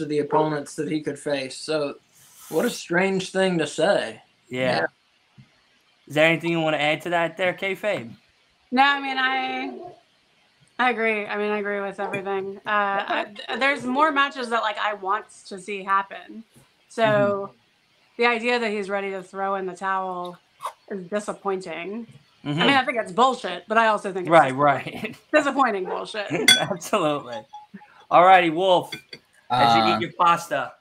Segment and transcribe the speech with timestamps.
[0.00, 1.56] of the opponents that he could face.
[1.56, 1.94] So,
[2.48, 4.22] what a strange thing to say.
[4.48, 4.60] Yeah.
[4.80, 4.86] Yeah.
[6.06, 8.10] Is there anything you want to add to that there, Kayfabe?
[8.70, 9.78] No, I mean I
[10.78, 11.26] I agree.
[11.26, 12.58] I mean I agree with everything.
[12.66, 16.44] Uh, I, there's more matches that like I want to see happen.
[16.88, 17.50] So
[18.16, 20.38] the idea that he's ready to throw in the towel
[20.90, 22.06] is disappointing.
[22.44, 24.58] I mean I think it's bullshit, but I also think it's Mm-hmm.
[24.58, 25.16] right, right.
[25.32, 26.26] disappointing bullshit.
[26.58, 27.40] Absolutely.
[28.10, 28.90] All righty, Wolf.
[29.50, 30.72] As you Uh, eat your pasta,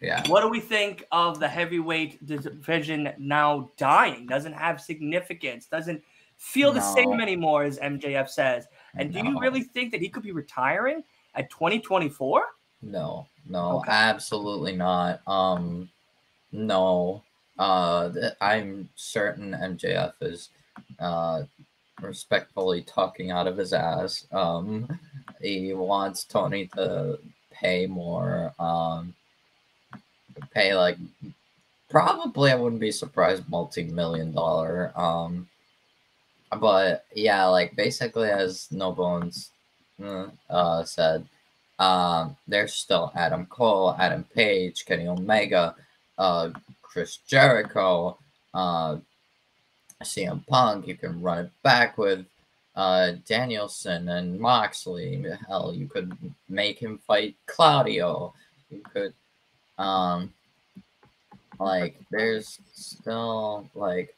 [0.00, 0.22] yeah.
[0.28, 4.26] what do we think of the heavyweight division now dying?
[4.26, 5.66] Doesn't have significance.
[5.66, 6.02] Doesn't
[6.36, 8.68] feel the same anymore, as MJF says.
[8.94, 11.02] And do you really think that he could be retiring
[11.34, 12.44] at 2024?
[12.82, 13.90] No, no, Okay.
[13.90, 15.26] absolutely not.
[15.26, 15.88] Um,
[16.52, 17.22] no.
[17.58, 18.10] Uh,
[18.42, 20.50] I'm certain MJF is
[21.00, 21.44] uh
[22.02, 24.26] respectfully talking out of his ass.
[24.30, 24.86] Um,
[25.40, 27.18] he wants Tony to
[27.60, 28.52] pay more.
[28.58, 29.14] Um,
[30.52, 30.96] pay like
[31.88, 34.92] probably I wouldn't be surprised multi-million dollar.
[34.96, 35.48] Um,
[36.60, 39.50] but yeah, like basically as No Bones
[40.02, 41.26] uh, uh said
[41.78, 45.74] um, there's still Adam Cole, Adam Page, Kenny Omega,
[46.18, 46.50] uh,
[46.82, 48.16] Chris Jericho,
[48.54, 48.96] uh,
[50.02, 50.86] CM Punk.
[50.86, 52.24] You can run it back with
[52.76, 55.24] uh, Danielson and Moxley.
[55.48, 56.16] Hell, you could
[56.48, 58.34] make him fight Claudio.
[58.70, 59.14] You could,
[59.78, 60.32] um,
[61.58, 64.14] like, there's still like,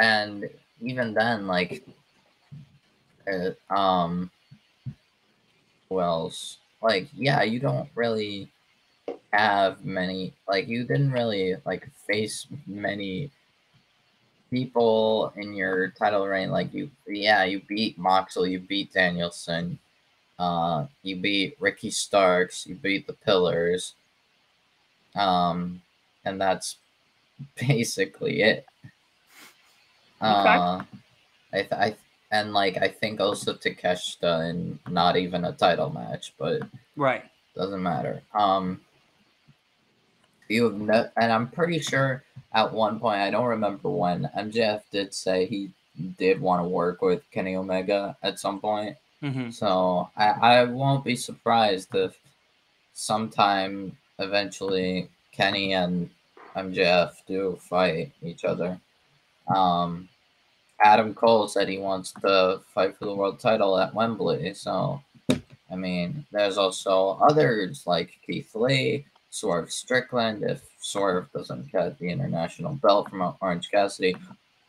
[0.00, 0.48] and
[0.80, 1.86] even then, like,
[3.30, 4.30] uh, um
[5.96, 6.58] else?
[6.82, 8.50] Like, yeah, you don't really
[9.32, 10.34] have many.
[10.46, 13.30] Like, you didn't really like face many
[14.50, 16.50] people in your title reign.
[16.50, 19.78] Like, you, yeah, you beat Moxley, you beat Danielson,
[20.38, 23.94] uh, you beat Ricky Starks, you beat the Pillars,
[25.14, 25.82] um,
[26.24, 26.76] and that's
[27.66, 28.66] basically it.
[30.20, 30.82] Uh,
[31.52, 31.96] I, th- I
[32.30, 36.62] and like I think also Takeshita in not even a title match, but
[36.96, 37.24] Right.
[37.54, 38.22] doesn't matter.
[38.34, 38.80] Um,
[40.50, 44.82] you have no, and I'm pretty sure at one point I don't remember when MJF
[44.90, 45.70] did say he
[46.18, 48.96] did want to work with Kenny Omega at some point.
[49.20, 52.18] hmm So I, I won't be surprised if
[52.94, 56.10] sometime eventually Kenny and
[56.56, 58.78] MJF do fight each other.
[59.54, 60.08] Um,
[60.82, 64.54] Adam Cole said he wants to fight for the world title at Wembley.
[64.54, 71.98] So, I mean, there's also others like Keith Lee, Swerve Strickland, if Swerve doesn't get
[71.98, 74.16] the international belt from Orange Cassidy.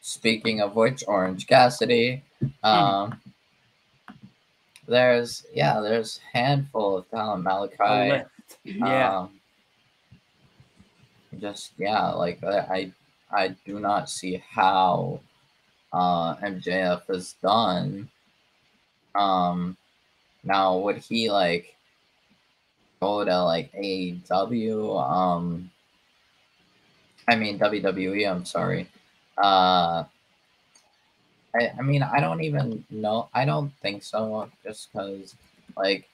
[0.01, 2.23] Speaking of which, Orange Cassidy,
[2.63, 3.19] um,
[4.87, 7.45] there's yeah, there's handful of talent.
[7.45, 8.25] Malakai,
[8.63, 9.19] Yeah.
[9.19, 9.39] um,
[11.39, 12.91] just yeah, like I, I
[13.31, 15.19] I do not see how
[15.93, 18.09] uh, MJF is done.
[19.15, 19.77] Um,
[20.43, 21.75] now would he like
[22.99, 25.11] go to like AEW?
[25.11, 25.69] Um,
[27.27, 28.29] I mean WWE.
[28.29, 28.89] I'm sorry.
[29.37, 30.03] Uh,
[31.55, 33.29] I I mean I don't even know.
[33.33, 34.49] I don't think so.
[34.63, 35.35] Just because
[35.77, 36.07] like,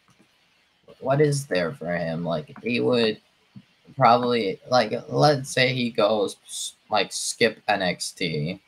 [0.99, 2.23] what is there for him?
[2.23, 3.19] Like he would
[3.95, 6.37] probably like let's say he goes
[6.89, 8.59] like skip NXT,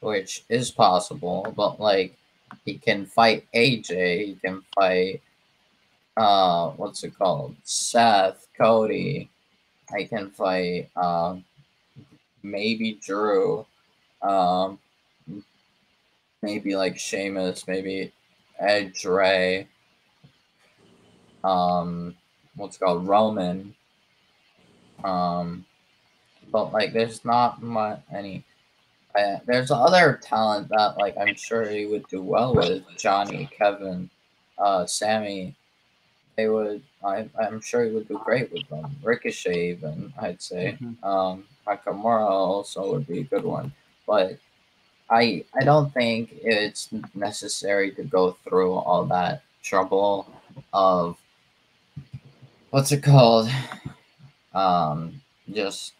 [0.00, 2.16] which is possible, but like
[2.64, 5.22] he can fight AJ, he can fight
[6.16, 7.56] uh what's it called?
[7.64, 9.30] Seth, Cody.
[9.92, 11.44] I can fight um
[12.42, 13.66] maybe Drew.
[14.22, 14.78] Um
[16.42, 18.12] maybe like Sheamus, maybe
[18.58, 19.68] Edge Rey.
[21.44, 22.16] Um
[22.56, 23.74] what's it called Roman.
[25.04, 25.64] Um,
[26.52, 28.44] but like, there's not much any.
[29.14, 34.08] Uh, there's other talent that like I'm sure he would do well with Johnny, Kevin,
[34.58, 35.56] uh, Sammy.
[36.48, 36.82] Would.
[37.04, 38.96] I, I'm sure he would do great with them.
[39.02, 40.78] Ricochet, even I'd say.
[40.80, 41.02] Mhm.
[41.02, 43.72] Um, Nakamura also would be a good one,
[44.06, 44.38] but
[45.08, 50.26] I I don't think it's necessary to go through all that trouble
[50.72, 51.16] of
[52.70, 53.50] what's it called
[54.54, 55.20] um
[55.52, 55.92] just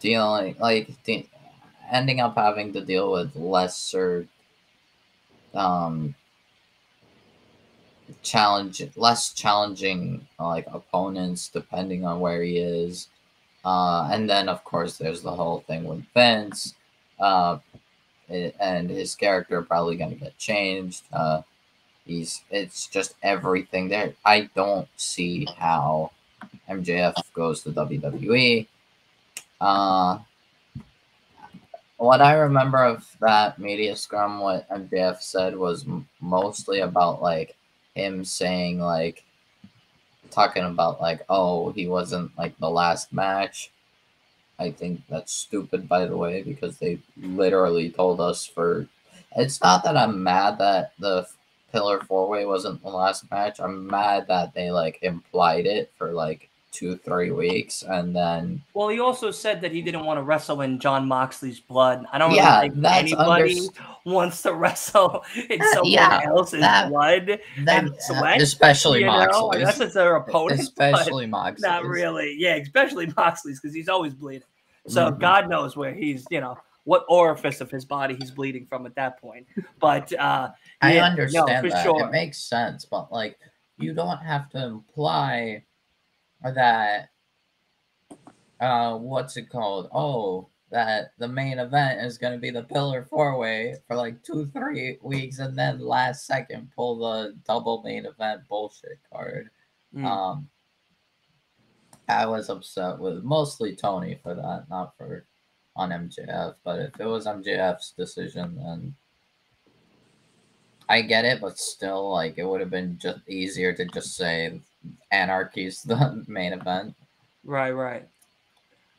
[0.00, 1.28] dealing like de-
[1.90, 4.26] ending up having to deal with lesser
[5.54, 6.14] um
[8.22, 13.08] challenge less challenging like opponents depending on where he is
[13.64, 16.74] uh and then of course there's the whole thing with Vince
[17.18, 17.58] uh
[18.28, 21.42] and his character probably to get changed uh
[22.06, 24.14] He's it's just everything there.
[24.24, 26.12] I don't see how
[26.70, 28.66] MJF goes to WWE.
[29.60, 30.18] Uh
[31.96, 35.84] what I remember of that media scrum, what MJF said was
[36.20, 37.56] mostly about like
[37.96, 39.24] him saying like
[40.30, 43.70] talking about like oh he wasn't like the last match.
[44.58, 48.86] I think that's stupid by the way because they literally told us for
[49.36, 51.26] it's not that I'm mad that the
[51.72, 53.60] Pillar Four Way wasn't the last match.
[53.60, 58.88] I'm mad that they like implied it for like two, three weeks and then Well,
[58.88, 62.04] he also said that he didn't want to wrestle in Jon Moxley's blood.
[62.12, 63.68] I don't Yeah, really think anybody unders-
[64.04, 67.40] wants to wrestle in Uh, someone yeah, else's that- blood.
[67.64, 69.58] that And sweat, especially you know, Moxley.
[69.60, 70.60] unless it's their opponent.
[70.68, 71.68] especially Moxley.
[71.68, 72.34] not really.
[72.38, 74.42] Yeah, especially Moxley's because he's always bleeding.
[74.88, 75.18] So Mhm.
[75.18, 78.94] God knows where he's, you know, what orifice of his body he's bleeding from at
[78.94, 79.46] that point.
[79.80, 80.50] But uh
[80.80, 81.82] I yeah, no, understand for that.
[81.84, 82.04] sure.
[82.06, 83.36] It makes sense, but like
[83.78, 85.64] you don't have to imply
[86.52, 87.10] that
[88.60, 89.88] uh what's it called?
[89.94, 94.46] Oh, that the main event is gonna be the pillar four way for like two,
[94.52, 99.50] three weeks and then last second pull the double main event bullshit card.
[99.94, 100.48] mm, Um
[102.08, 105.26] I was upset with mostly Tony for that, not for
[105.74, 106.54] on MJF.
[106.64, 108.94] But if it was MJF's decision, then
[110.88, 111.40] I get it.
[111.40, 114.60] But still, like it would have been just easier to just say
[115.10, 116.94] Anarchy's the main event.
[117.44, 118.08] right, right.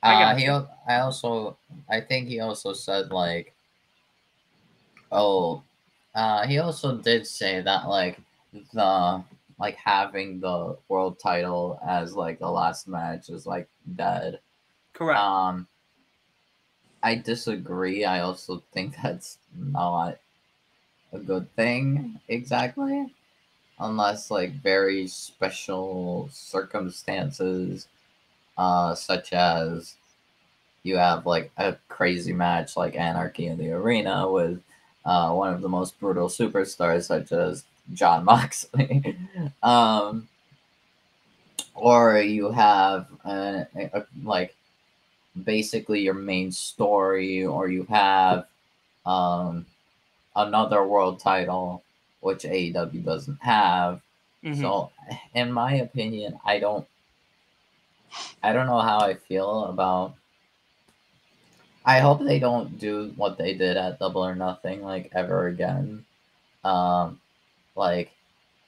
[0.04, 1.58] I Uh, he, I also,
[1.90, 3.54] I think he also said like,
[5.12, 5.64] oh,
[6.16, 8.20] uh, he also did say that like
[8.74, 9.24] the
[9.60, 14.40] like having the world title as like the last match is like dead.
[14.94, 15.20] Correct.
[15.20, 15.68] Um,
[17.02, 18.06] I disagree.
[18.06, 20.18] I also think that's not
[21.14, 23.14] a good thing exactly,
[23.80, 27.88] unless like very special circumstances,
[28.58, 29.96] uh, such as
[30.84, 34.62] you have like a crazy match like Anarchy in the Arena with
[35.06, 39.18] uh, one of the most brutal superstars, such as Jon Moxley.
[39.64, 40.28] um,
[41.76, 44.56] or you have uh, a, a, like
[45.44, 48.46] basically your main story, or you have
[49.06, 49.66] um,
[50.36, 51.84] another world title,
[52.28, 54.02] which AEW doesn't have.
[54.44, 54.62] Mhm.
[54.62, 54.92] So,
[55.34, 56.86] in my opinion, I don't,
[58.44, 60.14] I don't know how I feel about.
[61.86, 66.06] I hope they don't do what they did at Double or Nothing like ever again.
[66.66, 67.22] Um,
[67.76, 68.12] like,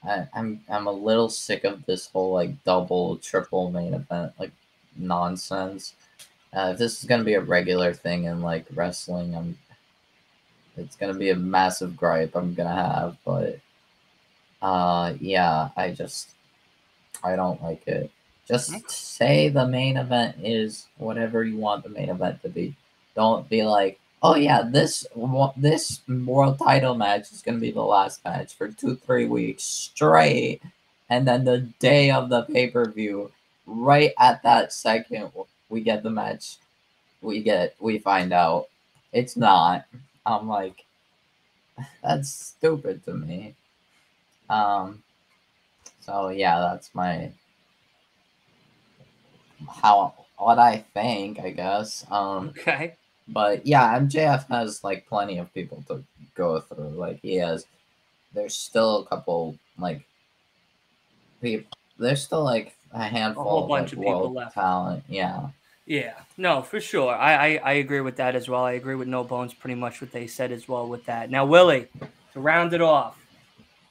[0.02, 4.52] I, I'm I'm a little sick of this whole like double, triple main event like
[4.96, 5.94] nonsense.
[6.54, 9.58] Uh, if this is gonna be a regular thing in like wrestling, I'm.
[10.80, 13.60] It's gonna be a massive gripe I'm gonna have, but
[14.62, 16.30] uh, yeah, I just
[17.22, 18.10] I don't like it.
[18.48, 22.74] Just say the main event is whatever you want the main event to be.
[23.14, 25.06] Don't be like, oh yeah, this
[25.56, 30.62] this world title match is gonna be the last match for two three weeks straight,
[31.08, 33.30] and then the day of the pay per view,
[33.66, 35.30] right at that second,
[35.68, 36.56] we get the match.
[37.22, 38.68] We get we find out
[39.12, 39.84] it's not.
[40.26, 40.84] I'm like,
[42.02, 43.54] that's stupid to me.
[44.48, 45.02] Um.
[46.00, 47.32] So yeah, that's my
[49.82, 52.04] how what I think, I guess.
[52.10, 52.48] Um.
[52.50, 52.94] Okay.
[53.28, 56.02] But yeah, MJF has like plenty of people to
[56.34, 56.90] go through.
[56.90, 57.64] Like he has,
[58.34, 60.02] there's still a couple like
[61.40, 61.70] people.
[61.98, 64.54] There's still like a handful whole of like, of people world left.
[64.54, 65.04] talent.
[65.08, 65.48] Yeah.
[65.90, 67.12] Yeah, no, for sure.
[67.12, 68.62] I, I I agree with that as well.
[68.62, 71.30] I agree with No Bones pretty much what they said as well with that.
[71.32, 71.88] Now, Willie,
[72.32, 73.18] to round it off,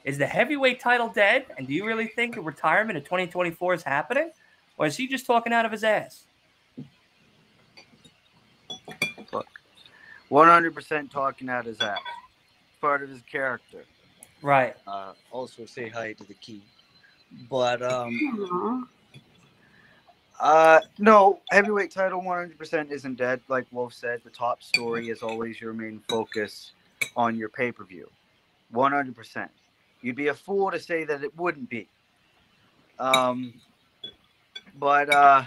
[0.05, 1.47] is the heavyweight title dead?
[1.57, 4.31] And do you really think a retirement in 2024 is happening?
[4.77, 6.23] Or is he just talking out of his ass?
[10.31, 11.99] 100% talking out of his ass.
[12.79, 13.83] Part of his character.
[14.41, 14.73] Right.
[14.87, 16.63] Uh, also say hi to the key.
[17.49, 18.17] But um,
[18.53, 18.98] Aw.
[20.39, 23.41] Uh, no, heavyweight title 100% isn't dead.
[23.49, 26.71] Like Wolf said, the top story is always your main focus
[27.15, 28.09] on your pay per view.
[28.73, 29.49] 100%.
[30.01, 31.87] You'd be a fool to say that it wouldn't be.
[32.99, 33.53] Um,
[34.77, 35.43] but uh,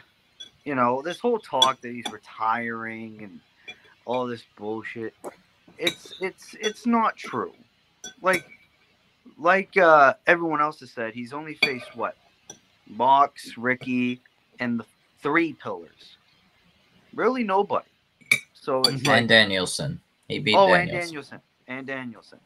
[0.65, 3.41] you know, this whole talk that he's retiring and
[4.05, 5.15] all this bullshit,
[5.79, 7.53] it's it's it's not true.
[8.21, 8.45] Like
[9.39, 12.17] like uh, everyone else has said, he's only faced what?
[12.89, 14.21] Mox, Ricky,
[14.59, 14.85] and the
[15.23, 16.17] three pillars.
[17.15, 17.87] Really nobody.
[18.55, 19.09] So it's Mhm.
[19.09, 20.01] like And Danielson.
[20.29, 21.01] He beat oh, and Danielson.
[21.01, 22.41] Danielson, and Danielson.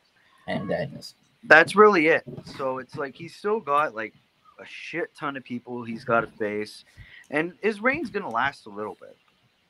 [0.49, 1.17] And Danielson.
[1.45, 2.25] that's really it.
[2.45, 4.15] So it's like he's still got like
[4.59, 6.85] a shit ton of people he's got to face,
[7.31, 9.17] and his reign's gonna last a little bit,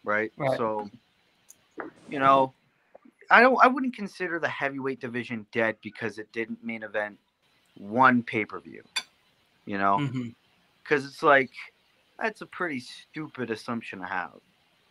[0.05, 0.33] right?
[0.37, 0.57] Right.
[0.57, 0.88] So,
[2.09, 2.55] you know,
[3.31, 3.59] I don't.
[3.62, 7.19] I wouldn't consider the heavyweight division dead because it didn't main event
[7.75, 8.83] one pay per view.
[9.66, 10.28] You know, hmm
[10.83, 11.50] because it's like
[12.18, 14.40] that's a pretty stupid assumption to have.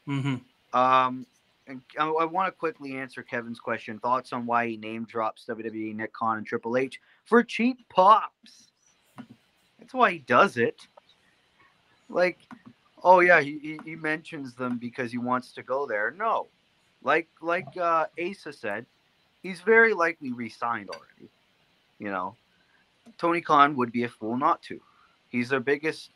[0.06, 0.36] hmm
[0.74, 1.26] Um,
[1.68, 4.00] I, I want to quickly answer Kevin's question.
[4.00, 8.70] Thoughts on why he name drops WWE, Nick Khan, and Triple H for cheap pops?
[9.80, 10.88] That's why he does it.
[12.10, 12.38] Like,
[13.04, 16.14] oh yeah, he, he, he mentions them because he wants to go there.
[16.16, 16.48] No,
[17.04, 18.86] like like uh, Asa said,
[19.42, 21.30] he's very likely re-signed already.
[21.98, 22.36] You know,
[23.18, 24.80] Tony Khan would be a fool not to.
[25.30, 26.12] He's their biggest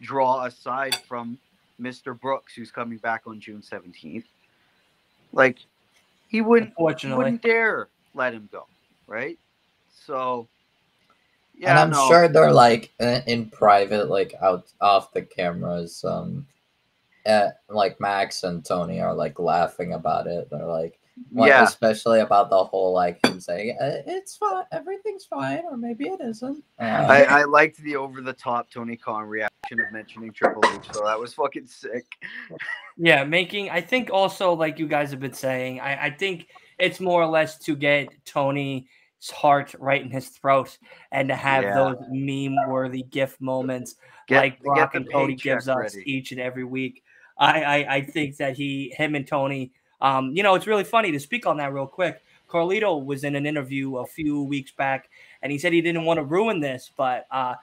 [0.00, 1.38] draw aside from
[1.80, 2.18] Mr.
[2.18, 4.24] Brooks, who's coming back on June 17th.
[5.32, 5.58] Like,
[6.28, 8.66] he wouldn't, he Unfortunately, wouldn't dare let him go,
[9.06, 9.38] right?
[9.92, 10.48] So,
[11.56, 16.04] yeah, and I'm no, sure they're like in, in private, like out off the cameras.
[16.04, 16.46] Um,
[17.26, 20.48] uh, like Max and Tony are like laughing about it.
[20.50, 20.98] They're like,
[21.32, 25.76] well, yeah, especially about the whole like him saying "Uh, it's fine, everything's fine, or
[25.76, 26.62] maybe it isn't.
[26.78, 30.86] Uh, I, I liked the over the top Tony Khan reaction of mentioning Triple H,
[30.92, 32.04] so that was fucking sick.
[32.98, 33.70] yeah, making.
[33.70, 37.28] I think also like you guys have been saying, I, I think it's more or
[37.28, 38.84] less to get Tony's
[39.32, 40.76] heart right in his throat
[41.12, 41.74] and to have Yeah.
[41.74, 43.96] those meme-worthy GIF moments
[44.28, 47.02] Get, like Brock and Cody paycheck gives us each and every week.
[47.38, 49.72] I, I I think that he, him, and Tony.
[50.00, 52.22] Um, you know, it's really funny to speak on that real quick.
[52.48, 55.10] Carlito was in an interview a few weeks back,
[55.42, 57.54] and he said he didn't want to ruin this, but uh,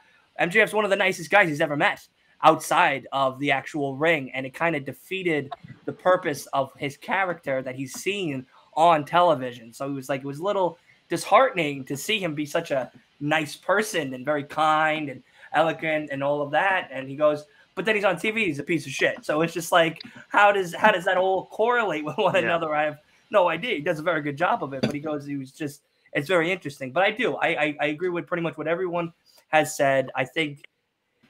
[0.42, 2.06] MJF's one of the nicest guys he's ever met
[2.44, 5.52] outside of the actual ring, and it kind of defeated
[5.86, 9.72] the purpose of his character that he's seen on television.
[9.72, 10.78] So he was like, it was a little
[11.10, 15.24] disheartening to see him be such a nice person and very kind and
[15.54, 16.90] elegant and all of that.
[16.92, 19.26] And he goes, but then he's on TV, he's a piece of shit.
[19.26, 22.42] So it's just like, how does how does that all correlate with one Yeah.
[22.42, 22.74] another?
[22.74, 23.00] I have
[23.32, 23.76] no idea.
[23.76, 25.82] He does a very good job of it, but he goes, he was just
[26.14, 26.92] it's very interesting.
[26.92, 29.12] But I do, I I, I agree with pretty much what everyone
[29.50, 30.10] has said.
[30.16, 30.64] I think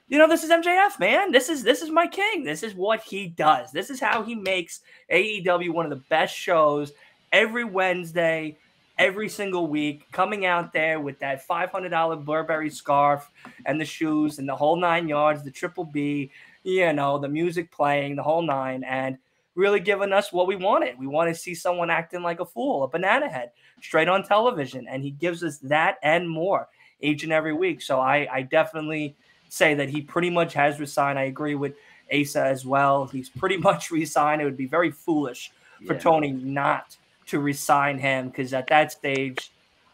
[0.08, 1.32] you know this is MJF, man.
[1.32, 2.44] This is this is my king.
[2.44, 3.72] This is what he does.
[3.72, 6.92] This is how he makes AEW one of the best shows
[7.32, 8.58] every Wednesday,
[8.98, 10.10] every single week.
[10.12, 13.30] Coming out there with that five hundred dollar Burberry scarf
[13.66, 16.30] and the shoes and the whole nine yards, the triple B,
[16.62, 19.18] you know, the music playing, the whole nine, and
[19.54, 20.98] really giving us what we wanted.
[20.98, 24.86] We want to see someone acting like a fool, a banana head, straight on television,
[24.88, 26.68] and he gives us that and more
[27.00, 27.80] each and every week.
[27.82, 29.14] So I, I definitely
[29.48, 31.18] say that he pretty much has resigned.
[31.18, 31.74] I agree with
[32.12, 33.06] Asa as well.
[33.06, 34.40] He's pretty much resigned.
[34.42, 35.52] It would be very foolish
[35.86, 36.00] for Yeah.
[36.00, 36.96] Tony not
[37.26, 39.50] to resign him because at that stage,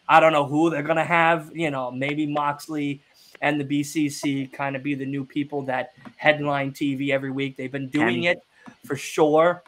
[0.07, 1.51] I don't know who they're gonna have.
[1.55, 3.01] You know, maybe Moxley
[3.41, 7.57] and the BCC kind of be the new people that headline TV every week.
[7.57, 8.43] They've been doing it
[8.85, 9.63] for sure.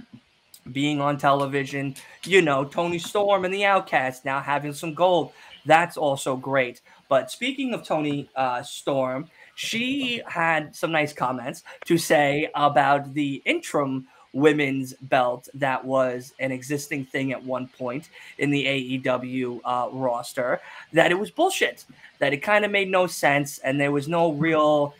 [0.71, 5.33] Being on television, you know, Toni Storm and the Outcast now having some gold.
[5.65, 6.79] That's also great.
[7.09, 13.41] But speaking of Toni uh, Storm, she had some nice comments to say about the
[13.45, 18.09] interim women's belt that was an existing thing at one point
[18.39, 20.59] in the AEW uh, roster.
[20.91, 21.85] That it was bullshit.
[22.19, 24.93] That it kind of made no sense, and there was no real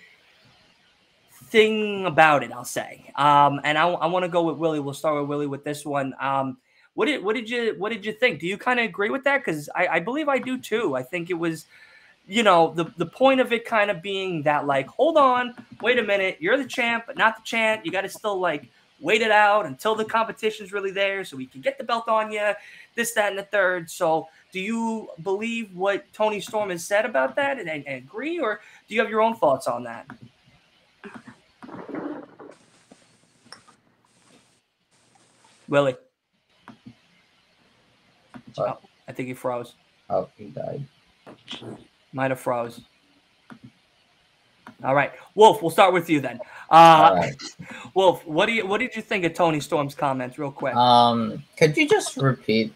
[1.46, 2.52] thing about it.
[2.52, 3.12] I'll say.
[3.16, 4.80] Um, and I, I want to go with Willie.
[4.80, 6.14] We'll start with Willie with this one.
[6.20, 6.58] Um,
[6.94, 8.40] what did what did you what did you think?
[8.40, 9.40] Do you kind of agree with that?
[9.40, 10.96] Because I, I believe I do too.
[10.96, 11.66] I think it was
[12.28, 16.00] you know, the, the point of it kind of being that, like, hold on, wait
[16.00, 17.86] a minute, you're the champ, but not the champ.
[17.86, 18.70] You got to still, like,
[19.04, 22.32] wait it out until the competition's really there so we can get the belt on
[22.32, 22.54] you,
[22.96, 23.92] this, that, and the third.
[23.92, 28.62] So, do you believe what Toni Storm has said about that and, and, agree, or
[28.88, 30.08] do you have your own thoughts on that?
[35.68, 35.96] Willie.
[38.58, 39.74] Oh, I think he froze.
[40.10, 40.86] oh, he died.
[42.14, 42.82] Might have froze.
[44.84, 45.62] All right, Wolf.
[45.62, 46.40] We'll start with you then.
[46.70, 46.74] Uh,
[47.12, 47.36] All right.
[47.94, 50.76] Wolf, what do you what did you think of Toni Storm's comments, real quick?
[50.76, 52.74] Um, could you just repeat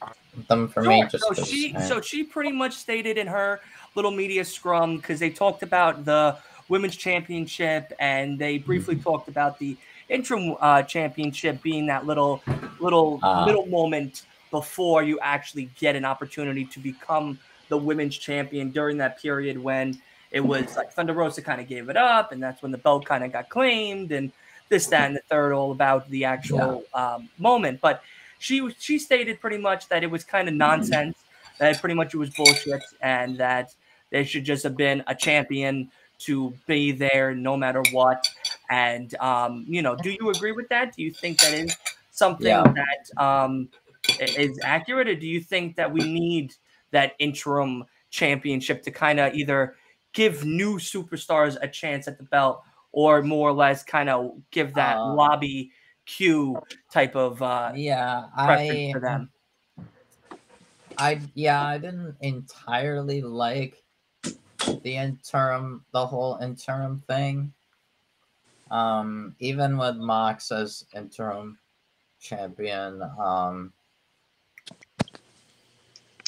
[0.48, 1.02] them for me?
[1.02, 1.10] Sure.
[1.10, 3.60] Just so she uh, so she pretty much stated in her
[3.96, 6.38] little media scrum because they talked about the
[6.70, 9.04] women's championship and they briefly Mm-hmm.
[9.04, 9.76] talked about the
[10.10, 12.42] interim uh, championship being that little
[12.80, 13.46] little Ah.
[13.46, 17.38] middle moment before you actually get an opportunity to become
[17.68, 20.00] the women's champion during that period when
[20.32, 23.06] it was like Thunder Rosa kind of gave it up and that's when the belt
[23.06, 24.32] kind of got claimed and
[24.70, 28.04] this that and the third all about the actual um, moment but
[28.40, 31.18] she she stated pretty much that it was kind of nonsense
[31.60, 33.74] that pretty much it was bullshit and that
[34.10, 38.28] there should just have been a champion to be there no matter what.
[38.70, 40.96] And um, you know, do you agree with that?
[40.96, 41.76] Do you think that is
[42.12, 42.64] something Yeah.
[42.64, 43.70] that um,
[44.20, 46.54] is accurate, or do you think that we need
[46.92, 49.76] that interim championship to kind of either
[50.18, 54.74] give new superstars a chance at the belt, or more or less kind of give
[54.74, 55.72] that Um, lobby
[56.06, 56.58] cue
[56.92, 59.32] type of uh, Yeah, I for them?
[60.98, 63.84] I yeah, I didn't entirely like
[64.84, 67.54] the interim the whole interim thing.
[68.72, 71.60] Um even with Mox as interim
[72.20, 73.74] champion, um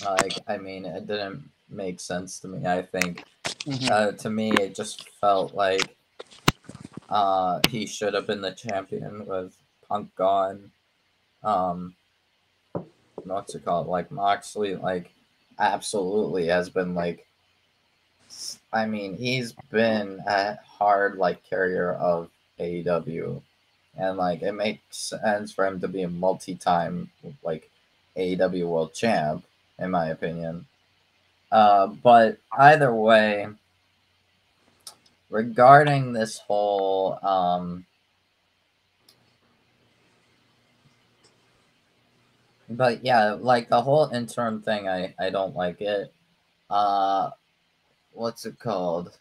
[0.05, 2.65] like I mean it didn't make sense to me.
[2.65, 3.25] I think
[3.65, 3.91] Mhm.
[3.91, 5.95] uh, to me it just felt like
[7.09, 9.55] uh he should have been the champion with
[9.87, 10.71] Punk gone.
[11.43, 11.95] Um
[13.23, 13.87] what's it called?
[13.87, 15.11] Like Moxley, like
[15.59, 17.25] absolutely has been like
[18.71, 23.41] I mean, he's been a hard like carrier of AEW.
[23.97, 27.09] And like it makes sense for him to be a multi-time
[27.43, 27.69] like
[28.15, 29.43] AEW world champ,
[29.77, 30.65] in my opinion.
[31.51, 33.47] Uh, but either way,
[35.29, 37.85] regarding this whole um
[42.69, 46.11] but yeah like the whole interim thing i i don't like it.
[46.69, 47.29] Uh
[48.11, 49.17] what's it called?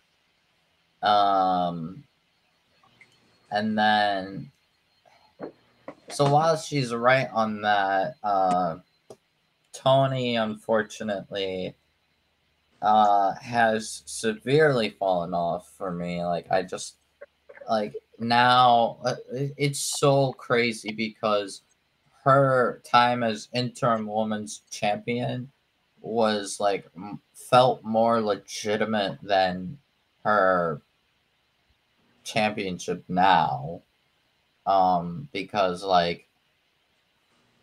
[1.02, 2.04] Um
[3.50, 4.50] and then
[6.10, 8.76] so while she's right on that uh
[9.72, 11.74] toni unfortunately
[12.82, 16.24] uh has severely fallen off for me.
[16.24, 16.96] Like i just
[17.68, 19.14] like now uh,
[19.56, 21.62] it's so crazy because
[22.24, 25.50] her time as interim women's champion
[26.00, 26.86] was like
[27.34, 29.78] felt more legitimate than
[30.24, 30.82] her
[32.24, 33.80] championship now
[34.66, 36.28] um because like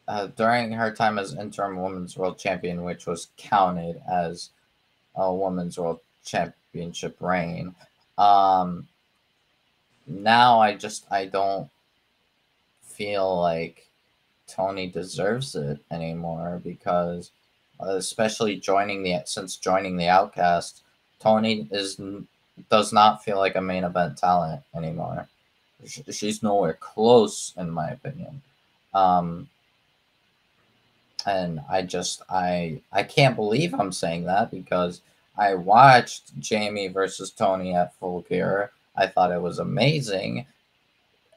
[0.08, 4.51] uh, during her time as interim women's world champion which was counted as
[5.15, 7.75] a women's world championship reign.
[8.17, 8.88] Um
[10.08, 11.67] now i just i don't
[12.84, 13.88] feel like
[14.47, 17.32] toni deserves it anymore because
[17.82, 20.84] uh, especially joining the since joining the outcast
[21.19, 21.99] toni is
[22.69, 25.28] does not feel like a main event talent anymore.
[25.86, 28.41] She's nowhere close in my opinion.
[28.93, 29.49] Um
[31.25, 35.01] and i just i i can't believe i'm saying that because
[35.38, 38.71] i watched jamie versus toni at full gear.
[38.97, 40.45] I thought it was amazing.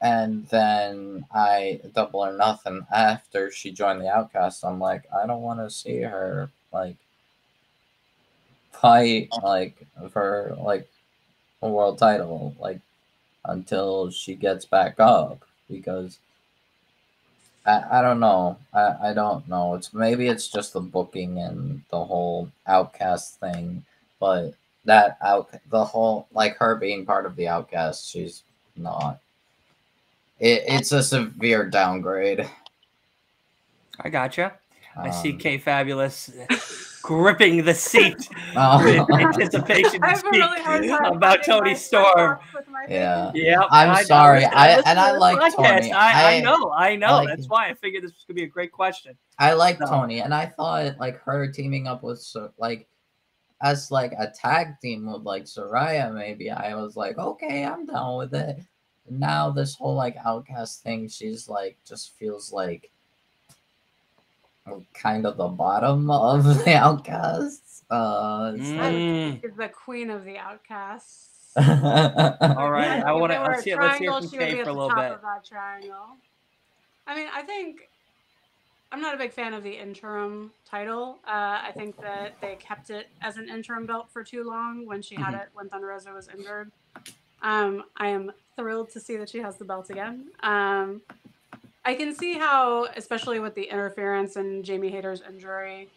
[0.01, 5.43] And then i double or nothing after she joined the outcast i'm like i don't
[5.43, 6.97] want to see her like
[8.73, 9.75] fight like
[10.11, 10.89] for like
[11.63, 12.81] a world title like
[13.45, 16.19] until she gets back up because
[17.69, 18.57] I, I don't know.
[18.73, 19.75] I, I don't know.
[19.75, 23.85] It's maybe it's just the booking and the whole outcast thing,
[24.19, 24.55] but
[24.87, 28.43] that out the whole like her being part of the outcast, she's
[28.77, 29.21] not.
[30.41, 32.49] It, it's a severe downgrade.
[34.01, 34.55] I gotcha.
[34.97, 36.31] I see Um, K Fabulous
[37.03, 41.61] gripping the seat oh, with anticipation to have a really hard speak time about finding
[41.65, 42.15] Toni Storm.
[42.39, 43.31] thoughts with my Yeah.
[43.35, 44.45] Yeah, I'm sorry.
[44.45, 45.81] I- listen and I like podcast.
[45.81, 45.93] Toni.
[45.93, 47.13] I, I I- know, I know.
[47.17, 49.17] like- That's why I figured this was gonna be a great question.
[49.39, 49.87] I like No.
[49.87, 52.89] Toni, and I thought like her teaming up with Sor- like
[53.63, 56.13] as like a tag team with like Saraya.
[56.15, 58.59] Maybe I was like, okay, I'm down with it.
[59.11, 62.91] Now this whole like outcast thing, she's like just feels like
[64.95, 67.83] kind of the bottom of the outcasts.
[67.91, 69.43] Uh, Mm.
[69.45, 71.27] Is the queen of the outcasts.
[71.57, 74.55] All All right, I wanna- they were let's hear- let's hear from she would Kay
[74.55, 75.19] be at for a little bit.
[75.49, 76.17] Triangle.
[77.07, 77.89] I mean, I think
[78.93, 81.19] I'm not a big fan of the interim title.
[81.27, 81.31] Uh,
[81.65, 85.15] I think that they kept it as an interim belt for too long when she
[85.15, 85.43] had Mhm.
[85.43, 86.71] it when Thunder Rosa was injured.
[87.43, 90.29] Um, I am thrilled to see that she has the belt again.
[90.43, 91.01] Um,
[91.85, 95.89] I can see how, especially with the interference and Jamie Hayter's injury,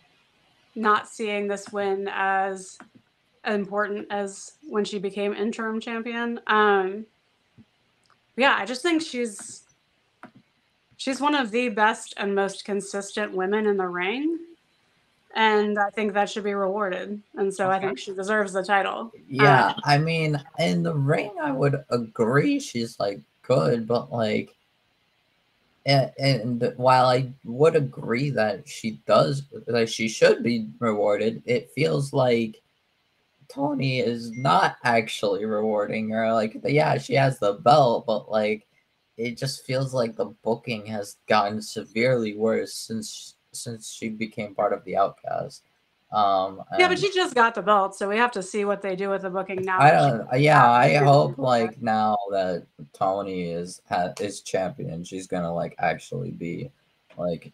[0.76, 2.78] not seeing this win as
[3.46, 6.40] important as when she became interim champion.
[6.48, 7.06] Um,
[8.38, 9.64] yeah, I just think she's
[10.98, 14.38] she's one of the best and most consistent women in the ring,
[15.36, 17.22] and I think that should be rewarded.
[17.36, 19.12] And so I think she deserves the title.
[19.28, 24.56] Yeah, I mean, in the ring, I would agree she's like good, but like,
[25.86, 32.14] and, while I would agree that she does that she should be rewarded, it feels
[32.14, 32.62] like
[33.50, 36.32] Tony is not actually rewarding her.
[36.32, 38.68] Like, yeah, she has the belt, but like,
[39.18, 44.74] it just feels like the booking has gotten severely worse since since she became part
[44.74, 45.64] of the Outcast.
[46.12, 48.96] Um, Yeah, but she just got the belt, so we have to see what they
[48.96, 49.80] do with the booking now.
[49.80, 50.42] I don't.
[50.42, 56.32] Yeah, I hope like now that Toni is ha, is champion, she's gonna like actually
[56.32, 56.70] be
[57.18, 57.54] like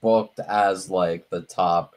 [0.00, 1.94] booked as like the top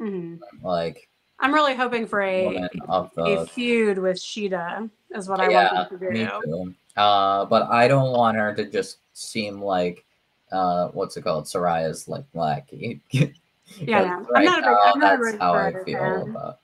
[0.00, 0.40] Mhm.
[0.62, 5.72] like I'm really hoping for a of a feud with Shida is what I yeah,
[5.72, 6.40] want them to me do.
[6.44, 6.74] too.
[7.00, 10.04] Uh, but I don't want her to just seem like
[10.52, 11.44] uh, what's it called?
[11.44, 13.00] Saraya's like lackey.
[13.80, 15.98] Yeah, no, I'm right not a big- I'm not a that's big how I feel
[15.98, 16.22] fan.
[16.36, 16.58] about.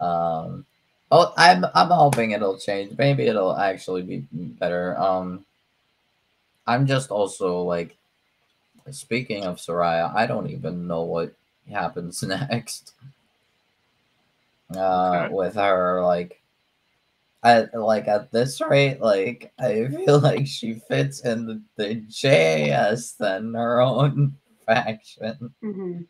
[0.00, 0.66] Um,
[1.10, 2.96] oh, I'm I'm hoping it'll change.
[2.98, 4.98] Maybe it'll actually be better.
[4.98, 5.44] Um,
[6.66, 7.96] I'm just also like,
[8.90, 11.32] speaking of Saraya, I don't even know what
[11.70, 12.92] happens next.
[14.76, 15.34] Uh, Okay.
[15.34, 16.40] with her like,
[17.42, 23.12] at like at this rate, like I feel like she fits in the, the JAS
[23.14, 24.36] than her own
[24.68, 26.02] faction hmm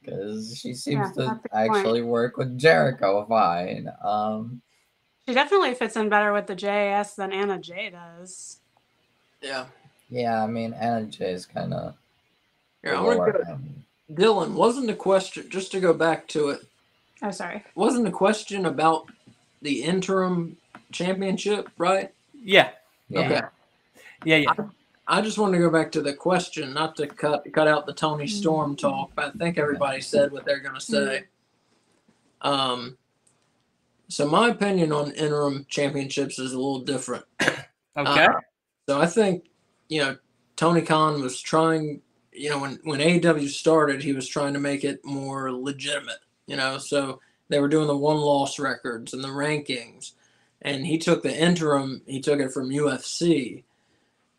[0.00, 1.92] because she Yeah, seems to that's a good point.
[1.92, 3.90] actually work with Jericho fine.
[4.04, 4.62] Um,
[5.28, 8.60] She definitely fits in better with the JAS than Anna Jay does.
[9.42, 9.66] Yeah.
[10.10, 11.94] yeah, I mean Anna Jay is kind of
[12.84, 13.32] Yeah, I wanna
[14.12, 16.60] Dylan, wasn't the question just to go back to it?
[17.22, 17.64] Oh, sorry.
[17.74, 19.08] Wasn't the question about
[19.62, 20.58] the interim
[20.92, 22.12] championship, right?
[22.34, 22.70] Yeah,
[23.08, 23.20] Yeah.
[23.20, 23.40] Okay.
[24.24, 24.50] yeah, yeah.
[24.50, 24.54] I
[25.20, 28.26] just wanted to go back to the question, not to cut cut out the Toni
[28.26, 31.24] Storm talk, but I think everybody said what they're going to say.
[32.40, 32.96] Um,
[34.08, 37.24] so my opinion on interim championships is a little different.
[37.96, 38.24] Okay.
[38.24, 38.40] Uh,
[38.88, 39.44] so I think
[39.88, 40.16] you know
[40.56, 42.02] Tony Khan was trying.
[42.32, 46.18] You know when when AEW started, he was trying to make it more legitimate.
[46.48, 50.10] You know, so they were doing the one loss records and the rankings,
[50.62, 52.02] and he took the interim.
[52.04, 53.62] He took it from UFC.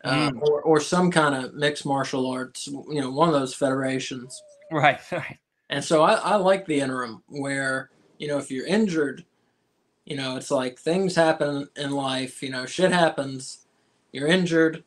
[0.04, 0.40] Uh, Mm.
[0.42, 4.42] or, or some kind of mixed martial arts, you know, one of those federations.
[4.70, 5.38] right, right.
[5.68, 9.24] And so I, I like the interim where, you know, if you're injured,
[10.04, 13.66] you know, it's like things happen in life, you know, shit happens,
[14.12, 14.84] you're injured.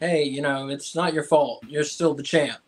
[0.00, 1.64] Hey, you know, it's not your fault.
[1.68, 2.58] You're still the champ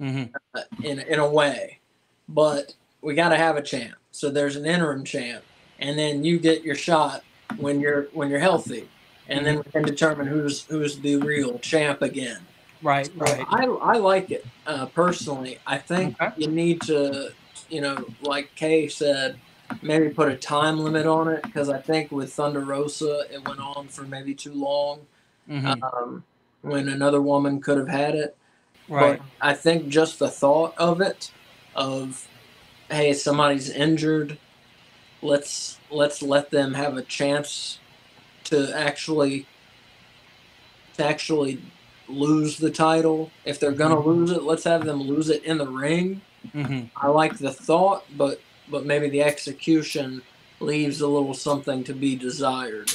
[0.00, 0.24] hmm
[0.54, 1.80] uh, in, in a way.
[2.28, 3.94] But we got to have a champ.
[4.10, 5.44] So there's an interim champ.
[5.78, 7.24] And then you get your shot
[7.56, 8.88] when you're when you're healthy.
[9.28, 12.46] And then we can determine who's who's the real champ again.
[12.82, 13.46] Right, right.
[13.50, 15.58] I, I like it uh, personally.
[15.66, 16.32] I think Okay.
[16.36, 17.32] you need to,
[17.68, 19.38] you know, like Kay said,
[19.80, 23.60] maybe put a time limit on it because I think with Thunder Rosa it went
[23.60, 25.06] on for maybe too long.
[25.48, 26.24] Mhm, Um,
[26.62, 28.36] when another woman could have had it,
[28.88, 29.20] Right.
[29.20, 31.32] but I think just the thought of it,
[31.74, 32.28] of
[32.90, 34.38] hey somebody's injured,
[35.22, 37.78] let's let's let them have a chance
[38.44, 39.46] to actually
[40.94, 41.58] to actually
[42.08, 43.30] lose the title.
[43.44, 46.20] If they're gonna lose it, let's have them lose it in the ring.
[46.52, 50.22] hmm I like the thought, but but maybe the execution
[50.60, 52.92] leaves a little something to be desired.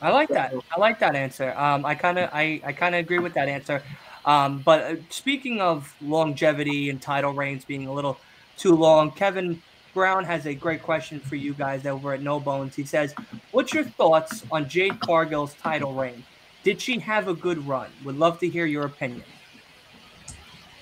[0.00, 0.52] I like that.
[0.74, 1.52] I like that answer.
[1.56, 3.82] Um, I kind of, I, I kind of agree with that answer.
[4.24, 8.20] Um, but uh, speaking of longevity and title reigns being a little
[8.56, 9.60] too long, Kevin
[9.98, 12.76] Brown has a great question for you guys over at No Bones.
[12.76, 13.12] He says,
[13.50, 16.22] "What's your thoughts on Jade Cargill's title reign?
[16.62, 17.90] Did she have a good run?
[18.04, 19.24] Would love to hear your opinion."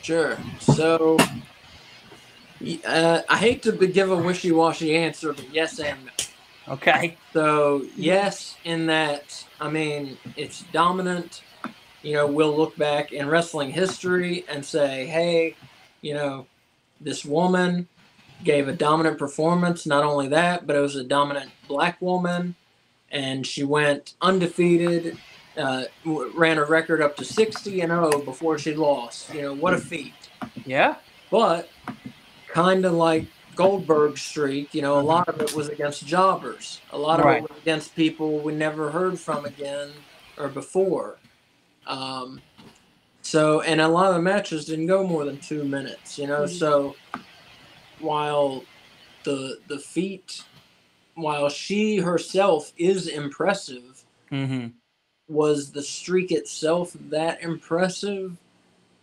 [0.03, 0.37] Sure.
[0.61, 1.17] So
[2.85, 6.75] uh, I hate to give a wishy-washy answer, but yes and no.
[6.75, 7.17] Okay.
[7.33, 11.41] So yes, in that I mean it's dominant.
[12.03, 15.57] You know, we'll look back in wrestling history and say, hey,
[16.03, 16.47] you know,
[17.01, 17.89] this woman
[18.45, 19.87] gave a dominant performance.
[19.87, 22.55] Not only that, but it was a dominant black woman,
[23.11, 25.19] and she went undefeated.
[25.57, 29.33] Uh, ran a record up to 60 and 0 before she lost.
[29.33, 30.13] You know, what a feat
[30.67, 30.97] Yeah.
[31.31, 31.71] but
[32.49, 36.83] kind of like Goldberg's streak, you know, a lot of it was against jobbers.
[36.93, 37.43] A lot of Right.
[37.43, 39.93] it was against people we never heard from again
[40.37, 41.17] or before.
[41.87, 42.43] Um,
[43.23, 46.43] so, and a lot of the matches didn't go more than two minutes, you know.
[46.43, 46.51] Mhm.
[46.59, 46.97] So,
[48.07, 48.65] while
[49.25, 50.43] the the feat,
[51.15, 54.69] while she herself is impressive, Mm-hmm.
[55.29, 58.37] was the streak itself that impressive?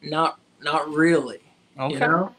[0.01, 1.41] Not not really.
[1.79, 1.93] Okay.
[1.93, 2.35] You know?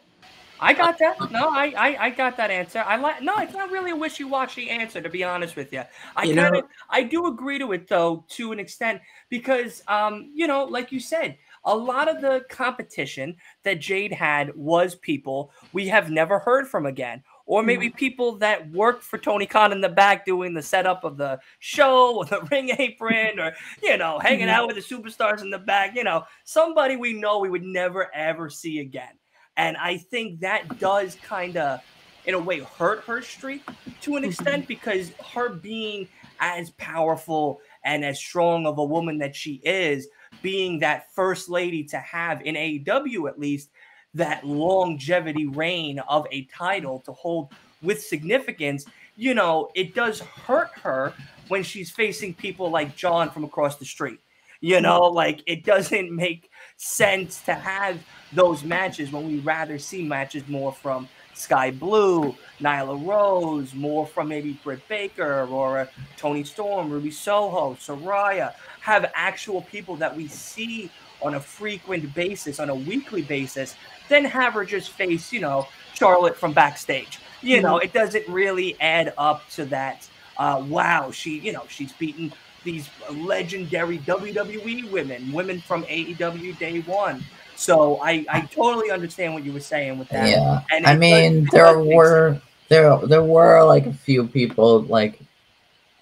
[0.59, 1.19] I got that.
[1.31, 2.79] No, I, I, I got that answer.
[2.79, 3.21] I like.
[3.21, 5.83] No, it's not really a wishy-washy answer, to be honest with you.
[6.15, 10.31] I You know- of, I do agree to it though, to an extent, because, um,
[10.33, 15.51] you know, like you said, a lot of the competition that Jade had was people
[15.71, 19.81] we have never heard from again, or maybe people that worked for Tony Khan in
[19.81, 24.19] the back doing the setup of the show or the ring apron, or you know,
[24.19, 24.51] hanging Mhm.
[24.51, 25.95] out with the superstars in the back.
[25.95, 29.17] You know, somebody we know we would never ever see again.
[29.57, 31.79] And I think that does kind of,
[32.25, 33.63] in a way, hurt her streak
[34.01, 34.27] to an Mhm.
[34.27, 40.07] extent because her being as powerful and as strong of a woman that she is,
[40.41, 43.69] being that first lady to have in AEW at least
[44.13, 50.69] that longevity reign of a title to hold with significance, you know, it does hurt
[50.81, 51.13] her
[51.47, 54.19] when she's facing people like John from across the street.
[54.61, 57.99] You know, like it doesn't make sense to have
[58.33, 64.29] those matches when we rather see matches more from Skye Blue, Nyla Rose, more from
[64.29, 65.85] maybe Britt Baker or uh,
[66.17, 68.53] Toni Storm, Ruby Soho, Saraya,
[68.85, 73.73] have actual people that we see on a frequent basis, on a weekly basis,
[74.09, 77.17] then have her just face, you know, Charlotte from backstage.
[77.41, 80.07] You know, it doesn't really add up to that.
[80.37, 82.31] Uh, wow, she, you know, she's beaten
[82.63, 87.23] these legendary WWE women, women from AEW day one.
[87.55, 90.29] So I, I totally understand what you were saying with that.
[90.29, 90.61] Yeah.
[90.71, 95.19] And I mean, there were there there were like a few people like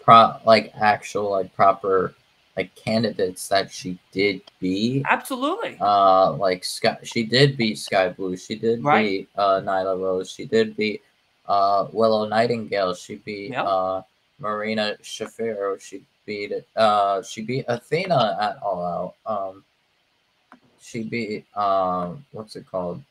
[0.02, 2.14] pro like actual like proper
[2.56, 5.04] like candidates that she did beat.
[5.10, 5.78] Absolutely.
[5.82, 8.38] Uh, like Skye, she did beat Skye Blue.
[8.38, 9.04] She did Right.
[9.04, 10.32] beat uh Nyla Rose.
[10.32, 11.02] She did beat
[11.48, 12.94] uh Willow Nightingale.
[12.94, 13.66] She beat Yep.
[13.66, 14.02] uh
[14.40, 15.80] Marina Shafiro.
[15.82, 19.16] She beat uh she beat Athena at All Out.
[19.26, 19.64] Um,
[20.80, 23.02] she beat um what's it called?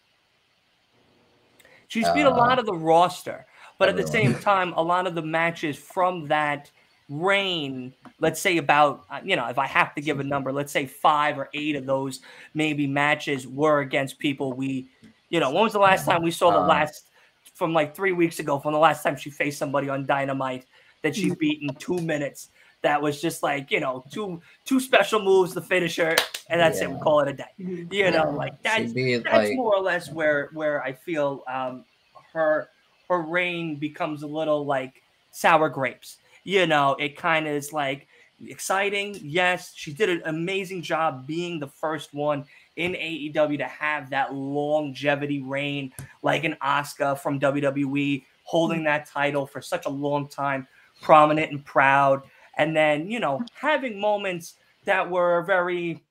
[1.88, 3.44] She's beat a lot Uh, of the roster,
[3.78, 6.70] but at the same time, a lot of the matches from that
[7.12, 10.72] reign, let's say about, uh, you know, if I have to give a number, let's
[10.72, 12.20] say five or eight of those
[12.54, 14.88] maybe matches were against people we,
[15.28, 17.08] you know, when was the last time we saw the Uh, last,
[17.54, 20.66] from like three weeks ago, from the last time she faced somebody on Dynamite
[21.02, 22.50] that she beat in two minutes?
[22.82, 26.16] That was just like, you know, two two special moves, the finisher,
[26.50, 26.90] and that's it.
[26.90, 27.44] We call it a day.
[27.60, 27.92] Mhm.
[27.92, 31.84] You know, like that's that's like more or less where where I feel um,
[32.32, 32.68] her
[33.08, 36.18] her reign becomes a little like sour grapes.
[36.44, 38.08] You know, it kind of is like
[38.46, 39.18] exciting.
[39.22, 42.44] Yes, she did an amazing job being the first one
[42.76, 48.84] in AEW to have that longevity reign, like an Oscar from WWE holding mm.
[48.84, 50.66] that title for such a long time,
[51.00, 52.22] prominent and proud.
[52.56, 53.46] And then, you know, mm.
[53.54, 56.02] having moments that were very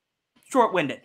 [0.49, 1.01] short winded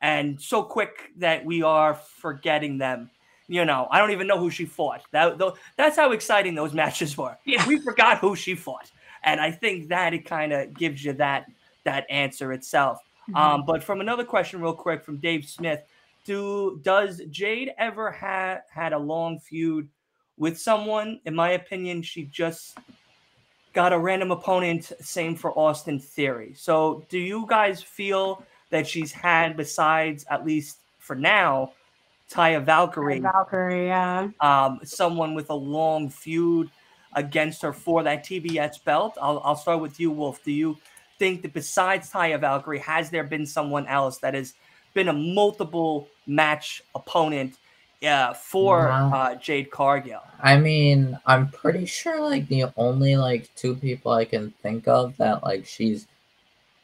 [0.00, 3.10] and so quick that we are forgetting them.
[3.50, 5.02] You know, I don't even know who she fought.
[5.10, 7.36] That tho- that's how exciting those matches were.
[7.44, 7.66] Yeah.
[7.66, 8.90] We forgot who she fought,
[9.24, 11.50] and I think that it kind of gives you that
[11.82, 13.00] that answer itself.
[13.34, 15.82] Um, but from another question, real quick, from Dave Smith,
[16.24, 19.88] do does Jade ever had had a long feud
[20.38, 21.20] with someone?
[21.26, 22.78] In my opinion, she just
[23.72, 24.92] got a random opponent.
[25.00, 26.54] Same for Austin Theory.
[26.54, 31.72] So, do you guys feel that she's had, besides at least for now,
[32.30, 34.28] Taya Valkyrie, Valkyrie, yeah.
[34.40, 36.70] um, someone with a long feud
[37.14, 39.18] against her for that TBS belt?
[39.20, 40.42] I'll, I'll start with you, Wolf.
[40.44, 40.78] Do you
[41.18, 44.54] think that besides Taya Valkyrie, has there been someone else that has
[44.94, 47.56] been a multiple match opponent
[48.02, 49.10] uh, for No.
[49.12, 50.22] uh, Jade Cargill?
[50.40, 55.16] I mean, I'm pretty sure like the only like two people I can think of
[55.16, 56.06] that like she's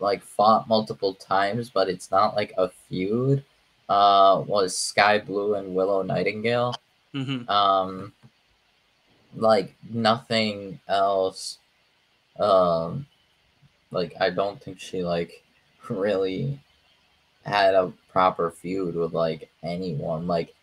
[0.01, 3.45] like fought multiple times, but it's not like a feud.
[3.88, 6.75] Uh, was Skye Blue and Willow Nightingale.
[7.12, 8.12] hmm Um,
[9.37, 11.59] like nothing else.
[12.38, 13.07] Um,
[13.90, 15.42] like I don't think she like
[15.88, 16.59] really
[17.44, 20.27] had a proper feud with like anyone.
[20.27, 20.55] Like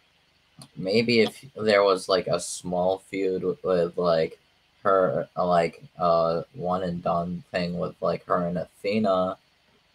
[0.77, 4.39] maybe if there was like a small feud with, with like
[4.83, 9.37] her like uh one and done thing with like her and Athena,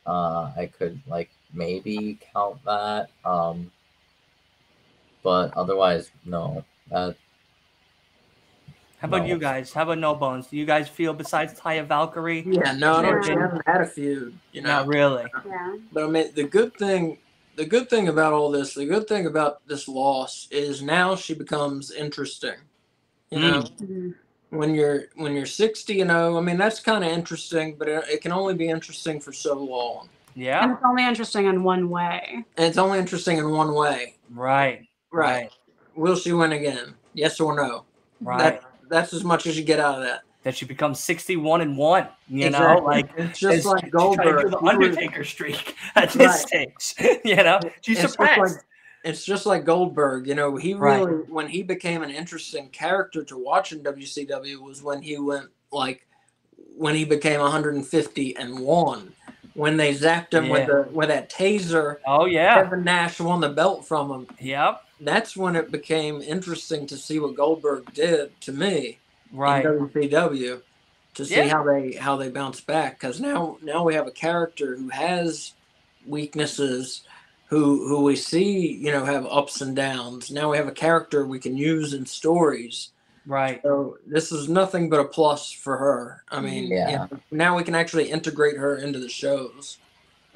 [0.07, 3.09] uh I could like maybe count that.
[3.25, 3.71] Um
[5.23, 6.65] but otherwise no.
[6.91, 7.17] That
[8.99, 9.73] How about you guys?
[9.73, 10.47] How about No Bones?
[10.47, 12.45] Do you guys feel besides Taya Valkyrie?
[12.47, 13.25] Yeah, no, I don't.
[13.25, 13.33] She
[13.67, 14.69] had a feud, you know.
[14.69, 15.27] Not really.
[15.47, 15.77] Yeah.
[15.93, 17.19] But I mean, the good thing,
[17.57, 21.35] the good thing about all this, the good thing about this loss is now she
[21.35, 22.57] becomes interesting.
[23.31, 24.15] You know, Mhm.
[24.51, 28.05] when you're when you're sixty and oh, I mean that's kind of interesting, but it,
[28.09, 30.09] it can only be interesting for so long,
[30.39, 30.73] And Yeah.
[30.73, 32.45] it's only interesting in one way.
[32.57, 34.15] and it's only interesting in one way.
[34.31, 34.87] Right.
[35.13, 35.51] Right.
[35.97, 36.95] will she win again?
[37.15, 37.85] Yes or no?
[38.21, 38.39] Right.
[38.39, 40.21] That, that's as much as you get out of that.
[40.45, 44.13] that she becomes 61 and 1 you know like it's just is like she trying
[44.17, 44.51] to Goldberg.
[44.53, 48.53] the undertaker streak at this stage you know she's It's just like-
[49.05, 51.01] it's just like Goldberg, you know, he Right.
[51.01, 55.49] really when he became an interesting character to watch in WCW was when he went
[55.73, 56.07] like
[56.77, 59.13] when he became 150 and one.
[59.59, 62.63] When they zapped him with the with that taser, oh yeah.
[62.63, 64.27] Kevin Nash won the belt from him.
[64.39, 64.83] yep.
[65.01, 68.99] That's when it became interesting to see what Goldberg did to me
[69.33, 69.65] right.
[69.67, 70.63] in WCW
[71.15, 71.49] to see Yeah.
[71.49, 75.55] how they how they bounce back because now now we have a character who has
[76.07, 77.03] weaknesses
[77.49, 80.31] who who we see you know have ups and downs.
[80.31, 82.91] Now we have a character we can use in stories
[83.29, 83.61] right.
[83.63, 86.25] So this is nothing but a plus for her.
[86.31, 87.07] I mean you Yeah.
[87.11, 89.79] know, now we can actually integrate her into the shows.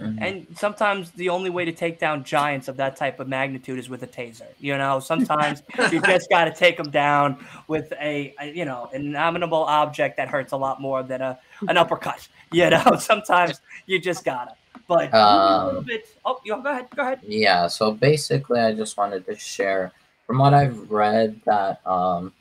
[0.01, 0.19] Mhm.
[0.23, 3.89] and sometimes the only way to take down giants of that type of magnitude is
[3.91, 4.99] with a taser you know?
[5.01, 7.37] Sometimes you just got to take them down
[7.69, 11.39] with a, a you know an innominable object that hurts a lot more than a
[11.69, 12.97] an uppercut you know?
[12.99, 14.53] Sometimes you just gotta.
[14.89, 16.07] But moving a little Um, bit.
[16.25, 17.21] Oh you go ahead go ahead.
[17.23, 19.93] Yeah, so basically, I just wanted to share
[20.27, 22.33] from what I've read that um,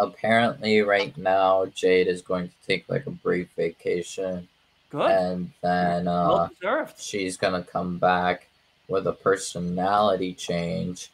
[0.00, 4.48] apparently right now Jade is going to take like a brief vacation
[4.90, 6.50] good and then uh, well
[6.98, 8.48] she's gonna come back
[8.88, 11.10] with a personality change.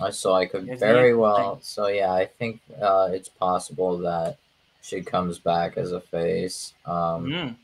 [0.00, 1.60] Uh, So I could very well.
[1.62, 4.38] So yeah, I think uh, it's possible that
[4.82, 6.74] she comes back as a face.
[6.86, 7.56] Um, Mm.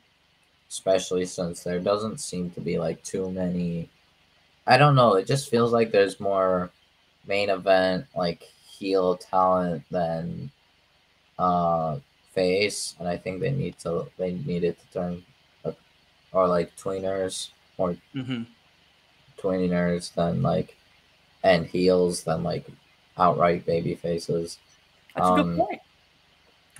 [0.71, 3.89] especially since there doesn't seem to be like too many
[4.67, 6.71] I don't know, it just feels like there's more
[7.27, 8.53] main event like
[8.85, 10.51] heel talent than
[11.39, 11.99] uh
[12.33, 15.25] face and I think they need to they needed to turn
[15.65, 15.73] uh,
[16.33, 18.45] or like tweeners or hmm
[19.39, 20.77] tweeners than like
[21.45, 22.67] and heels than like
[23.19, 24.59] outright baby faces.
[25.15, 25.81] that's a good Um, point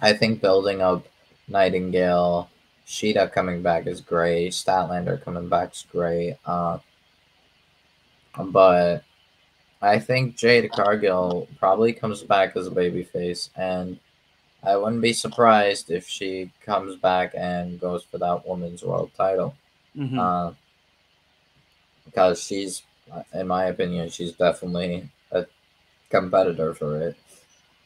[0.01, 1.07] I think building up
[1.49, 2.49] Nightingale,
[2.87, 4.53] Shida coming back is great.
[4.53, 6.37] Statlander coming back is great.
[6.47, 6.79] Uh,
[8.39, 9.05] but
[9.85, 13.99] I think Jade Cargill probably comes back as a babyface, and
[14.63, 19.55] I wouldn't be surprised if she comes back and goes for that women's world title.
[19.95, 20.19] Mhm.
[20.19, 20.55] Uh,
[22.07, 22.83] because she's,
[23.35, 25.47] in my opinion, she's definitely a
[26.09, 27.17] competitor for it.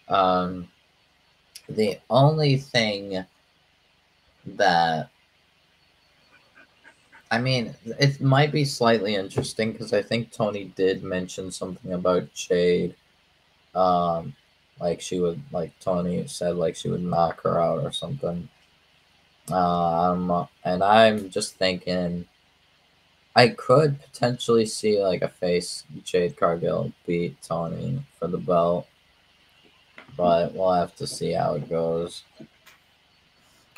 [0.09, 0.69] Um,
[1.69, 3.25] the only thing
[4.47, 5.09] that
[7.31, 12.33] I mean, it might be slightly interesting because I think Toni did mention something about
[12.33, 12.95] Jade.
[13.75, 14.35] Um,
[14.81, 18.49] like she would, like Toni said, like she would knock her out or something.
[19.51, 22.27] Um, and I'm just thinking,
[23.37, 28.87] I could potentially see like a face Jade Cargill beat Toni for the belt,
[30.17, 32.25] but we'll have to see how it goes.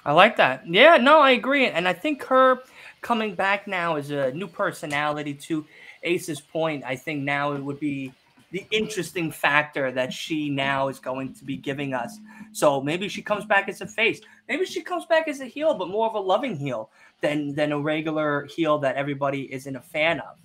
[0.04, 0.66] I like that.
[0.66, 1.66] Yeah, no, I agree.
[1.66, 2.60] And I think her
[3.00, 5.64] coming back now is a new personality to
[6.02, 6.84] Ace's point.
[6.86, 8.12] I think now it would be
[8.52, 12.18] the interesting factor that she now is going to be giving us.
[12.52, 14.20] So maybe she comes back as a face.
[14.48, 17.70] Maybe she comes back as a heel, but more of a loving heel than than
[17.72, 20.36] a regular heel that everybody isn't a fan of.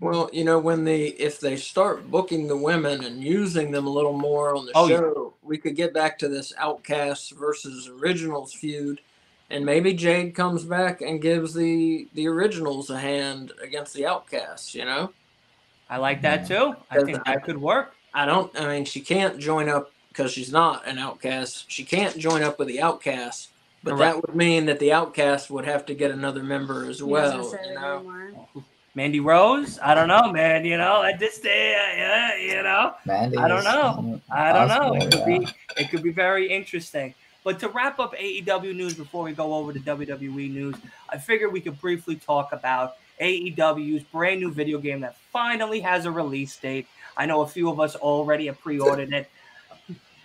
[0.00, 3.90] well you know when they if they start booking the women and using them a
[3.90, 4.98] little more on the Oh, yeah.
[4.98, 9.00] show we could get back to this outcasts versus originals feud
[9.50, 14.74] and maybe jade comes back and gives the the originals a hand against the outcasts
[14.74, 15.12] you know
[15.90, 16.74] I like that too.
[16.90, 17.94] I Because think I- that could work.
[18.14, 18.50] I don't.
[18.58, 21.70] I mean, she can't join up because she's not an outcast.
[21.70, 23.48] She can't join up with the outcasts,
[23.84, 24.14] but Correct.
[24.16, 27.32] that would mean that the outcast would have to get another member as You guys
[27.32, 27.60] gonna well.
[27.68, 28.64] You know.
[28.94, 30.64] Mandy Rose, I don't know, man.
[30.64, 32.94] You know, at this day, uh, yeah, you know.
[33.04, 34.20] Mandy I don't know.
[34.32, 34.94] I don't know.
[34.94, 37.14] It could be it could be very interesting.
[37.44, 40.76] But to wrap up AEW news before we go over to WWE news,
[41.10, 46.06] I figured we could briefly talk about AEW's brand new video game that finally has
[46.06, 46.88] a release date.
[47.16, 49.30] I know a few of us already have pre-ordered it.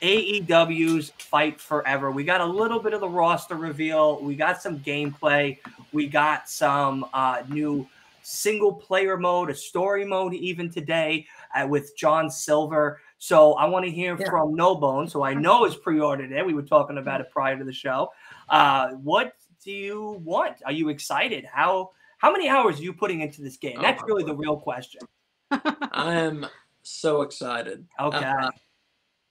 [0.01, 2.09] AEW's Fight Forever.
[2.09, 4.21] We got a little bit of the roster reveal.
[4.21, 5.57] We got some gameplay.
[5.91, 7.85] We got some uh, new
[8.23, 13.01] single player mode, a story mode, even today uh, with John Silver.
[13.19, 14.29] So I want to hear Yeah.
[14.29, 16.45] from No Bones, who I know is pre-ordered it.
[16.45, 18.09] We were talking about it prior to the show.
[18.47, 20.55] Uh, what do you want?
[20.65, 21.45] Are you excited?
[21.45, 23.75] How how many hours are you putting into this game?
[23.77, 25.01] Oh That's my really the real question.
[25.51, 26.47] I am
[26.81, 27.85] so excited.
[27.99, 28.17] Okay.
[28.17, 28.51] Uh,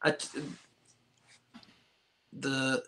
[0.03, 0.41] I t-
[2.33, 2.83] the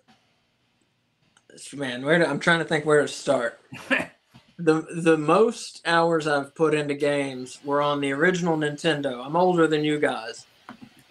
[1.74, 3.60] man, where to, I'm trying to think where to start.
[4.58, 9.24] the The most hours I've put into games were on the original Nintendo.
[9.24, 10.46] I'm older than you guys,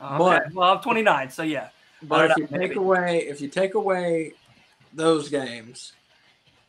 [0.01, 0.17] Okay.
[0.17, 1.69] But- well, I'm 29, so yeah.
[2.01, 2.67] But if you know, maybe.
[2.69, 4.31] take away if you take away
[4.93, 5.91] those games,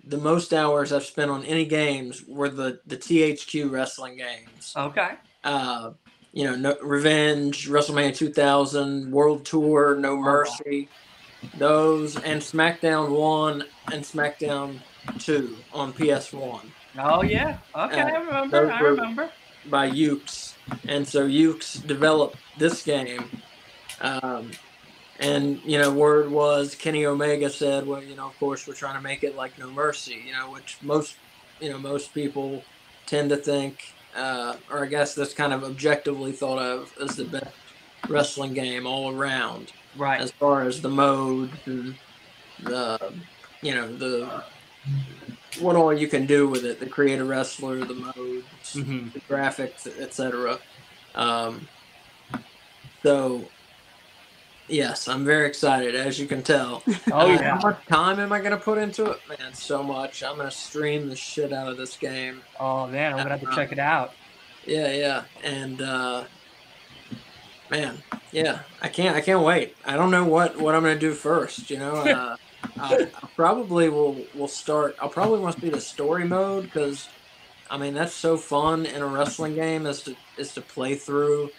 [0.04, 4.74] the most hours I've spent on any games were the the THQ wrestling games.
[4.76, 5.10] Okay.
[5.44, 5.92] Uh,
[6.32, 10.16] you know, no, Revenge, WrestleMania 2000, World Tour, No.
[10.16, 10.88] Mercy,
[11.58, 14.80] those, and SmackDown One and SmackDown
[15.18, 17.58] Two on PS One Oh yeah.
[17.74, 18.70] Okay, Uh, I remember.
[18.72, 19.30] I remember.
[19.66, 20.54] by Yuke's,
[20.88, 23.30] and so Yuke's developed this game.
[24.00, 24.50] Um,
[25.18, 28.96] and you know, word was Kenny Omega said, "Well, you know, of course, we're trying
[28.96, 31.16] to make it like No Mercy." You know, which most,
[31.60, 32.64] you know, most people
[33.06, 37.24] tend to think, uh, or I guess that's kind of objectively thought of as the
[37.24, 37.54] best
[38.08, 40.20] wrestling game all around, Right.
[40.20, 41.94] as far as the mode and
[42.62, 43.12] the,
[43.62, 44.42] you know, the
[45.58, 49.20] what all you can do with it, the create a wrestler, the modes, hmm the
[49.28, 50.60] graphics, etc.
[51.14, 51.68] Um,
[53.04, 53.50] so,
[54.68, 56.84] yes, I'm very excited, as you can tell.
[57.12, 57.56] Oh Uh, yeah.
[57.56, 59.18] How much time am I going to put into it?
[59.28, 60.22] Man, so much.
[60.22, 62.42] I'm going to stream the shit out of this game.
[62.60, 64.10] Oh man, I'm gonna have to check it out.
[64.66, 66.24] Yeah, yeah, and uh,
[67.70, 69.74] man, yeah, I can't, I can't wait.
[69.84, 71.70] I don't know what what I'm going to do first.
[71.70, 72.36] You know, uh,
[72.78, 74.96] I, I probably will will start.
[75.00, 77.14] I'll probably want to be the story mode because.
[77.70, 81.52] I mean that's so fun in a wrestling game is to is to play through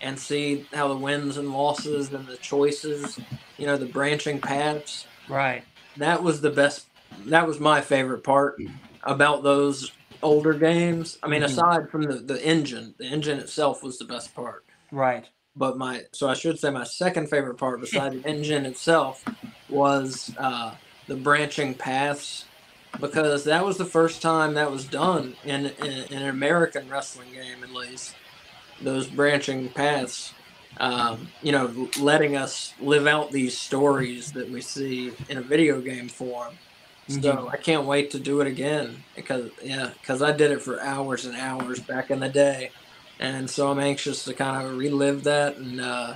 [0.00, 3.20] and see how the wins and losses and the choices,
[3.58, 5.08] you know, the branching paths.
[5.28, 5.64] Right.
[5.96, 6.88] That was the best.
[7.26, 8.56] That was my favorite part
[9.02, 11.18] about those older games.
[11.22, 11.46] I mean, Mhm.
[11.46, 14.64] aside from the the engine, the engine itself was the best part.
[14.90, 15.28] Right.
[15.58, 19.24] But my so I should say my second favorite part, beside the engine itself,
[19.68, 20.74] was uh,
[21.08, 22.44] the branching paths,
[23.00, 27.32] because that was the first time that was done in, in, in an American wrestling
[27.32, 28.14] game, at least.
[28.80, 30.32] Those branching paths,
[30.78, 35.80] um, you know, letting us live out these stories that we see in a video
[35.80, 36.54] game form.
[37.08, 40.80] So I can't wait to do it again because yeah, because I did it for
[40.82, 42.70] hours and hours back in the day,
[43.18, 46.14] and so I'm anxious to kind of relive that and uh,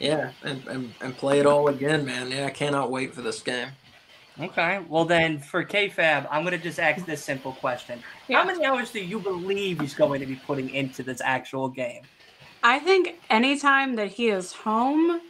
[0.00, 2.30] yeah, and, and and play it all again, man.
[2.30, 3.68] Yeah, I cannot wait for this game.
[4.40, 4.80] Okay.
[4.88, 8.38] Well then, for KFab, I'm gonna just ask this simple question: Yeah.
[8.38, 12.02] How many hours do you believe he's going to be putting into this actual game?
[12.62, 15.20] I think anytime that he is home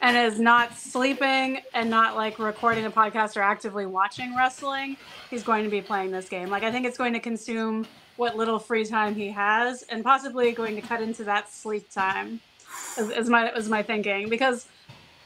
[0.00, 4.96] and is not sleeping and not like recording a podcast or actively watching wrestling,
[5.30, 6.48] he's going to be playing this game.
[6.48, 7.86] Like I think it's going to consume
[8.16, 12.40] what little free time he has and possibly going to cut into that sleep time.
[12.98, 14.66] Is, is my is my thinking because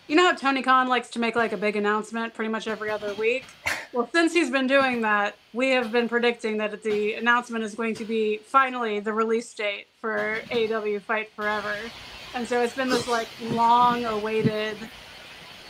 [0.09, 2.91] you know how Tony Khan likes to make like a big announcement pretty much every
[2.91, 3.51] other week.
[3.93, 7.95] Well, since he's been doing that, we have been predicting that the announcement is going
[7.95, 11.95] to be finally the release date for AEW Fight Forever.
[12.34, 14.91] And so it's been this like long awaited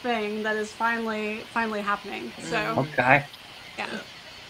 [0.03, 2.33] thing that is finally finally happening.
[2.41, 3.25] So Okay.
[3.79, 4.01] yeah.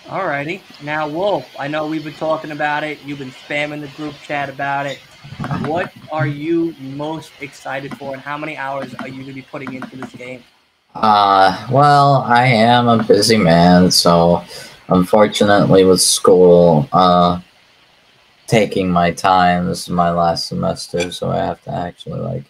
[0.07, 0.61] Alrighty.
[0.85, 3.03] Now, Wolf, I know we've been talking about it.
[3.05, 4.99] You've been spamming the group chat about it.
[5.65, 9.43] What are you most excited for, and how many hours are you going to be
[9.43, 10.45] putting into this game?
[10.95, 14.45] Uh, well, I am a busy man, so
[14.89, 17.41] unfortunately, with school, uh,
[18.47, 22.45] taking my time, this is my last semester, so I have to actually like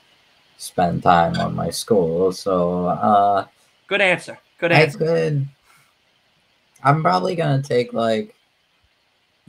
[0.58, 2.32] spend time on my school.
[2.32, 3.46] So, uh,
[3.88, 4.38] Good answer.
[4.58, 4.98] Good I answer.
[4.98, 5.48] could.
[6.86, 8.32] I'm probably gonna take like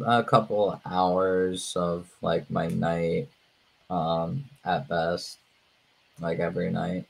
[0.04, 3.28] a couple hours of like my night,
[3.92, 5.38] um, at best,
[6.20, 7.06] like every night.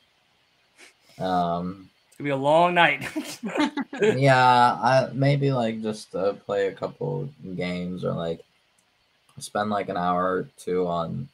[1.17, 3.07] Um, It's gonna be a long night.
[4.01, 8.43] yeah, I maybe like just uh, play a couple games or like
[9.39, 11.29] spend like an hour or two on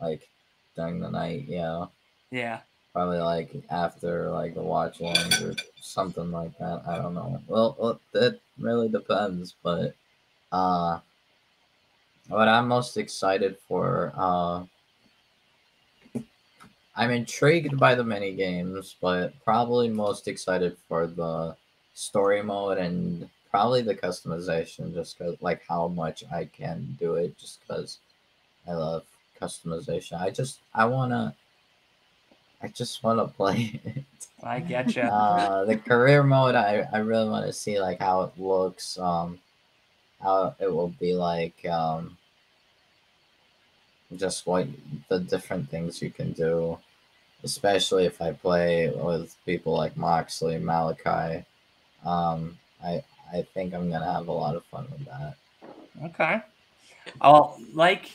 [0.00, 0.26] like
[0.74, 1.44] during the night.
[1.46, 1.86] Yeah,
[2.30, 2.60] yeah.
[2.98, 6.82] Probably like after like the watch alongs or something like that.
[6.84, 7.40] I don't know.
[7.46, 9.94] Well, well, it really depends, but
[10.50, 10.98] uh,
[12.26, 14.64] what I'm most excited for, uh,
[16.96, 21.54] I'm intrigued by the mini games, but probably most excited for the
[21.94, 27.38] story mode and probably the customization, just cause like how much I can do it,
[27.38, 27.98] just because
[28.66, 29.04] I love
[29.40, 30.20] customization.
[30.20, 31.36] I just I wanna.
[32.62, 34.04] I just want to play it.
[34.42, 35.02] I get you.
[35.02, 39.38] Uh, the career mode, I, I really want to see like how it looks, um,
[40.20, 42.16] how it will be like, um,
[44.16, 44.66] just what
[45.08, 46.78] the different things you can do,
[47.44, 51.44] especially if I play with people like Moxley, Malakai.
[52.04, 53.02] Um, I
[53.32, 55.34] I think I'm gonna have a lot of fun with that.
[56.04, 56.40] Okay.
[57.20, 58.10] Oh, like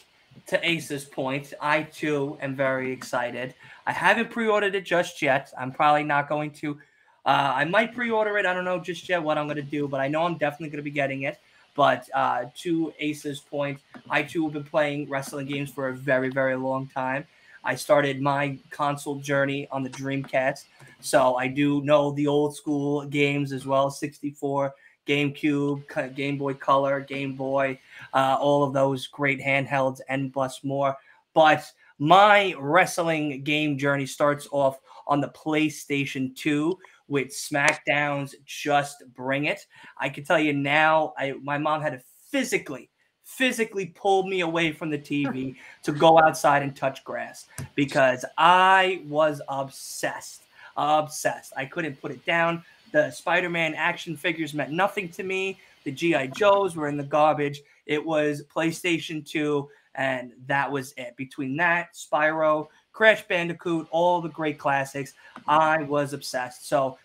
[0.47, 3.55] to Ace's point, I too am very excited.
[3.85, 5.51] I haven't pre-ordered it just yet.
[5.57, 6.79] I'm probably not going to.
[7.25, 8.45] Uh, I might pre-order it.
[8.45, 10.69] I don't know just yet what I'm going to do, but I know I'm definitely
[10.69, 11.39] going to be getting it.
[11.75, 13.79] But uh, to Ace's point,
[14.09, 17.25] I too have been playing wrestling games for a very, very long time.
[17.63, 20.65] I started my console journey on the Dreamcast,
[20.99, 24.75] so I do know the old school games as well 64,
[25.05, 27.79] GameCube, Game Boy Color, Game Boy,
[28.13, 30.95] uh, all of those great handhelds and plus more.
[31.33, 36.77] But my wrestling game journey starts off on the PlayStation 2
[37.07, 39.65] with SmackDown's Just Bring It.
[39.97, 42.01] I can tell you now, I my mom had to
[42.31, 42.89] physically
[43.23, 49.03] physically pull me away from the TV to go outside and touch grass because I
[49.07, 50.43] was obsessed.
[50.75, 51.53] Obsessed.
[51.55, 52.63] I couldn't put it down.
[52.93, 55.59] The Spider Man action figures meant nothing to me.
[55.83, 56.27] The G.I.
[56.27, 57.63] Joes were in the garbage.
[57.87, 61.17] It was PlayStation 2, and that was it.
[61.17, 65.15] Between that, Spyro, Crash Bandicoot, all the great classics,
[65.47, 66.69] I was obsessed.
[66.69, 66.99] So,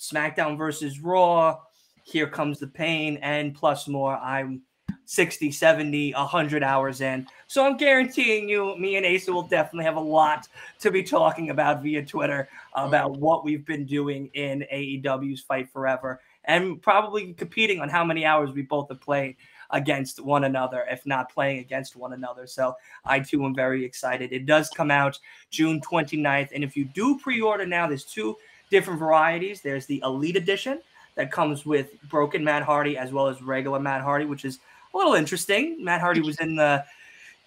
[0.00, 1.60] SmackDown versus Raw,
[2.04, 4.16] Here Comes the Pain, and plus more.
[4.16, 4.62] I'm
[5.06, 7.26] 60, 70, 100 hours in.
[7.46, 10.48] So I'm guaranteeing you, me and Asa will definitely have a lot
[10.80, 16.20] to be talking about via Twitter about what we've been doing in AEW's Fight Forever
[16.46, 19.36] and probably competing on how many hours we both have played
[19.70, 22.46] against one another, if not playing against one another.
[22.46, 24.32] So I too am very excited.
[24.32, 25.18] It does come out
[25.50, 26.50] June 29th.
[26.54, 28.36] And if you do pre order now, there's two
[28.70, 30.80] different varieties there's the Elite Edition
[31.16, 34.58] that comes with Broken Matt Hardy as well as regular Matt Hardy, which is
[34.92, 35.82] a little interesting.
[35.84, 36.84] Matt Hardy was in the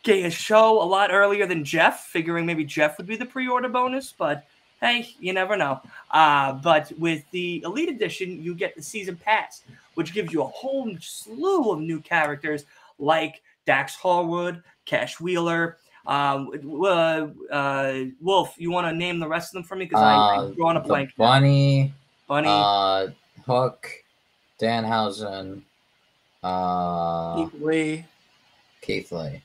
[0.04, 4.14] gayest show a lot earlier than Jeff, figuring maybe Jeff would be the pre-order bonus,
[4.18, 4.46] but
[4.80, 5.82] hey, you never know.
[6.12, 9.64] Uh, but with the Elite Edition, you get the season pass,
[9.96, 12.66] which gives you a whole slew of new characters
[13.00, 15.78] like Dax Harwood, Cash Wheeler.
[16.06, 16.52] Um,
[16.84, 19.86] uh, uh, Wolf, you want to name the rest of them for me?
[19.86, 20.06] Because Uh,
[20.48, 21.12] I'm drawing a blank.
[21.18, 21.94] Bunny,
[22.28, 23.08] Bunny, uh,
[23.48, 23.90] Hook,
[24.60, 25.62] Danhausen,
[26.44, 28.06] uh, Keith Lee.
[28.82, 29.42] Keith Lee.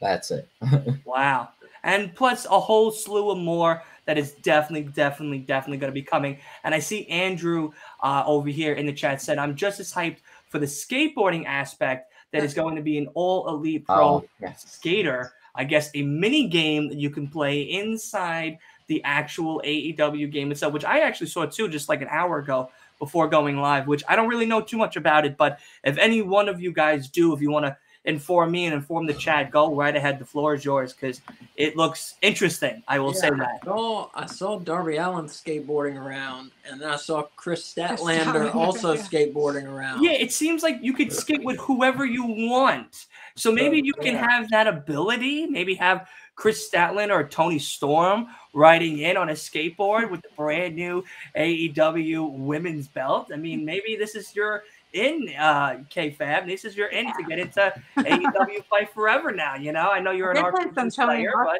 [0.00, 0.48] That's it.
[1.04, 1.50] Wow.
[1.84, 6.02] And plus a whole slew of more that is definitely, definitely, definitely going to be
[6.02, 6.38] coming.
[6.64, 10.18] And I see Andrew uh, over here in the chat said, I'm just as hyped
[10.48, 14.64] for the skateboarding aspect that is going to be an all elite pro oh, yes.
[14.66, 15.32] skater.
[15.54, 20.72] I guess a mini game that you can play inside the actual AEW game itself,
[20.72, 24.16] which I actually saw too just like an hour ago before going live, which I
[24.16, 25.36] don't really know too much about it.
[25.36, 28.74] But if any one of you guys do, if you want to inform me and
[28.74, 30.18] inform the chat, go right ahead.
[30.18, 31.20] The floor is yours because
[31.56, 32.82] it looks interesting.
[32.86, 33.60] I will say that.
[33.62, 38.50] I saw, I saw Darby Allin skateboarding around, and then I saw Kris Kris Statlander
[38.50, 39.02] Statlander, also yeah.
[39.02, 40.02] skateboarding around.
[40.02, 43.06] Yeah, it seems like you could skate with whoever you want.
[43.36, 45.46] So maybe you can have that ability.
[45.46, 46.06] Maybe have
[46.36, 51.04] Kris Statlander or Toni Storm riding in on a skateboard with the brand new
[51.36, 53.30] AEW women's belt.
[53.32, 56.46] I mean, maybe this is your in uh KFAB.
[56.46, 59.54] This is your in to get into AEW Fight Forever now.
[59.56, 61.58] You know, I know you're an some player, Hawk-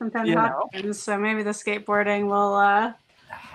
[0.00, 0.92] but Toni You know.
[0.92, 2.92] So maybe the skateboarding will uh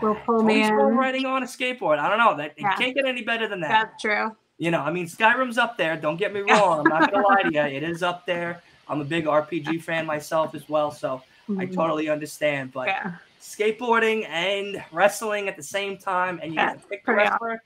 [0.02, 0.98] will pull me Toni Storm in.
[0.98, 2.00] riding on a skateboard.
[2.00, 2.36] I don't know.
[2.38, 2.74] That Yeah.
[2.74, 3.70] it can't get any better than that.
[3.70, 4.36] That's true.
[4.60, 5.96] You know, I mean, Skyrim's up there.
[5.98, 6.80] Don't get me wrong.
[6.80, 7.62] I'm not gonna lie to you.
[7.62, 8.62] It is up there.
[8.90, 11.76] I'm a big RPG fan myself as well, so I Mhm.
[11.76, 12.72] totally understand.
[12.74, 13.14] But yeah.
[13.42, 17.30] skateboarding and wrestling at the same time, and you Yeah, get to pick the pretty
[17.30, 17.62] wrestler.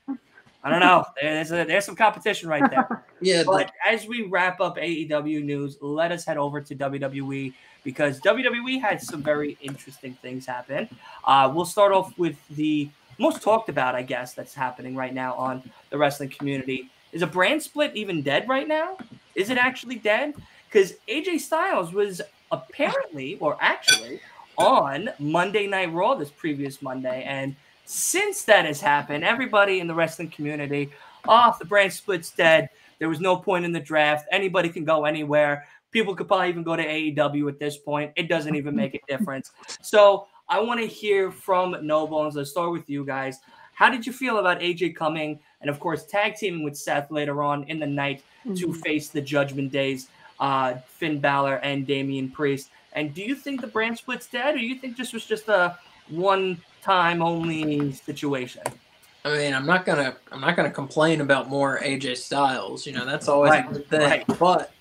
[0.64, 1.04] I don't know.
[1.20, 3.04] There's a, there's some competition right there.
[3.20, 3.38] yeah.
[3.42, 7.52] the- But as we wrap up AEW news, let us head over to WWE
[7.82, 10.88] because WWE had some very interesting things happen.
[11.24, 15.34] Uh, we'll start off with the most talked about, I guess, that's happening right now
[15.34, 16.90] on the wrestling community.
[17.12, 18.96] Is a brand split even dead right now?
[19.34, 20.34] Is it actually dead?
[20.72, 24.20] Because AJ Styles was apparently, or actually,
[24.56, 27.24] on Monday Night Raw this previous Monday.
[27.24, 27.54] And
[27.84, 30.90] since that has happened, everybody in the wrestling community,
[31.28, 32.70] off the brand split's dead.
[32.98, 34.26] There was no point in the draft.
[34.32, 35.66] Anybody can go anywhere.
[35.90, 38.12] People could probably even go to AEW at this point.
[38.16, 39.50] It doesn't even make a difference.
[39.82, 42.34] So I want to hear from No Bones.
[42.34, 43.40] Let's start with you guys.
[43.74, 47.42] How did you feel about AJ coming and, of course, tag teaming with Seth later
[47.42, 48.82] on in the night to Mhm.
[48.82, 50.08] face the Judgment Days,
[50.42, 52.70] uh, Finn Balor and Damian Priest?
[52.92, 55.48] And do you think the brand split's dead, or do you think this was just
[55.48, 55.78] a
[56.08, 58.64] one-time only situation?
[59.24, 62.86] I mean, I'm not gonna I'm not gonna complain about more AJ Styles.
[62.86, 64.02] You know, that's always Right, a good thing.
[64.02, 64.26] right.
[64.38, 64.76] But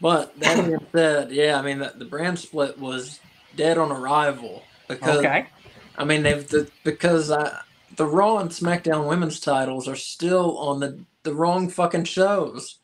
[0.00, 3.20] but that being said, yeah, I mean the, the brand split was
[3.56, 5.48] dead on arrival because Okay.
[5.96, 7.60] I mean they've the, because uh,
[7.96, 12.78] the Raw and SmackDown women's titles are still on the the wrong fucking shows,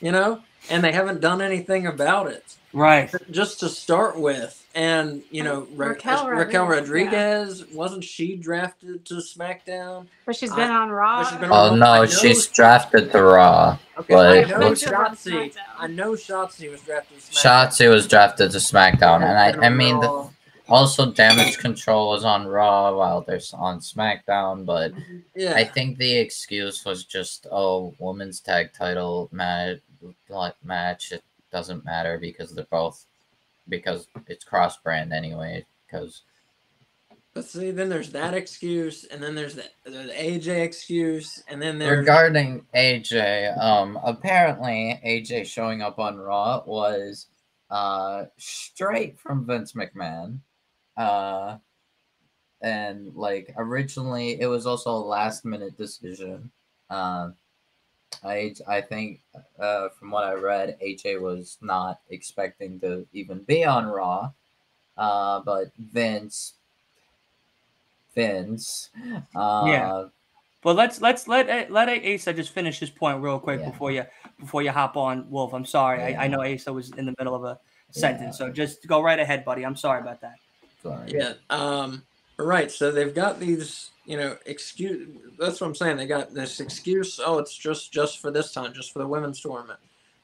[0.00, 2.56] you know, and they haven't done anything about it.
[2.72, 3.12] Right.
[3.32, 9.04] just to start with, and you know Ra- Raquel Raquel Rodriguez, Rodriguez wasn't she drafted
[9.06, 10.06] to SmackDown?
[10.24, 11.24] But she's been on Raw.
[11.28, 13.76] she's been Oh I no, know- she's drafted to Raw.
[13.98, 15.52] Okay, But- I know Been to Shotzi.
[15.78, 17.66] I know Shotzi was drafted to SmackDown.
[17.68, 20.30] Shotzi was drafted to SmackDown, and I, I mean, the, Raw.
[20.70, 24.92] Also Damage Control was on Raw while they're on SmackDown, but
[25.34, 29.80] yeah, I think the excuse was just, oh, women's tag title match,
[30.62, 31.12] match.
[31.12, 33.04] It doesn't matter because they're both
[33.68, 35.64] because it's cross brand anyway.
[35.86, 36.22] Because
[37.34, 41.78] But see, then there's that excuse, and then there's the, the AJ excuse, and then
[41.78, 47.26] there's regarding AJ, um, apparently AJ showing up on Raw was
[47.70, 50.38] uh straight from Vince McMahon.
[50.96, 51.58] Uh
[52.62, 56.50] and like originally it was also a last minute decision.
[56.90, 57.30] Uh,
[58.24, 59.20] I I think
[59.58, 64.32] uh from what I read AJ was not expecting to even be on Raw.
[64.96, 66.54] Uh but Vince
[68.14, 68.90] Vince
[69.34, 70.04] uh Yeah.
[70.62, 73.70] But let's let's let let Asa just finish his point real quick Yeah.
[73.70, 74.04] before you
[74.38, 75.54] before you hop on Wolf.
[75.54, 76.02] I'm sorry.
[76.02, 77.58] I, I know Asa was in the middle of a
[77.92, 79.64] sentence, so just go right ahead, buddy.
[79.64, 80.36] I'm sorry about that.
[80.82, 81.12] Sorry.
[81.12, 82.02] yeah, um,
[82.38, 82.70] right.
[82.70, 85.08] So they've got these, you know, excuse.
[85.38, 85.96] That's what I'm saying.
[85.96, 87.20] They got this excuse.
[87.24, 89.80] Oh, it's just just for this time, just for the women's tournament.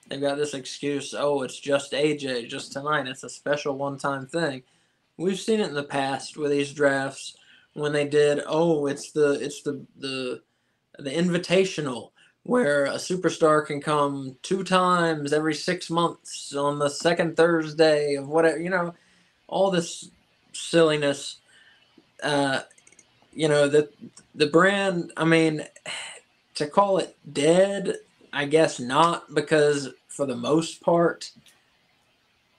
[0.09, 1.15] They've got this excuse.
[1.15, 3.09] Oh, it's just AJ, just tonight.
[3.09, 4.63] It's a special one-time thing.
[5.17, 7.37] We've seen it in the past with these drafts
[7.75, 8.41] when they did.
[8.47, 10.43] Oh, it's the it's the the
[10.99, 12.11] the invitational
[12.45, 18.29] where a superstar can come two times every six months on the second Thursday of
[18.29, 18.95] whatever you know,
[19.49, 20.11] all this
[20.59, 21.37] silliness.
[22.23, 22.61] Uh,
[23.33, 23.91] you know the
[24.35, 25.13] the brand.
[25.17, 25.65] I mean,
[26.55, 27.97] to call it dead,
[28.33, 31.31] I guess not because for the most part,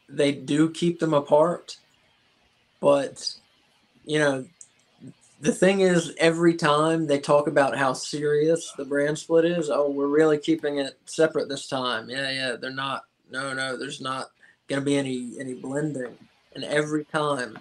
[0.08, 1.78] they do keep them apart.
[2.80, 3.34] But
[4.06, 4.46] you know,
[5.42, 9.90] the thing is, every time they talk about how serious the brand split is, oh,
[9.90, 12.10] we're really keeping it separate this time.
[12.10, 13.04] Yeah, yeah, they're not.
[13.30, 14.28] No, no, there's not
[14.68, 16.16] going to be any any blending.
[16.56, 17.58] And every time,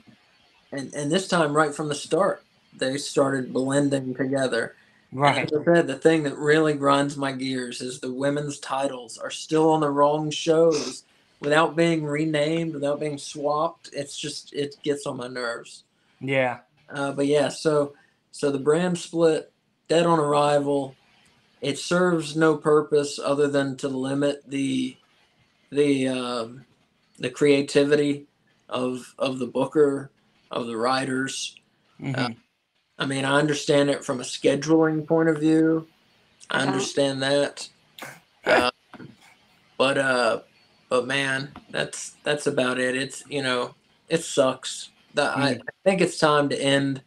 [0.76, 2.42] and and this time right from the start,
[2.76, 4.74] they started blending together.
[5.12, 5.50] Right.
[5.50, 9.30] As I said, the thing that really grinds my gears is the women's titles are
[9.30, 11.04] still on the wrong shows
[11.40, 13.90] without being renamed, without being swapped.
[13.92, 15.84] It's just it gets on my nerves.
[16.20, 16.58] Yeah.
[16.90, 17.94] Uh, but yeah, so
[18.32, 19.52] so the brand split,
[19.88, 20.94] dead on arrival.
[21.62, 24.96] It serves no purpose other than to limit the
[25.70, 26.64] the um,
[27.18, 28.26] the creativity
[28.68, 30.10] of of the booker
[30.50, 31.56] of the writers.
[32.00, 32.36] Mhm.
[32.98, 35.86] I mean, I understand it from a scheduling point of view.
[36.50, 36.66] I Yeah.
[36.70, 37.68] understand that.
[38.46, 38.70] Uh,
[39.76, 40.40] but uh
[40.88, 42.96] but man, that's that's about it.
[42.96, 43.74] It's you know,
[44.08, 44.90] it sucks.
[45.14, 47.02] That I, I think it's time to end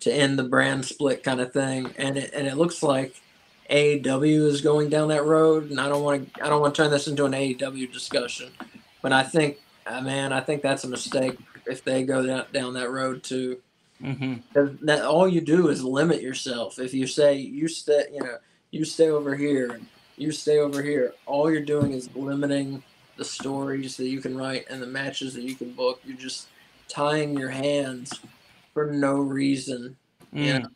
[0.00, 1.94] to end the brand split kind of thing.
[1.96, 3.14] And it and it looks like
[3.70, 5.70] AEW is going down that road.
[5.70, 8.50] And I don't want to I don't want to turn this into an AEW discussion.
[9.00, 12.74] But I think uh, man, I think that's a mistake if they go down, down
[12.74, 13.60] that road too.
[14.02, 14.42] Mhm.
[14.82, 16.78] That all you do is limit yourself.
[16.78, 18.38] If you say you stay, you know,
[18.70, 19.86] you stay over here, and
[20.16, 22.82] you stay over here, all you're doing is limiting
[23.16, 26.00] the stories that you can write and the matches that you can book.
[26.04, 26.48] You're just
[26.88, 28.12] tying your hands
[28.74, 29.96] for no reason.
[30.32, 30.60] Yeah.
[30.60, 30.70] Mm.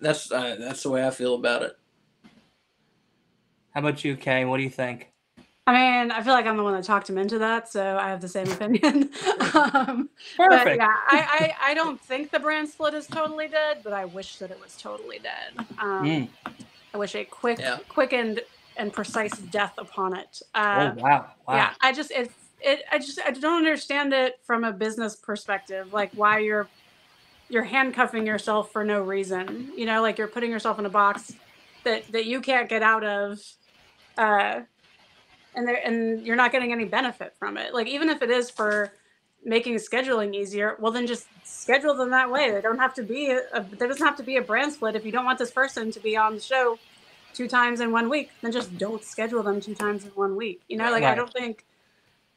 [0.00, 1.78] That's uh, that's the way I feel about it.
[3.74, 4.44] How about you, Kay?
[4.44, 5.11] What do you think?
[5.66, 8.08] I mean, I feel like I'm the one that talked him into that, so I
[8.10, 9.10] have the same opinion.
[9.54, 10.76] um, Perfect.
[10.76, 14.38] yeah, I, I, I don't think the brand split is totally dead, but I wish
[14.38, 15.66] that it was totally dead.
[15.78, 16.28] Um, Mm.
[16.94, 17.78] I wish a quick, Yeah.
[17.88, 18.40] quick and
[18.76, 20.40] and precise death upon it.
[20.54, 21.30] Uh, oh wow.
[21.46, 21.54] Wow.
[21.56, 25.92] Yeah, I just it, it I just I don't understand it from a business perspective,
[25.92, 26.70] like why you're
[27.48, 29.72] you're handcuffing yourself for no reason.
[29.76, 31.38] You know, like you're putting yourself in a box
[31.84, 33.38] that that you can't get out of,
[34.18, 34.60] uh,
[35.54, 37.74] and there and you're not getting any benefit from it.
[37.74, 38.92] Like even if it is for
[39.44, 42.50] making scheduling easier, well then just schedule them that way.
[42.50, 44.96] They don't have to be a, a there doesn't have to be a brand split.
[44.96, 46.78] If you don't want this person to be on the show
[47.34, 50.62] two times in one week, then just don't schedule them two times in one week.
[50.68, 51.64] You know, like I don't think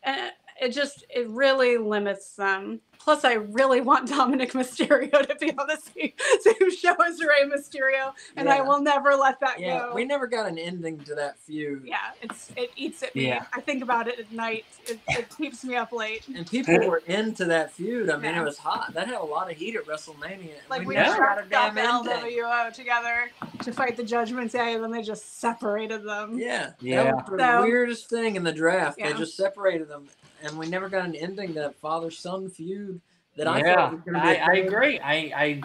[0.06, 0.30] uh,
[0.62, 2.82] it just it really limits them.
[2.98, 7.44] Plus, I really want Dominik Mysterio to be on the same, same show as Rey
[7.48, 9.94] Mysterio, and I will never let that Yeah, go.
[9.94, 11.84] we never got an ending to that feud.
[11.86, 13.28] yeah, it's it eats at me.
[13.28, 13.46] Yeah.
[13.54, 14.66] I think about it at night.
[14.88, 16.28] It, it keeps me up late.
[16.36, 18.10] And people were into that feud.
[18.10, 18.42] I mean, Yeah.
[18.42, 18.94] it was hot.
[18.96, 20.54] That had a lot of heat at WrestleMania.
[20.70, 21.76] Like we we never never got a damn.
[22.06, 23.30] LWO together
[23.62, 26.40] to fight the Judgment Day, and then they just separated them.
[26.40, 27.04] Yeah, Yeah.
[27.04, 28.98] that was the So- weirdest thing in the draft.
[28.98, 29.12] Yeah.
[29.12, 30.08] They just separated them,
[30.46, 33.02] and we never got an ending to that father-son feud
[33.36, 34.28] that I yeah, thought was going to be.
[34.28, 35.00] I, a I good- agree.
[35.00, 35.62] I, I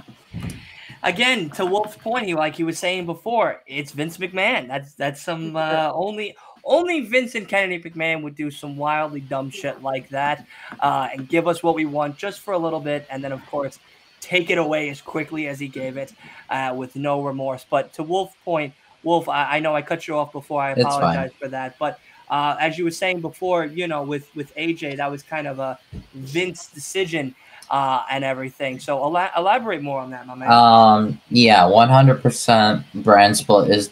[1.03, 4.69] again to Wolf's point, he like he was saying before, it's Vince McMahon.
[4.69, 9.83] That's that's some uh, only only Vincent Kennedy McMahon would do some wildly dumb shit
[9.83, 10.47] like that
[10.81, 13.45] uh, and give us what we want just for a little bit, and then of
[13.47, 13.79] course
[14.21, 16.13] take it away as quickly as he gave it
[16.51, 17.65] uh, with no remorse.
[17.69, 20.61] But to Wolf's point, Wolf, I, I know I cut you off before.
[20.63, 21.99] I apologize for that, but.
[22.31, 25.59] Uh, as you were saying before, you know, with with AJ, that was kind of
[25.59, 25.79] a
[26.15, 27.35] Vince decision
[27.71, 28.79] uh, and everything.
[28.79, 30.51] So ela- elaborate more on that, my man.
[30.51, 32.87] Um, yeah, one hundred percent.
[32.95, 33.91] Brand split is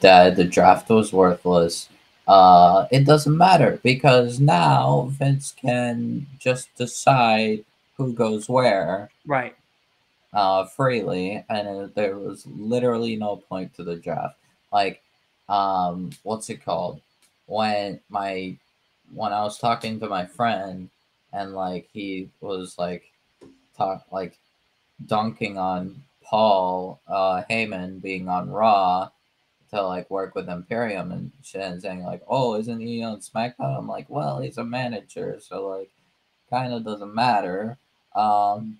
[0.00, 0.36] dead.
[0.36, 1.88] The draft was worthless.
[2.26, 7.64] Uh, it doesn't matter because now Vince can just decide
[7.96, 9.56] who goes where right.
[10.34, 14.36] uh, freely, and there was literally no point to the draft.
[14.70, 15.02] Like,
[15.48, 17.00] um, what's it called?
[17.48, 18.56] When my
[19.12, 20.90] when I was talking to my friend,
[21.32, 23.04] and like he was like
[23.76, 24.38] talk like
[25.06, 29.10] dunking on Paul uh, Heyman being on Raw
[29.70, 33.78] to like work with Imperium and shit, and saying like, "Oh, isn't he on SmackDown?"
[33.78, 35.90] I'm like, "Well, he's a manager, so like,
[36.50, 37.78] kind of doesn't matter."
[38.14, 38.78] Um,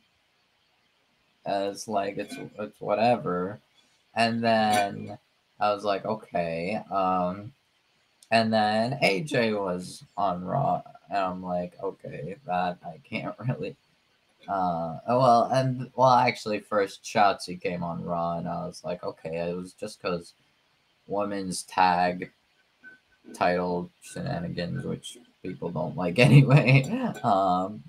[1.47, 3.61] as like it's it's whatever,
[4.15, 5.19] and then
[5.61, 7.53] I was like, okay, um,
[8.31, 13.77] and then AJ was on Raw, and I'm like, okay, that I can't really.
[14.49, 19.37] Uh, well, and well, actually, first Shotzi came on Raw, and I was like, okay,
[19.37, 20.33] it was just because
[21.07, 22.31] women's tag
[23.35, 26.85] title shenanigans, which people don't like anyway.
[27.23, 27.83] Um,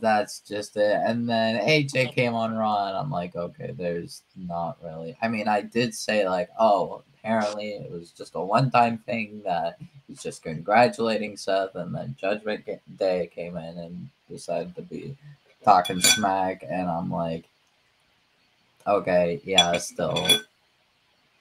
[0.00, 1.00] that's just it.
[1.04, 5.16] And then AJ came on Raw, and I'm like, okay, there's not really.
[5.22, 9.78] I mean, I did say like, oh, apparently it was just a one-time thing that
[10.06, 12.64] he's just congratulating Seth, and then Judgment
[12.98, 15.16] Day came in and decided to be
[15.64, 17.44] talking smack, and I'm like,
[18.86, 20.26] okay, yeah, still.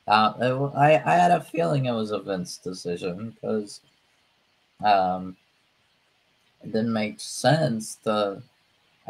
[0.08, 3.82] Uh, it I, I had a feeling it was a Vince decision because
[4.84, 5.36] um,
[6.64, 8.42] it didn't make sense to.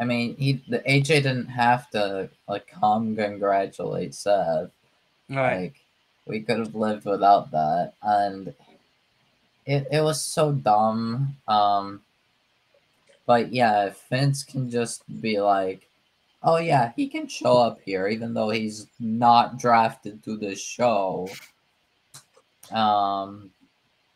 [0.00, 4.70] I mean, he the AJ didn't have to like come congratulate Seth.
[5.28, 5.60] Right.
[5.62, 5.80] Like
[6.28, 8.54] we could have lived without that, and
[9.66, 11.36] it it was so dumb.
[11.46, 12.02] Um,
[13.26, 15.88] but yeah, Vince can just be like,
[16.42, 21.28] oh yeah, he can show up here even though he's not drafted to the show.
[22.72, 23.50] Um,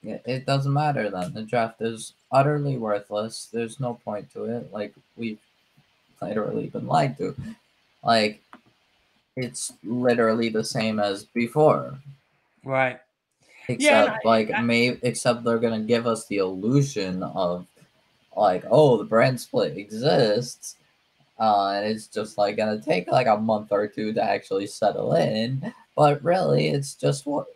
[0.03, 1.33] it, it doesn't matter then.
[1.33, 3.49] The draft is utterly worthless.
[3.53, 4.73] There's no point to it.
[4.73, 5.39] Like we've
[6.21, 7.35] literally been lied to.
[8.03, 8.41] Like
[9.37, 11.99] it's literally the same as before.
[12.65, 13.01] Right.
[13.69, 17.67] Except I- like I- may except they're gonna give us the illusion of
[18.37, 20.77] like, oh, the brand split exists.
[21.39, 25.15] Uh, and it's just like gonna take like a month or two to actually settle
[25.15, 25.73] in.
[25.97, 27.47] But really it's just what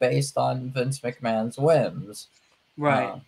[0.00, 2.28] based on Vince McMahon's whims.
[2.76, 3.04] Right.
[3.06, 3.20] Uh,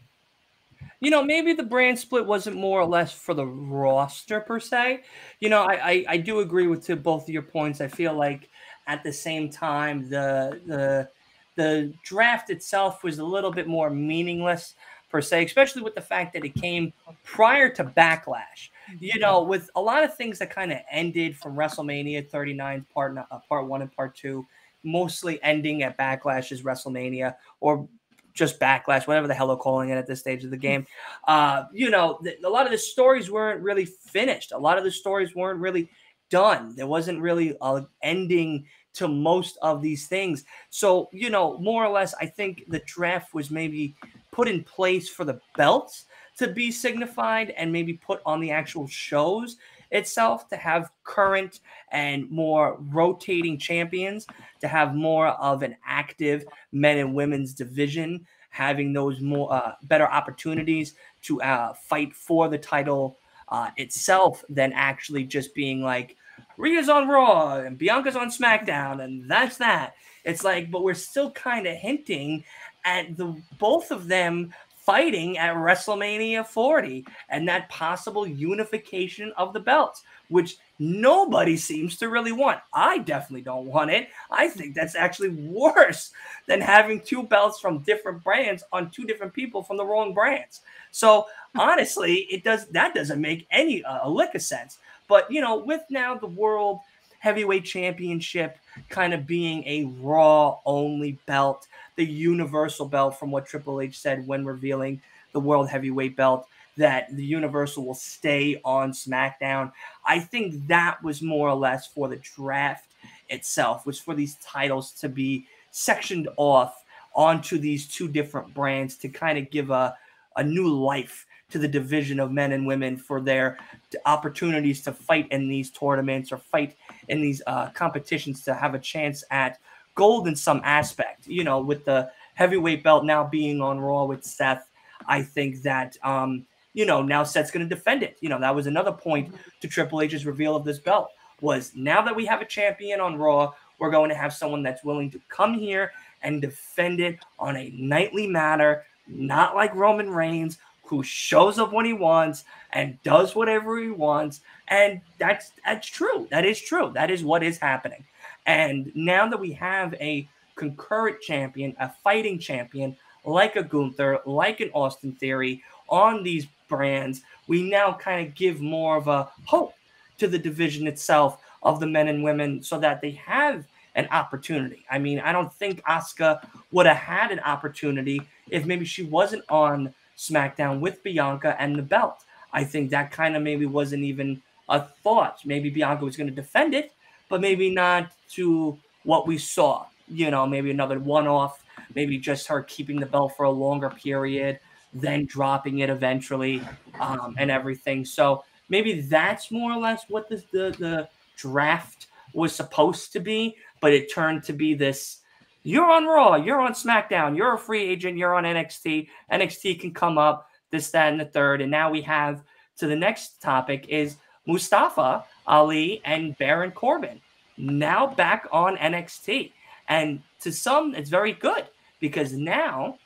[1.00, 5.02] you know, maybe the brand split wasn't more or less for the roster per se.
[5.40, 7.80] You know, I I, I do agree with to both of your points.
[7.80, 8.48] I feel like
[8.86, 11.08] at the same time the the
[11.56, 14.74] the draft itself was a little bit more meaningless
[15.08, 16.92] per se, especially with the fact that it came
[17.24, 18.70] prior to Backlash.
[19.00, 23.18] You know, with a lot of things that kind of ended from WrestleMania 39 part
[23.18, 24.46] uh, part one and part two,
[24.84, 27.88] mostly ending at Backlash's WrestleMania or
[28.36, 30.86] just backlash, whatever the hell they're calling it at this stage of the game.
[31.26, 34.52] Uh, you know, th- a lot of the stories weren't really finished.
[34.52, 35.90] A lot of the stories weren't really
[36.30, 36.76] done.
[36.76, 40.44] There wasn't really a ending to most of these things.
[40.70, 43.96] So, you know, more or less, I think the draft was maybe
[44.32, 46.06] put in place for the belts
[46.38, 49.56] to be signified and maybe put on the actual shows
[49.90, 51.60] itself to have current
[51.92, 54.26] and more rotating champions
[54.60, 60.08] to have more of an active men and women's division having those more uh, better
[60.08, 63.18] opportunities to uh, fight for the title
[63.48, 66.16] uh, itself than actually just being like
[66.56, 69.94] Rhea's on Raw and Bianca's on SmackDown and that's that.
[70.24, 72.44] It's like, but we're still kind of hinting
[72.84, 74.54] at the both of them
[74.86, 82.08] fighting at WrestleMania 40 and that possible unification of the belts, which nobody seems to
[82.08, 82.60] really want.
[82.72, 84.08] I definitely don't want it.
[84.30, 86.12] I think that's actually worse
[86.46, 90.60] than having two belts from different brands on two different people from the wrong brands.
[90.92, 91.26] So
[91.58, 94.78] honestly, it does that doesn't make any uh, a lick of sense.
[95.08, 96.80] But you know, with now the world
[97.18, 98.58] heavyweight championship
[98.88, 104.26] kind of being a raw only belt, the universal belt from what Triple H said
[104.26, 105.00] when revealing
[105.32, 106.46] the world heavyweight belt
[106.76, 109.72] that the universal will stay on SmackDown.
[110.04, 112.92] I think that was more or less for the draft
[113.28, 119.08] itself, was for these titles to be sectioned off onto these two different brands to
[119.08, 119.96] kind of give a,
[120.36, 123.56] a new life to the division of men and women for their
[124.04, 126.76] opportunities to fight in these tournaments or fight
[127.08, 129.58] in these uh, competitions to have a chance at
[129.94, 131.26] gold in some aspect.
[131.26, 134.68] You know, with the heavyweight belt now being on Raw with Seth,
[135.06, 138.16] I think that um, you know now Seth's going to defend it.
[138.20, 142.02] You know, that was another point to Triple H's reveal of this belt was now
[142.02, 145.20] that we have a champion on Raw, we're going to have someone that's willing to
[145.28, 145.92] come here
[146.22, 151.84] and defend it on a nightly matter, not like Roman Reigns, who shows up when
[151.84, 154.40] he wants and does whatever he wants.
[154.68, 156.26] And that's that's true.
[156.30, 156.92] That is true.
[156.94, 158.04] That is what is happening.
[158.46, 164.60] And now that we have a concurrent champion, a fighting champion like a Gunther, like
[164.60, 169.74] an Austin Theory on these brands, we now kind of give more of a hope
[170.18, 173.66] to the division itself of the men and women so that they have
[173.96, 174.84] an opportunity.
[174.90, 179.44] I mean, I don't think Asuka would have had an opportunity if maybe she wasn't
[179.48, 182.24] on SmackDown with Bianca and the belt.
[182.52, 185.40] I think that kind of maybe wasn't even a thought.
[185.44, 186.92] Maybe Bianca was going to defend it,
[187.28, 189.86] but maybe not to what we saw.
[190.08, 191.62] You know, maybe another one off,
[191.94, 194.60] maybe just her keeping the belt for a longer period,
[194.94, 196.62] then dropping it eventually
[197.00, 198.04] um, and everything.
[198.04, 203.56] So maybe that's more or less what the, the, the draft was supposed to be,
[203.80, 205.18] but it turned to be this
[205.66, 209.08] you're on Raw, you're on SmackDown, you're a free agent, you're on NXT.
[209.32, 211.60] NXT can come up, this, that, and the third.
[211.60, 212.44] And now we have
[212.78, 217.20] to the next topic is Mustafa Ali and Baron Corbin
[217.56, 219.50] now back on NXT.
[219.88, 221.66] And to some, it's very good
[221.98, 222.98] because now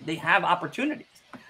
[0.00, 1.06] they have opportunities.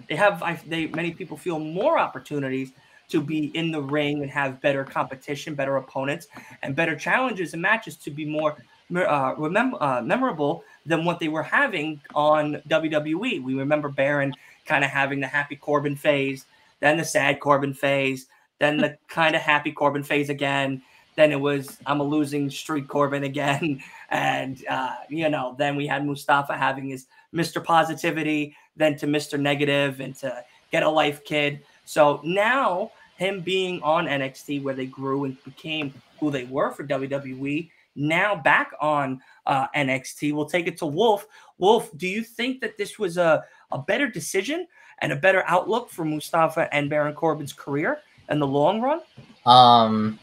[0.09, 2.73] They have, I, they many people feel more opportunities
[3.11, 6.27] to be in the ring and have better competition, better opponents,
[6.63, 8.57] and better challenges and matches to be more
[8.95, 13.43] uh, remember, uh, memorable than what they were having on WWE.
[13.43, 14.35] We remember Baron
[14.67, 16.47] kind of having the happy Corbin phase,
[16.81, 18.27] then the sad Corbin phase,
[18.59, 20.83] then the kind of happy Corbin phase again.
[21.17, 25.87] Then it was I'm a losing streak Corbin again, and uh, you know then we
[25.87, 27.63] had Mustafa having his Mr.
[27.63, 29.39] Positivity, then to Mr.
[29.39, 31.61] Negative, and to Get a Life Kid.
[31.85, 36.87] So now him being on NXT where they grew and became who they were for
[36.87, 37.69] WWE
[37.99, 40.33] now back on uh, NXT.
[40.33, 41.27] We'll take it to Wolf.
[41.59, 44.67] Wolf, do you think that this was a, a better decision
[45.01, 47.99] and a better outlook for Mustafa and Baron Corbin's career
[48.31, 49.01] in the long run?
[49.47, 50.19] Um,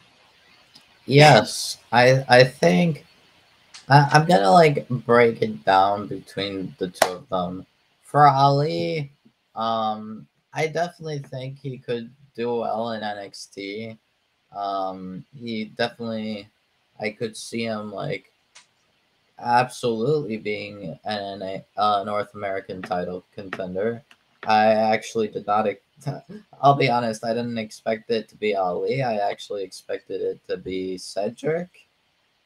[1.05, 3.05] yes, I I think
[3.89, 7.65] I, I'm gonna like break it down between the two of them.
[8.01, 9.11] For Ali,
[9.55, 13.97] um, I definitely think he could do well in NXT.
[14.55, 16.47] Um, he definitely
[16.99, 18.31] I could see him like
[19.39, 24.01] absolutely being an uh, North American title contender.
[24.47, 25.67] I actually did not.
[26.61, 27.25] I'll be honest.
[27.25, 29.01] I didn't expect it to be Ali.
[29.01, 31.69] I actually expected it to be Cedric.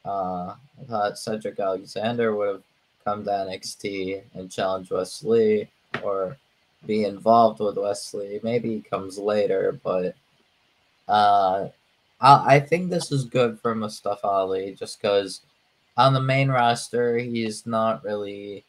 [0.04, 2.62] Uh, I thought Cedric Alexander would have
[3.04, 5.68] come to NXT and challenge Wes Lee
[6.02, 6.36] or
[6.86, 8.40] be involved with Wes Lee.
[8.42, 10.14] Maybe he comes later, but
[11.08, 11.68] uh,
[12.20, 15.40] I, I think this is good for Mustafa Ali just because
[15.96, 18.64] on the main roster, he's not really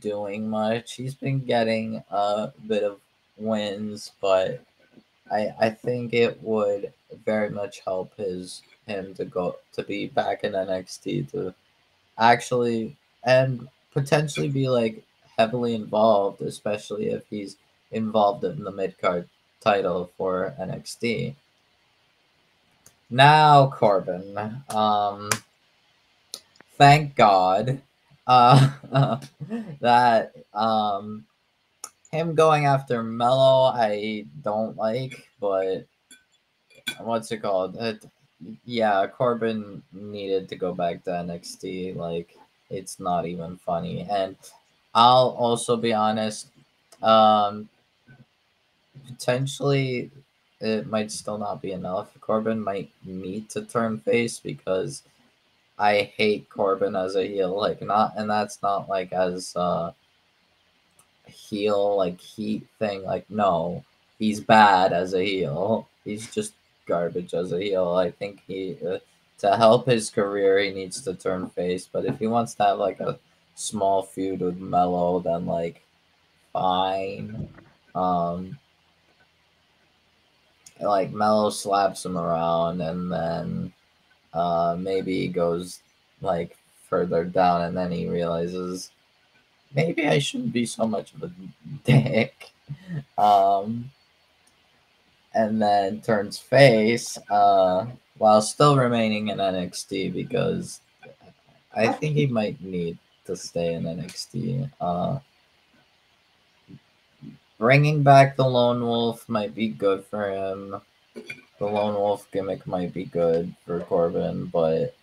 [0.00, 0.94] doing much.
[0.94, 3.00] He's been getting a bit of
[3.36, 4.62] wins, but
[5.30, 6.92] I I think it would
[7.24, 11.54] very much help his him to go to be back in NXT to
[12.18, 15.04] actually and potentially be like
[15.38, 17.56] heavily involved, especially if he's
[17.92, 19.28] involved in the mid card
[19.60, 21.34] title for NXT.
[23.10, 24.36] Now, Corbin.
[24.70, 25.30] Um,
[26.76, 27.80] thank God
[28.26, 28.70] uh,
[29.80, 31.24] that um,
[32.12, 35.86] him going after Melo, I don't like, but
[37.00, 37.76] what's it called?
[37.76, 38.04] It,
[38.64, 41.96] yeah, Corbin needed to go back to NXT.
[41.96, 42.36] Like,
[42.70, 44.06] it's not even funny.
[44.10, 44.36] And
[44.94, 46.48] I'll also be honest,
[47.02, 47.68] Um,
[49.06, 50.10] potentially,
[50.60, 52.08] it might still not be enough.
[52.20, 55.02] Corbin might need to turn face because
[55.78, 57.56] I hate Corbin as a heel.
[57.56, 59.92] Like not, and that's not like as uh
[61.26, 63.02] heel like heat thing.
[63.04, 63.84] Like no,
[64.18, 65.88] he's bad as a heel.
[66.04, 66.52] He's just
[66.86, 67.94] garbage as a heel.
[67.94, 68.98] I think he uh,
[69.38, 71.88] to help his career he needs to turn face.
[71.90, 73.18] But if he wants to have like a
[73.54, 75.82] small feud with Melo, then like
[76.52, 77.48] fine.
[77.94, 78.58] Um,
[80.82, 83.72] like Melo slaps him around and then
[84.32, 85.80] uh maybe he goes
[86.20, 86.56] like
[86.88, 88.90] further down and then he realizes
[89.74, 91.32] maybe I shouldn't be so much of a
[91.84, 92.50] dick.
[93.18, 93.90] Um
[95.34, 97.86] and then turns face uh
[98.18, 100.80] while still remaining in NXT because
[101.74, 104.70] I think he might need to stay in NXT.
[104.80, 105.18] Uh
[107.60, 110.80] bringing back the lone wolf might be good for him.
[111.58, 114.96] The lone wolf gimmick might be good for Corbin, but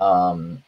[0.00, 0.62] um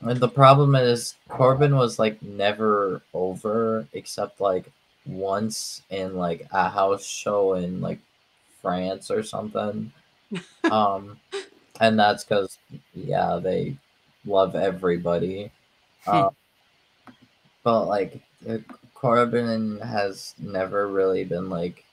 [0.00, 4.72] the problem is Corbin was like never over except like
[5.04, 7.98] once in like a house show in like
[8.62, 9.92] France or something.
[10.70, 11.20] um
[11.78, 12.56] and that's cuz
[12.94, 13.76] yeah, they
[14.24, 15.50] love everybody.
[16.06, 16.30] Uh,
[17.62, 18.22] but like
[18.94, 21.84] Corbin has never really been like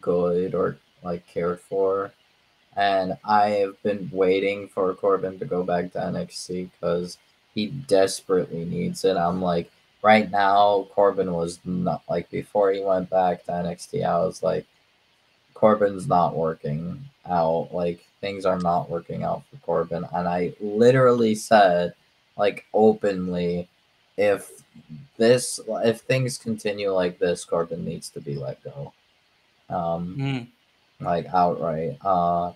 [0.00, 2.12] good or like cared for.
[2.76, 7.18] And I have been waiting for Corbin to go back to NXT because
[7.54, 9.16] he desperately needs it.
[9.16, 9.70] I'm like,
[10.02, 14.66] right now, Corbin was not like before he went back to NXT, I was like,
[15.54, 17.68] Corbin's not working out.
[17.72, 20.06] Like, things are not working out for Corbin.
[20.14, 21.94] And I literally said,
[22.38, 23.68] like, openly,
[24.16, 24.50] if
[25.16, 28.92] this, if things continue like this, Corbin needs to be let go.
[29.68, 30.46] Um, Mm.
[31.00, 31.96] like outright.
[32.04, 32.52] Uh,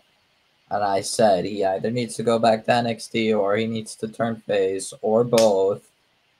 [0.70, 4.08] and I said he either needs to go back to NXT or he needs to
[4.08, 5.88] turn face or both.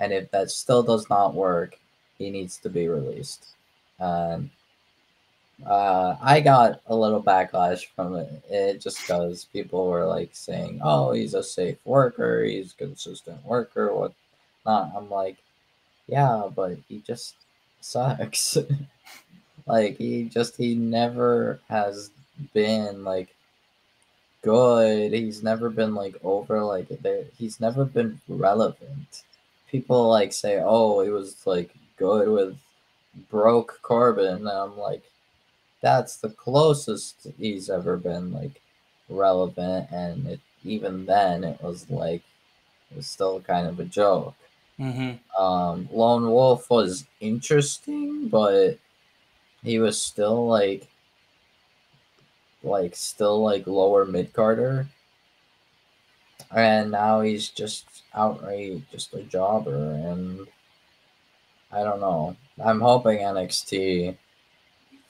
[0.01, 1.79] And if that still does not work,
[2.19, 3.55] he needs to be released.
[4.01, 4.51] And
[5.65, 8.29] uh, I got a little backlash from it.
[8.51, 12.43] It just because people were like saying, "Oh, he's a safe worker.
[12.45, 14.13] He's a consistent worker." What
[14.67, 15.37] I'm like,
[16.07, 17.35] yeah, but he just
[17.81, 18.57] sucks.
[19.67, 22.11] like he just he never has
[22.53, 23.35] been like
[24.43, 25.13] good.
[25.13, 27.25] He's never been like over like there.
[27.39, 29.23] He's never been relevant.
[29.71, 32.57] People like say, "Oh, he was like good with
[33.31, 35.03] broke Corbin," and I'm like,
[35.81, 38.61] that's the closest he's ever been like
[39.09, 42.23] relevant, and it, even then, it was like
[42.91, 44.35] it was still kind of a joke.
[44.79, 45.43] Mm-hmm.
[45.43, 48.79] Um, Lone Wolf was interesting, but
[49.63, 50.89] he was still like
[52.63, 54.87] like still like lower mid carder.
[56.51, 60.47] And now he's just outright just a jobber and
[61.73, 62.37] I don't know.
[62.65, 64.17] I'm hoping NXT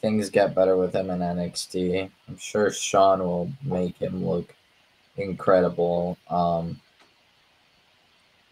[0.01, 2.11] things get better with him in NXT.
[2.29, 4.55] I'm sure Shawn will make him look
[5.17, 6.19] incredible.
[6.29, 6.81] Um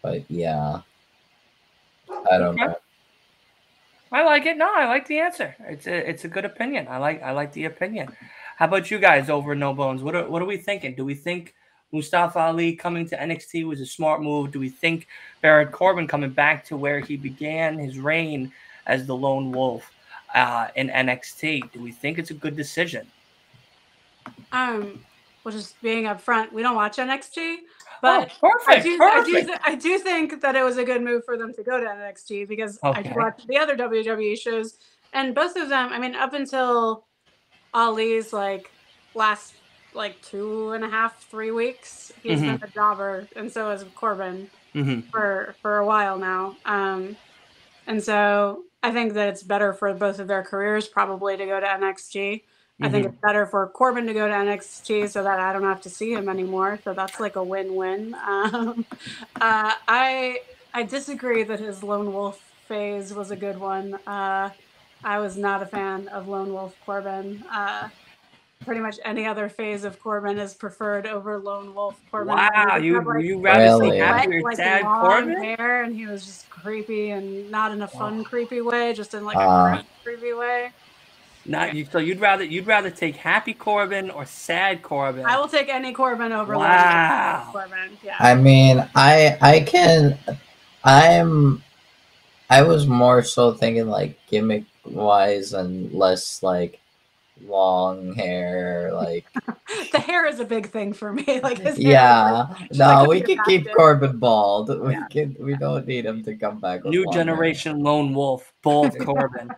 [0.01, 0.81] but yeah.
[2.31, 2.65] I don't Okay.
[2.65, 2.75] know.
[4.11, 4.57] I like it.
[4.57, 5.55] No, I like the answer.
[5.67, 6.87] It's a it's a good opinion.
[6.87, 8.15] I like I like the opinion.
[8.57, 10.03] How about you guys over No Bones?
[10.03, 10.93] What are what are we thinking?
[10.93, 11.55] Do we think
[11.91, 14.51] Mustafa Ali coming to NXT was a smart move?
[14.51, 15.07] Do we think
[15.41, 18.51] Baron Corbin coming back to where he began his reign
[18.85, 19.91] as the lone wolf
[20.35, 21.71] uh, in NXT?
[21.71, 23.07] Do we think it's a good decision?
[24.51, 25.03] Um,
[25.43, 27.57] well, just being upfront, we don't watch NXT,
[28.01, 29.47] but oh, I perfect, do, I do, perfect.
[29.47, 31.85] th- I do think that it was a good move for them to go to
[31.85, 33.09] NXT because I Okay.
[33.09, 34.77] do watch the other WWE shows,
[35.13, 35.91] and both of them.
[35.91, 37.05] I mean, up until
[37.73, 38.71] Ali's like
[39.13, 39.55] last
[39.93, 44.49] like two and a half, three weeks, he's been a jobber, and so has Corbin
[44.73, 46.57] hmm for for a while now.
[46.65, 47.17] Um,
[47.85, 51.59] and so I think that it's better for both of their careers probably to go
[51.59, 52.43] to NXT.
[52.81, 55.81] I think it's better for Corbin to go to NXT so that I don't have
[55.81, 56.79] to see him anymore.
[56.83, 58.15] So that's like a win-win.
[58.27, 58.85] Um,
[59.39, 60.39] uh, I
[60.73, 63.95] I disagree that his lone wolf phase was a good one.
[64.07, 64.49] Uh,
[65.03, 67.43] I was not a fan of lone wolf Corbin.
[67.51, 67.89] Uh,
[68.65, 72.35] pretty much any other phase of Corbin is preferred over lone wolf Corbin.
[72.35, 73.91] Wow, you had, like, you rather Really?
[73.91, 75.43] see happy wet, or like sad long Corbin?
[75.43, 79.25] hair, and he was just creepy and not in a fun creepy way, just in
[79.25, 79.83] like a Uh.
[80.03, 80.71] creepy way.
[81.45, 81.85] Not you.
[81.91, 85.25] So you'd rather you'd rather take happy Corbin or sad Corbin?
[85.25, 87.49] I will take any Corbin over lone Wow.
[87.51, 87.97] Corbin.
[88.03, 88.15] Yeah.
[88.19, 90.17] I mean, I I can
[90.83, 91.61] I'm
[92.49, 96.79] I was more so thinking like gimmick wise and less like
[97.41, 99.25] long hair, like
[99.91, 101.23] the hair is a big thing for me.
[101.43, 102.31] Like his hair yeah.
[102.59, 103.71] like, No, like we can keep.
[103.73, 104.69] Corbin bald.
[104.81, 105.07] We Yeah.
[105.09, 105.35] can.
[105.39, 106.83] We don't need him to come back.
[106.83, 107.23] With New long hair.
[107.23, 109.51] generation lone wolf, bald Corbin.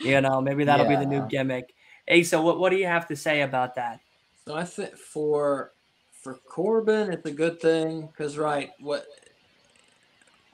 [0.00, 1.74] you know, maybe that'll be the new gimmick.
[2.10, 4.00] Asa, what, what do you have to say about that?
[4.46, 5.72] So I think for
[6.22, 9.06] for Corbin, it's a good thing because right, what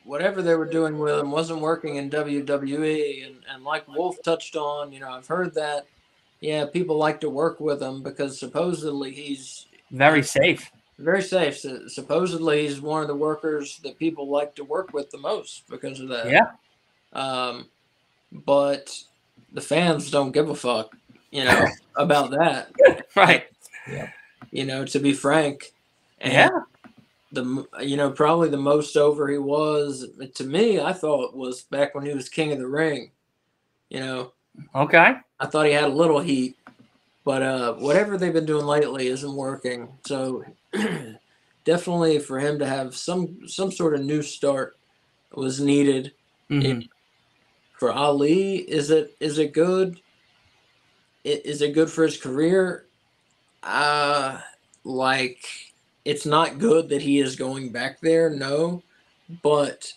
[0.05, 4.57] whatever they were doing with him wasn't working in WWE, and and like Wolf touched
[4.57, 5.87] on, you know, I've heard that.
[6.43, 10.71] Yeah, people like to work with him because supposedly he's Very safe.
[10.99, 11.57] very safe.
[11.59, 15.69] So supposedly he's one of the workers that people like to work with the most
[15.71, 16.29] because of that.
[16.29, 16.51] Yeah.
[17.13, 17.69] Um,
[18.33, 18.93] but
[19.53, 20.97] the fans don't give a fuck,
[21.31, 21.67] you know,
[21.97, 22.73] about that.
[23.15, 23.45] Right.
[23.89, 24.09] Yeah.
[24.51, 25.73] You know, to be frank.
[26.25, 26.49] Yeah.
[27.33, 31.95] The you know probably the most over he was to me I thought was back
[31.95, 33.11] when he was King of the Ring.
[33.91, 34.33] You know,
[34.75, 35.15] Okay.
[35.41, 36.57] I thought he had a little heat,
[37.25, 39.89] but uh, whatever they've been doing lately isn't working.
[40.07, 40.45] So
[41.65, 44.77] definitely for him to have some some sort of new start
[45.33, 46.13] was needed.
[46.51, 46.89] Mhm.
[47.79, 50.01] For Ali, is it is it good?
[51.25, 52.87] I- Is it good for his career?
[53.63, 54.41] Uh
[54.85, 55.45] like
[56.05, 58.83] it's not good that he is going back there, no,
[59.43, 59.93] but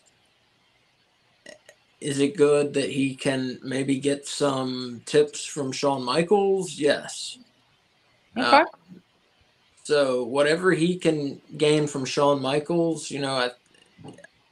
[2.06, 6.78] is it good that he can maybe get some tips from Shawn Michaels?
[6.78, 7.40] Yes.
[8.38, 8.62] Okay.
[8.62, 8.66] Uh,
[9.82, 13.50] so whatever he can gain from Shawn Michaels, you know, I,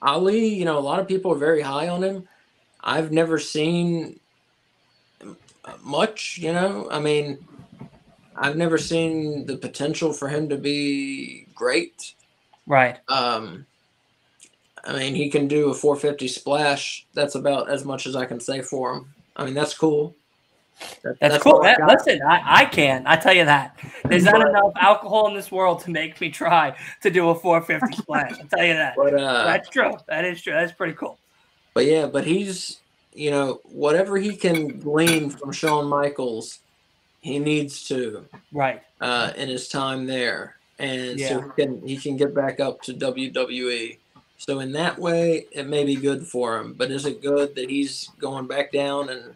[0.02, 2.28] Ali, you know, a lot of people are very high on him.
[2.84, 4.20] I've never seen
[5.84, 6.88] much, you know.
[6.90, 7.38] I mean,
[8.36, 12.16] I've never seen the potential for him to be great.
[12.66, 12.98] Right.
[13.10, 13.68] Um,
[14.86, 17.06] I mean, he can do a 450 splash.
[17.14, 19.14] That's about as much as I can say for him.
[19.36, 20.16] I mean, that's cool.
[21.04, 21.62] That- That's, all cool.
[21.64, 21.90] I That, got.
[21.92, 23.04] listen, I, I can.
[23.06, 23.78] I tell you that.
[24.06, 27.36] There's not But- enough alcohol in this world to make me try to do a
[27.36, 28.34] 450 splash.
[28.34, 28.96] I tell you that.
[28.98, 29.96] But uh, That's true.
[30.08, 30.54] That is true.
[30.54, 31.18] That's pretty cool.
[31.74, 32.80] But yeah, but he's
[33.16, 36.60] you know whatever he can glean from Shawn Michaels,
[37.22, 38.82] he needs to Right.
[39.00, 42.94] uh, in his time there, and so he can he can get back up to
[42.94, 43.98] WWE.
[44.46, 46.74] So in that way, it may be good for him.
[46.74, 49.36] But is it good that he's going back down and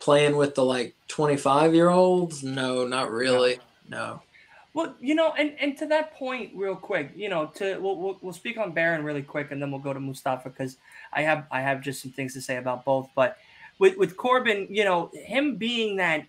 [0.00, 2.42] playing with the like twenty five year olds?
[2.42, 3.60] No, not really.
[3.88, 4.22] No.
[4.74, 8.18] Well, you know, and, and to that point, real quick, you know, to we'll, we'll,
[8.22, 10.78] we'll speak on Baron really quick, and then we'll go to Mustafa because
[11.12, 13.08] I have I have just some things to say about both.
[13.14, 13.38] But
[13.78, 16.26] with with Corbin, you know, him being that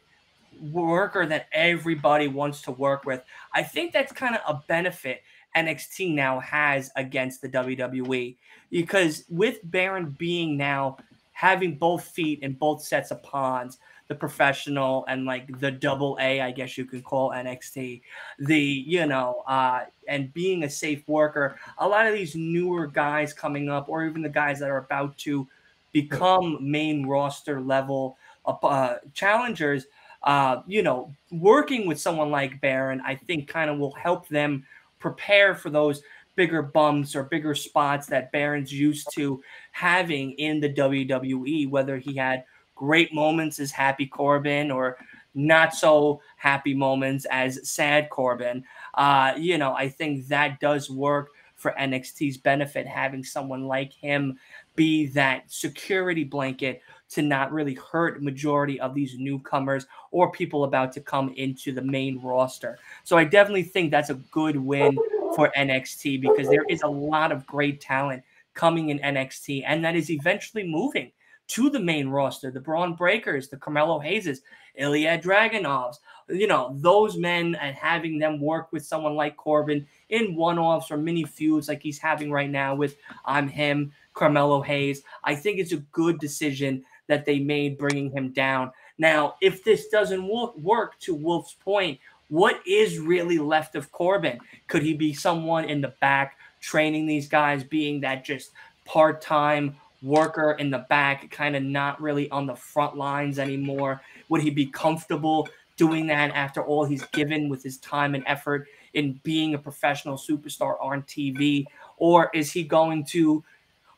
[0.72, 5.24] worker that everybody wants to work with, I think that's kind of a benefit
[5.58, 8.36] NXT now has against the WWE
[8.70, 10.98] because with Baron being now
[11.34, 16.42] having both feet in both sets of ponds, the professional and like the double A,
[16.42, 18.02] I guess you could call NXT,
[18.40, 21.60] the you know, uh, and being a safe worker.
[21.80, 25.18] A lot of these newer guys coming up, or even the guys that are about
[25.20, 25.48] to
[25.92, 29.88] become main roster level uh, challengers,
[30.24, 34.66] uh, you know, working with someone like Baron, I think kind of will help them
[35.00, 36.02] prepare for those
[36.36, 39.42] bigger bumps or bigger spots that Baron's used to
[39.72, 42.44] having in the WWE, whether he had
[42.76, 44.98] great moments as Happy Corbin or
[45.34, 48.64] not so happy moments as Sad Corbin.
[48.94, 54.40] Uh, you know, I think that does work for NXT's benefit, having someone like him
[54.76, 60.92] be that security blanket to not really hurt majority of these newcomers or people about
[60.94, 62.78] to come into the main roster.
[63.04, 64.98] So I definitely think that's a good win
[65.36, 69.96] for NXT because there is a lot of great talent coming in NXT and that
[69.96, 71.12] is eventually moving
[71.48, 72.52] to the main roster.
[72.52, 74.40] The Bron Breakkers, the Carmelo Hayeses,
[74.76, 75.98] Ilya Dragunovs,
[76.30, 80.98] you know, those men and having them work with someone like Corbin in one-offs or
[80.98, 85.04] mini feuds like he's having right now with I'm him, Carmelo Hayes.
[85.24, 88.72] I think it's a good decision that they made bringing him down.
[88.98, 94.40] Now, if this doesn't work to Wolf's point, what is really left of Corbin?
[94.68, 98.52] Could he be someone in the back training these guys, being that just
[98.86, 104.02] part time worker in the back, kind of not really on the front lines anymore?
[104.30, 105.48] Would he be comfortable
[105.78, 110.18] doing that after all he's given with his time and effort in being a professional
[110.18, 111.66] superstar on TV?
[111.98, 113.44] Or is he going to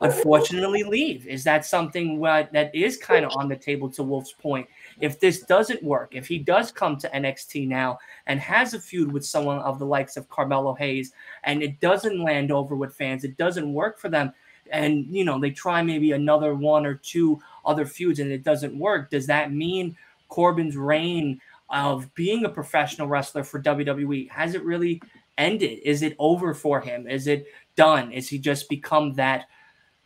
[0.02, 1.28] unfortunately leave?
[1.28, 4.68] Is that something what, that is kind of on the table to Wolf's point?
[5.00, 9.12] If this doesn't work, if he does come to NXT now and has a feud
[9.12, 11.14] with someone of the likes of Carmelo Hayes
[11.44, 14.34] and it doesn't land over with fans, it doesn't work for them,
[14.72, 18.78] and you know they try maybe another one or two other feuds and it doesn't
[18.78, 19.98] work, does that mean
[20.28, 25.02] Corbin's reign of being a professional wrestler for WWE has it really
[25.38, 25.80] ended?
[25.84, 27.08] Is it over for him?
[27.08, 28.12] Is it done?
[28.12, 29.46] Is he just become that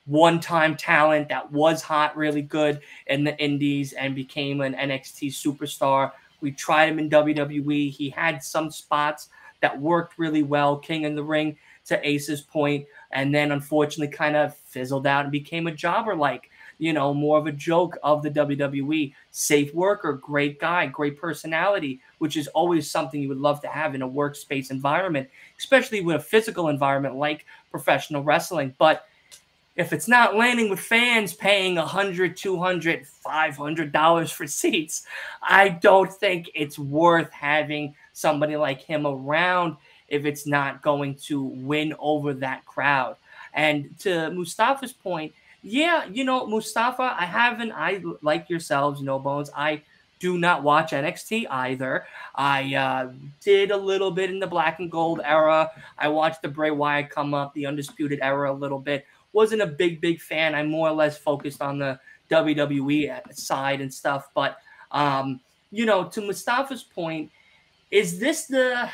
[0.05, 6.11] one-time talent that was hot, really good in the Indies and became an NXT superstar?
[6.41, 7.89] We tried him in WWE.
[7.91, 9.29] He had some spots
[9.61, 10.77] that worked really well.
[10.77, 15.31] King in the Ring, to Ace's point, and then unfortunately kind of fizzled out and
[15.31, 19.13] became a jobber like you know, more of a joke of the WWE.
[19.31, 23.95] Safe worker, great guy, great personality, which is always something you would love to have
[23.95, 28.73] in a workspace environment, especially with a physical environment like professional wrestling.
[28.77, 29.05] But
[29.75, 35.05] if it's not landing with fans paying 100 200 500 dollars for seats
[35.41, 39.75] i don't think it's worth having somebody like him around
[40.13, 43.15] if it's not going to win over that crowd.
[43.53, 45.33] And to mustafa's point
[45.65, 49.49] yeah you know mustafa i haven't i like yourselves no bones.
[49.55, 49.81] I
[50.19, 52.05] do not watch nxt either.
[52.35, 53.11] I uh,
[53.43, 55.69] did a little bit in the black and gold era.
[55.97, 59.67] I watched the bray wyatt come up the undisputed era a little bit wasn't a
[59.67, 60.55] big big fan.
[60.55, 61.99] I'm more or less focused on the
[62.31, 64.29] WWE side and stuff.
[64.33, 64.57] But
[64.91, 65.39] um,
[65.71, 67.31] you know, to Mustafa's point,
[67.91, 68.89] is this the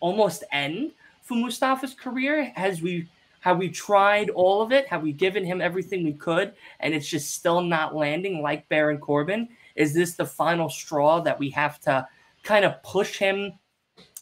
[0.00, 0.92] almost end
[1.22, 2.52] for Mustafa's career?
[2.54, 3.08] Has we
[3.40, 4.86] have we tried all of it?
[4.88, 8.98] Have we given him everything we could, and it's just still not landing like Baron
[8.98, 9.48] Corbin?
[9.76, 12.06] Is this the final straw that we have to
[12.42, 13.52] kind of push him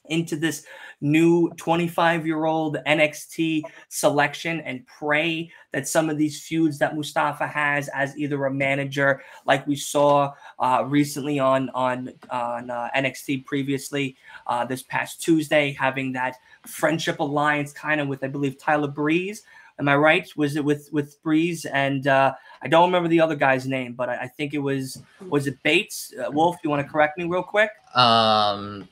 [0.09, 0.65] into this
[1.01, 7.47] new 25 year old NXT selection and pray that some of these feuds that Mustafa
[7.47, 13.45] has as either a manager, like we saw uh, recently on on on uh, NXT
[13.45, 14.17] previously
[14.47, 19.43] uh, this past Tuesday, having that friendship alliance kind of with I believe Tyler Breeze.
[19.79, 20.29] Am I right?
[20.37, 24.09] Was it with with Breeze and uh, I don't remember the other guy's name, but
[24.09, 26.57] I, I think it was was it Bates uh, Wolf?
[26.65, 27.71] You want to correct me real quick?
[27.95, 28.89] Um,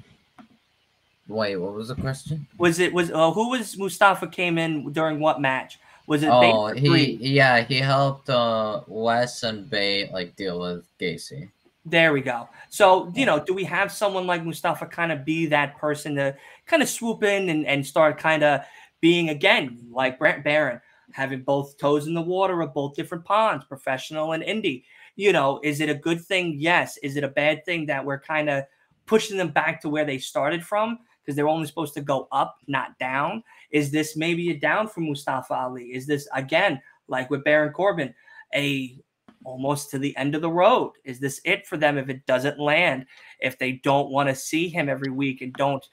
[1.29, 2.47] Wait, what was the question?
[2.59, 5.79] Was it was uh, who was Mustafa came in during what match?
[6.07, 6.29] Was it?
[6.29, 11.51] Oh, he yeah he helped uh Wes and Bate like deal with Gacy.
[11.85, 12.49] There we go.
[12.69, 16.37] So you know, do we have someone like Mustafa kind of be that person to
[16.67, 18.61] kind of swoop in and, and start kind of
[19.01, 20.81] being again like Brent Barron,
[21.13, 24.85] having both toes in the water of both different ponds, professional and indie.
[25.17, 26.57] You know, is it a good thing?
[26.59, 26.99] Yes.
[26.99, 28.65] Is it a bad thing that we're kind of
[29.07, 30.99] pushing them back to where they started from?
[31.27, 33.43] Because they're only supposed to go up, not down?
[33.73, 35.87] Is this maybe a down for Mustafa Ali?
[35.87, 38.15] Is this again like with Baron Corbin,
[38.55, 38.97] a
[39.45, 40.93] almost to the end of the road?
[41.05, 43.07] Is this it for them if it doesn't land?
[43.41, 45.85] If they don't want to see him every week and don't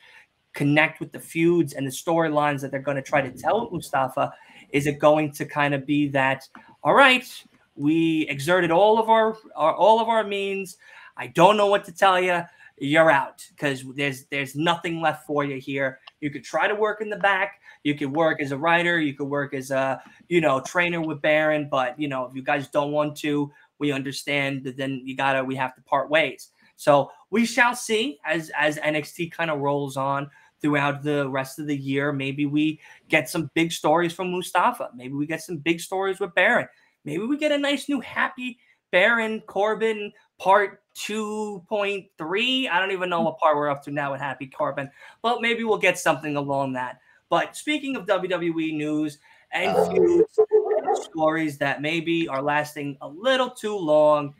[0.54, 4.32] connect with the feuds and the storylines that they're going to try to tell Mustafa,
[4.70, 6.48] is it going to kind of be that
[6.84, 7.28] all right?
[7.76, 10.78] We exerted all of our, our all of our means.
[11.18, 12.44] I don't know what to tell you
[12.78, 16.00] you're out because there's there's nothing left for you here.
[16.22, 17.60] You could try to work in the back.
[17.84, 19.00] You could work as a writer.
[19.00, 21.68] You could work as a you know trainer with Baron.
[21.70, 25.44] But you know if you guys don't want to, we understand that then you gotta
[25.44, 26.50] we have to part ways.
[26.76, 30.30] So we shall see as as NXT kind of rolls on
[30.62, 32.12] throughout the rest of the year.
[32.12, 32.80] Maybe we
[33.10, 34.90] get some big stories from Mustafa.
[34.96, 36.68] Maybe we get some big stories with Baron.
[37.06, 38.58] Maybe we get a nice new happy
[38.94, 40.14] Baron Corbin
[40.44, 42.70] part 2.3.
[42.70, 44.92] I don't even know what part we're up to now with Happy Corbin,
[45.22, 47.00] but maybe we'll get something along that.
[47.30, 49.20] But speaking of WWE news
[49.52, 54.36] and feuds and stories that maybe are lasting a little too long,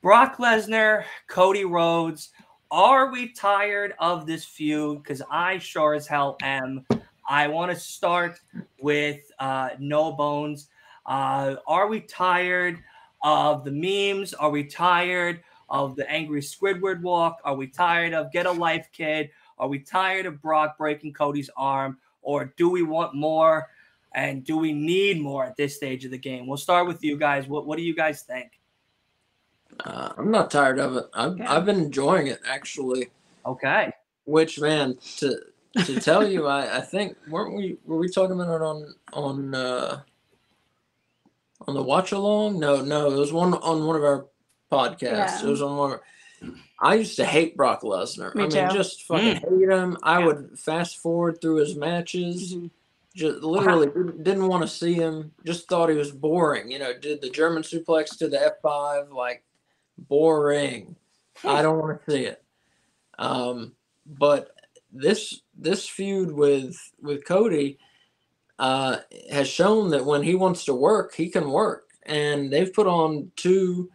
[0.00, 2.30] Brock Lesnar, Cody Rhodes,
[2.70, 5.02] are we tired of this feud?
[5.02, 6.86] Because I sure as hell am.
[7.28, 8.40] I want to start
[8.80, 10.68] with uh, No Bones.
[11.04, 12.82] Uh, are we tired
[13.22, 14.34] of the memes?
[14.34, 17.38] Are we tired of the angry Squidward walk?
[17.44, 19.30] Are we tired of get a life, kid?
[19.58, 21.98] Are we tired of Brock breaking Cody's arm?
[22.22, 23.68] Or do we want more?
[24.14, 26.46] And do we need more at this stage of the game?
[26.46, 27.48] We'll start with you guys.
[27.48, 28.60] What What do you guys think?
[29.80, 31.06] Uh, I'm not tired of it.
[31.14, 31.44] I've, okay.
[31.44, 33.08] I've been enjoying it actually.
[33.46, 33.92] Okay.
[34.24, 35.38] Which man to
[35.86, 39.54] to tell you, I, I think weren't we were we talking about it on on
[39.54, 40.02] uh,
[41.66, 42.58] on the watch along?
[42.58, 44.26] No, no, it was one on one of our
[44.70, 45.00] podcasts.
[45.02, 45.44] Yeah.
[45.44, 45.92] It was on one.
[45.92, 46.00] Of,
[46.80, 48.34] I used to hate Brock Lesnar.
[48.34, 49.60] Me I mean, just fucking mm.
[49.60, 49.96] hate him.
[50.02, 50.26] I yeah.
[50.26, 52.54] would fast forward through his matches.
[52.54, 52.66] Mm-hmm.
[53.14, 55.32] Just literally didn't, didn't want to see him.
[55.44, 56.70] Just thought he was boring.
[56.70, 59.44] You know, did the German suplex to the F five like
[59.98, 60.96] boring.
[61.44, 62.42] I don't want to see it.
[63.18, 63.72] Um,
[64.06, 64.50] but
[64.90, 67.78] this this feud with with Cody,
[68.58, 68.98] uh,
[69.30, 71.90] has shown that when he wants to work, he can work.
[72.04, 73.90] And they've put on two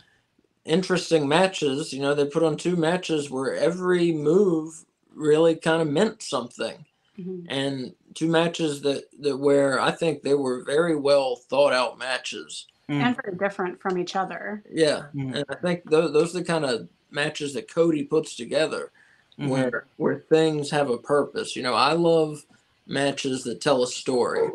[0.65, 1.93] interesting matches.
[1.93, 6.85] You know, they put on two matches where every move really kind of meant something.
[7.17, 7.45] Mhm.
[7.49, 12.67] And two matches that, that where I think they were very well thought out matches.
[12.89, 13.01] Mm.
[13.01, 14.63] and very different from each other.
[14.71, 15.07] Yeah.
[15.13, 15.35] Mhm.
[15.35, 18.93] And I think those, those are the kind of matches that Cody puts together
[19.37, 19.49] Mhm.
[19.49, 21.57] where where things have a purpose.
[21.57, 22.45] You know, I love
[22.87, 24.49] matches that tell a story.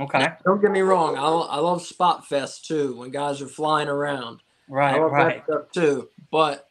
[0.00, 0.32] Okay.
[0.44, 4.40] Don't get me wrong, I, I love Spot Fest too when guys are flying around.
[4.70, 5.00] I Right.
[5.00, 5.42] love Right.
[5.72, 6.08] too.
[6.30, 6.68] But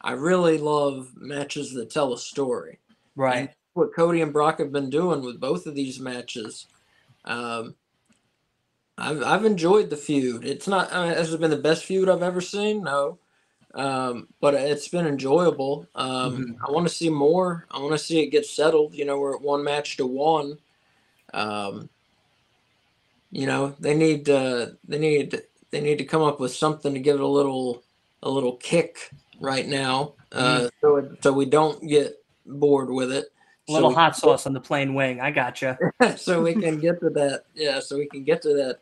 [0.00, 2.78] I really love matches that tell a story.
[3.14, 3.38] Right.
[3.38, 6.66] And what Cody and Brock have been doing with both of these matches.
[7.24, 7.74] Um,
[8.98, 10.44] I've I've enjoyed the feud.
[10.44, 12.82] It's not I mean, has it been the best feud I've ever seen?
[12.82, 13.18] No,
[13.76, 15.86] um, but it's been enjoyable.
[15.94, 17.66] Um, I want to see more.
[17.70, 18.94] I want to see it get settled.
[18.94, 20.58] You know, we're at one match to one.
[21.34, 21.90] Um,
[23.30, 27.00] you know, they need uh, they need they need to come up with something to
[27.00, 27.82] give it a little
[28.22, 32.14] a little kick right now, uh, so it, so we don't get
[32.46, 33.26] bored with it.
[33.68, 35.20] A little so we- hot sauce on the plain wing.
[35.20, 35.76] I gotcha.
[36.16, 37.44] so we can get to that.
[37.54, 38.78] Yeah, so we can get to that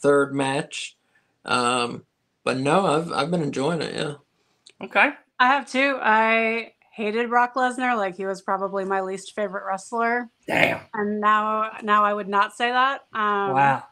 [0.00, 0.96] third match.
[1.44, 2.04] Um,
[2.42, 3.94] but no, I've I've been enjoying it.
[3.94, 4.14] Yeah.
[4.82, 5.10] Okay.
[5.38, 5.98] I have two.
[6.00, 10.80] I hated Brock Lesnar, like he was probably my least favorite wrestler, Damn.
[10.94, 13.02] and now now I would not say that.
[13.12, 13.84] Um, Wow.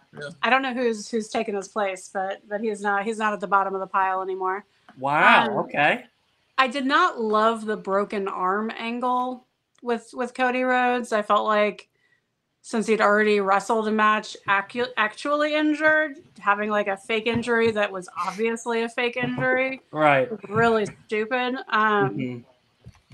[0.43, 3.41] I don't know who's who's taken his place, but but he's not he's not at
[3.41, 4.65] the bottom of the pile anymore.
[4.99, 5.47] Wow.
[5.47, 6.05] Um, Okay.
[6.59, 9.47] I did not love the broken arm angle
[9.83, 11.13] with with Cody Rhodes.
[11.13, 11.89] I felt like
[12.63, 17.91] since he'd already wrestled a match acu- actually injured, having like a fake injury that
[17.91, 20.29] was obviously a fake injury Right.
[20.49, 21.57] really stupid.
[21.69, 22.45] Um, Mhm.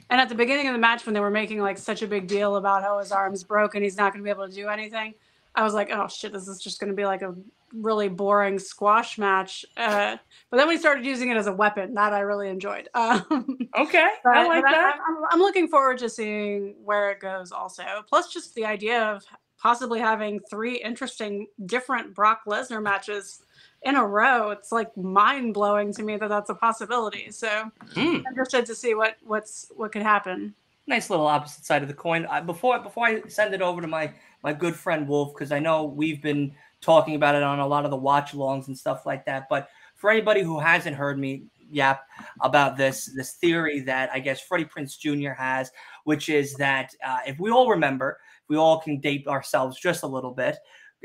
[0.09, 2.29] And at the beginning of the match, when they were making like such a big
[2.29, 5.15] deal about how his arm's broken, he's not going to be able to do anything,
[5.55, 7.35] I was like, oh shit, this is just going to be like a
[7.73, 9.65] really boring squash match.
[9.77, 10.17] Uh,
[10.51, 11.95] but then we started using it as a weapon.
[11.95, 12.89] That I really enjoyed.
[12.95, 14.09] Um, Okay.
[14.25, 14.99] I like that.
[15.07, 17.83] I'm, I'm looking forward to seeing where it goes also.
[18.09, 19.25] Plus, just the idea of
[19.59, 23.43] possibly having three interesting, different Brock Lesnar matches
[23.83, 24.51] in a row.
[24.51, 27.31] It's like mind blowing to me that that's a possibility.
[27.31, 27.49] So
[27.95, 28.19] Mm.
[28.21, 30.55] I'm interested to see what what's what could happen.
[30.87, 32.27] nice little opposite side of the coin.
[32.27, 34.13] I, before before I send it over to my
[34.43, 36.53] my good friend Wolf, because I know we've been
[36.87, 39.49] talking about it on a lot of the watch alongs and stuff like that.
[39.51, 42.07] But for anybody who hasn't heard me yap
[42.43, 45.33] about this this theory that I guess Freddie Prinze Jr.
[45.33, 45.73] has,
[46.05, 48.19] which is that uh, if we all remember,
[48.49, 50.57] we all can date ourselves just a little bit.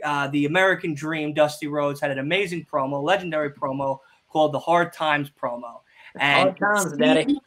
[0.03, 3.97] Uh, the American Dream, Dusty Rhodes had an amazing promo, legendary promo
[4.29, 5.81] called the Hard Times promo.
[6.19, 7.39] And Hard times, Daddy.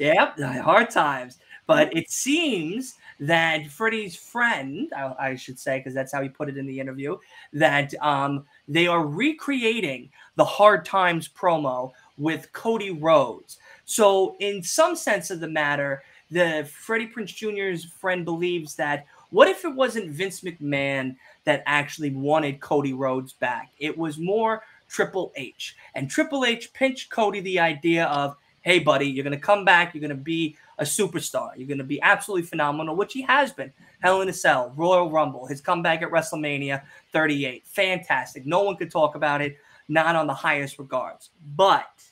[0.00, 1.38] Yep, hard times.
[1.66, 6.48] But it seems that Freddie's friend, I, I should say, because that's how he put
[6.48, 7.16] it in the interview,
[7.52, 13.58] that um, they are recreating the Hard Times promo with Cody Rhodes.
[13.84, 19.48] So, in some sense of the matter, the Freddie Prinze Jr.'s friend believes that what
[19.48, 23.70] if it wasn't Vince McMahon that actually wanted Cody Rhodes back?
[23.78, 25.76] It was more Triple H.
[25.94, 29.94] And Triple H pinched Cody the idea of, hey, buddy, you're going to come back.
[29.94, 31.50] You're going to be a superstar.
[31.56, 33.72] You're going to be absolutely phenomenal, which he has been.
[34.00, 36.82] Hell in a Cell, Royal Rumble, his comeback at WrestleMania
[37.12, 37.66] 38.
[37.66, 38.46] Fantastic.
[38.46, 39.56] No one could talk about it,
[39.88, 41.30] not on the highest regards.
[41.56, 42.02] But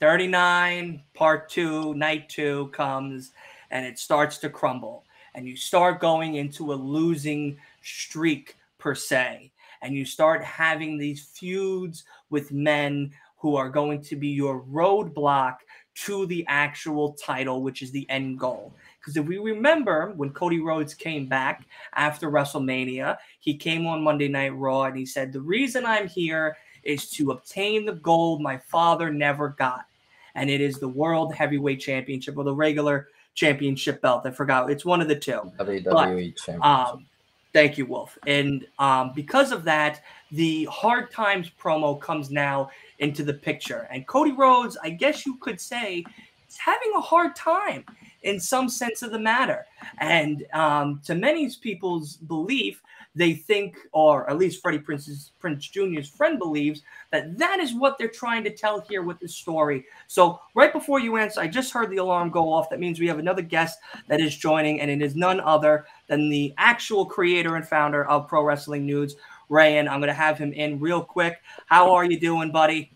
[0.00, 3.32] 39, part two, night two comes,
[3.70, 5.04] and it starts to crumble.
[5.34, 9.52] And you start going into a losing streak, per se.
[9.82, 15.56] And you start having these feuds with men who are going to be your roadblock
[15.94, 18.72] to the actual title, which is the end goal.
[19.00, 24.28] Because if we remember when Cody Rhodes came back after WrestleMania, he came on Monday
[24.28, 28.58] Night Raw and he said, The reason I'm here is to obtain the gold my
[28.58, 29.86] father never got.
[30.34, 34.26] And it is the World Heavyweight Championship or the regular championship belt.
[34.26, 34.70] I forgot.
[34.70, 35.52] It's one of the two.
[35.58, 36.64] WWE Championship.
[36.64, 37.06] Um,
[37.52, 38.16] thank you, Wolf.
[38.26, 42.70] And um, because of that, the Hard Times promo comes now
[43.00, 43.88] into the picture.
[43.90, 46.04] And Cody Rhodes, I guess you could say,
[46.48, 47.84] is having a hard time
[48.22, 49.66] in some sense of the matter.
[49.98, 52.82] And um, to many people's belief,
[53.14, 57.98] they think, or at least Freddie Prinze's Prinze Jr.'s friend believes, that that is what
[57.98, 59.84] they're trying to tell here with this story.
[60.06, 62.70] So, right before you answer, I just heard the alarm go off.
[62.70, 66.28] That means we have another guest that is joining, and it is none other than
[66.28, 69.16] the actual creator and founder of Pro Wrestling News,
[69.50, 69.88] Rayan.
[69.88, 71.40] I'm going to have him in real quick.
[71.66, 72.92] How are you doing, buddy?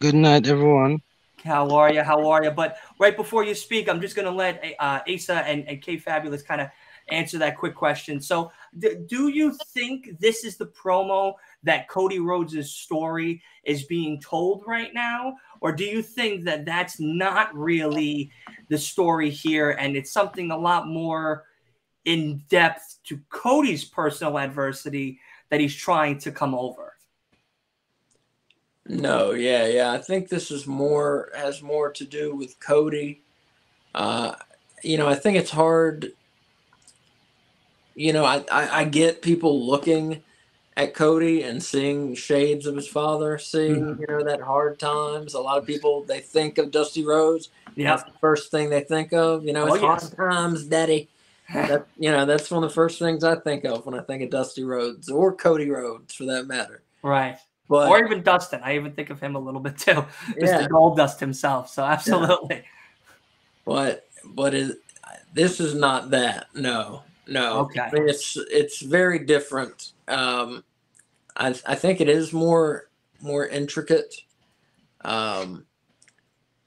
[0.00, 1.02] Good night, everyone.
[1.44, 2.02] How are you?
[2.02, 2.50] How are you?
[2.50, 5.98] But right before you speak, I'm just going to let uh, Asa and, and K
[5.98, 6.68] Fabulous kind of
[7.08, 8.20] answer that quick question.
[8.20, 14.20] So D- do you think this is the promo that Cody Rhodes' story is being
[14.20, 15.36] told right now?
[15.60, 18.30] Or do you think that that's not really
[18.68, 21.44] the story here and it's something a lot more
[22.04, 25.18] in depth to Cody's personal adversity
[25.50, 26.94] that he's trying to come over?
[28.86, 29.92] No, yeah, yeah.
[29.92, 33.22] I think this is more has more to do with Cody.
[33.94, 34.34] Uh,
[34.82, 36.12] you know, I think it's hard.
[37.94, 40.22] You know, I, I, I get people looking
[40.76, 44.00] at Cody and seeing shades of his father, seeing Mhm.
[44.00, 45.32] you know that hard times.
[45.34, 47.48] A lot of people they think of Dusty Rhodes.
[47.76, 47.90] Yeah.
[47.96, 49.44] That's the first thing they think of.
[49.46, 50.12] You know, Oh, it's yes.
[50.14, 51.08] hard times, Daddy.
[51.52, 54.22] That, you know, that's one of the first things I think of when I think
[54.22, 56.82] of Dusty Rhodes or Cody Rhodes, for that matter.
[57.02, 57.38] right.
[57.68, 58.60] But or even Dustin.
[58.62, 60.04] I even think of him a little bit too.
[60.26, 61.70] Just yeah, the gold dust himself.
[61.70, 62.62] So absolutely.
[63.64, 64.76] but but it,
[65.32, 66.48] this is not that.
[66.54, 67.60] No, no.
[67.60, 67.88] Okay.
[67.92, 69.92] It's it's very different.
[70.08, 70.62] Um,
[71.36, 72.90] I I think it is more
[73.22, 74.14] more intricate.
[75.00, 75.64] Um,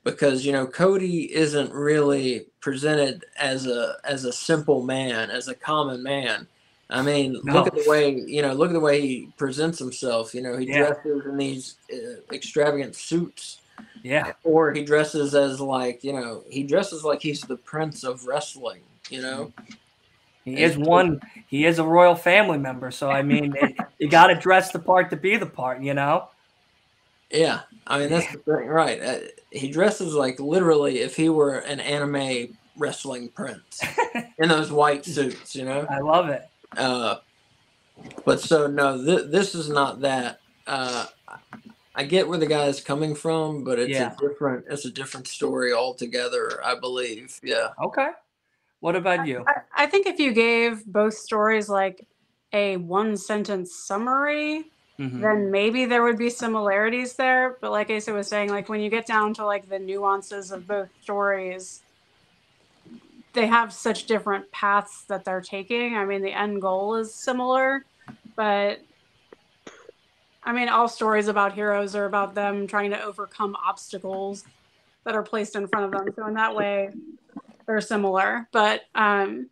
[0.07, 5.55] because you know Cody isn't really presented as a as a simple man, as a
[5.55, 6.47] common man.
[6.89, 7.53] I mean, No.
[7.53, 8.53] look at the way you know.
[8.53, 10.33] Look at the way he presents himself.
[10.33, 10.87] You know, he Yeah.
[10.87, 13.59] dresses in these uh, extravagant suits
[14.03, 14.31] Yeah.
[14.45, 18.83] or he dresses as like you know he dresses like he's the prince of wrestling
[19.09, 19.51] you know
[20.45, 21.19] He is one.
[21.49, 22.89] He is a royal family member.
[22.91, 25.81] So I mean, it, you got to dress the part to be the part.
[25.81, 26.29] You know.
[27.31, 29.19] yeah i mean that's the thing right uh,
[29.51, 33.81] he dresses like literally if he were an anime wrestling prince
[34.39, 36.43] in those white suits you know I love it.
[36.77, 37.17] uh
[38.25, 41.05] but so no th- this is not that uh
[41.95, 44.13] I get where the guy is coming from, but it's Yeah.
[44.13, 47.39] a different it's a different story altogether, I believe.
[47.43, 47.69] Yeah.
[47.83, 48.09] Okay.
[48.81, 49.45] What about you?
[49.47, 52.07] I, I think if you gave both stories like
[52.53, 54.65] a one sentence summary,
[54.99, 55.21] Mhm.
[55.21, 57.57] then maybe there would be similarities there.
[57.61, 60.67] But like Asa was saying, like when you get down to like the nuances of
[60.67, 61.83] both stories,
[63.33, 65.95] they have such different paths that they're taking.
[65.95, 67.85] I mean, the end goal is similar,
[68.35, 68.79] but
[70.43, 74.45] I mean, all stories about heroes are about them trying to overcome obstacles
[75.05, 76.13] that are placed in front of them.
[76.15, 76.89] So in that way,
[77.67, 78.47] they're similar.
[78.51, 79.49] But um,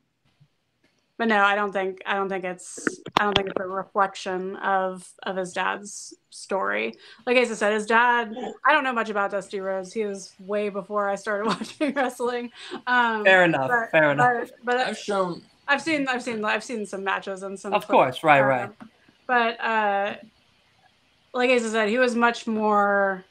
[1.18, 4.56] but no, I don't think I don't think it's I don't think it's a reflection
[4.58, 6.94] of of his dad's story.
[7.26, 8.34] Like Asa said, his dad.
[8.66, 9.94] I don't know much about Dusty Rhodes.
[9.94, 12.52] He was way before I started watching wrestling.
[12.88, 13.70] Um, Fair enough.
[13.70, 14.50] but- fair enough.
[14.64, 17.74] But, but I've shown I've seen I've seen I've seen some matches and some.
[17.74, 18.70] Of clips, course, right, um, right.
[19.28, 20.16] But uh,
[21.34, 23.24] like Asa said, he was much more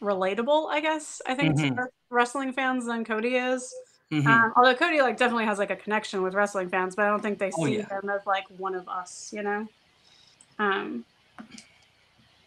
[0.00, 0.68] relatable.
[0.68, 1.76] I guess I think Mhm.
[1.76, 3.72] to wrestling fans than Cody is.
[4.12, 4.26] Mhm.
[4.26, 7.22] Um, although Cody like definitely has like a connection with wrestling fans, but I don't
[7.22, 7.88] think they Oh, see yeah.
[7.88, 9.66] him as like one of us, you know.
[10.58, 11.04] Um.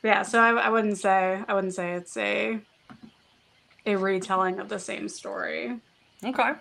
[0.04, 2.60] Yeah, so I, I wouldn't say I wouldn't say it's a
[3.88, 5.80] a retelling of the same story.
[6.24, 6.52] Okay.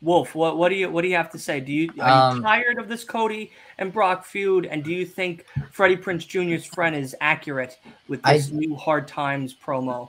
[0.00, 1.60] Wolf, what what do you what do you have to say?
[1.60, 5.04] Do you are you Um, tired of this Cody and Brock feud, and do you
[5.04, 7.78] think Freddie Prinze Jr.'s friend is accurate
[8.08, 10.08] with I- this new Hard Times promo?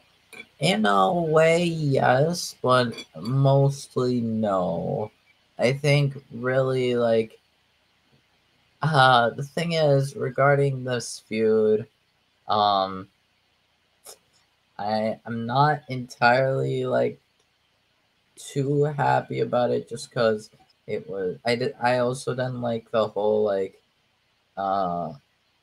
[0.59, 5.11] In a way, yes, but mostly no.
[5.57, 7.37] I think really like
[8.81, 11.87] uh the thing is regarding this feud,
[12.47, 13.09] um
[14.79, 17.19] I I'm not entirely like
[18.35, 20.49] too happy about it just because
[20.87, 23.79] it was I did I also didn't like the whole like
[24.57, 25.13] uh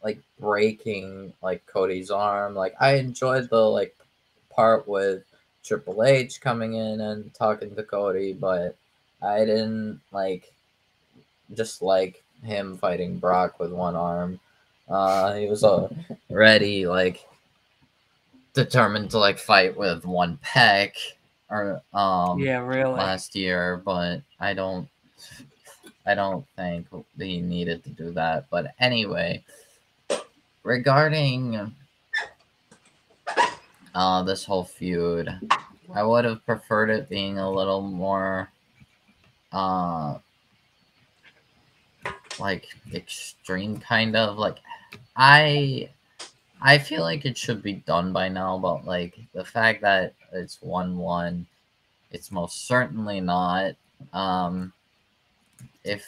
[0.05, 2.55] like breaking like Cody's arm.
[2.57, 3.96] Like I enjoyed the like
[4.57, 5.23] part with
[5.63, 8.77] Triple H coming in and talking to Cody, but
[9.23, 10.53] I didn't like
[11.55, 14.41] just like him fighting Brock with one arm.
[14.89, 17.27] Uh, he was already like
[18.55, 20.93] determined to like fight with one pec
[21.51, 22.95] or um yeah, really.
[22.95, 24.89] last year, but I don't
[26.07, 26.87] I don't think
[27.19, 28.47] he needed to do that.
[28.51, 29.45] But anyway,
[30.63, 31.75] regarding
[33.97, 35.29] uh this whole feud,
[35.95, 38.51] I would have preferred it being a little more
[39.53, 40.19] uh
[42.39, 44.59] like extreme kind of like
[45.17, 45.89] I
[46.61, 50.61] I feel like it should be done by now, but like the fact that it's
[50.61, 51.47] one one,
[52.11, 53.77] it's most certainly not.
[54.13, 54.73] Um,
[55.85, 56.07] if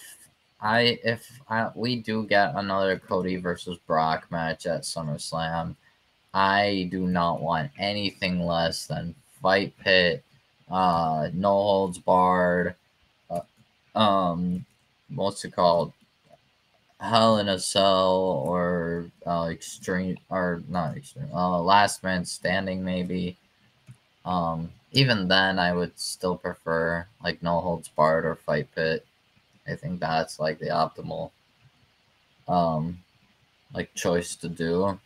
[0.61, 5.77] I if I, we do get another Cody versus Brock match at SummerSlam,
[6.39, 10.23] I do not want anything less than fight pit,
[10.71, 12.77] uh, no holds barred,
[13.29, 13.41] uh,
[13.99, 14.65] um,
[15.13, 15.93] what's it called?
[17.01, 23.37] Hell in a Cell or uh, Extreme or not Extreme, uh, Last Man Standing maybe.
[24.25, 29.05] Um, even then, I would still prefer like No Holds Barred or Fight Pit.
[29.67, 31.33] I think that's like the optimal,
[32.47, 32.99] um,
[33.75, 35.01] like choice to do.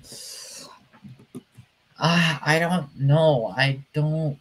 [2.03, 3.55] Uh, I don't know.
[3.57, 4.37] I don't.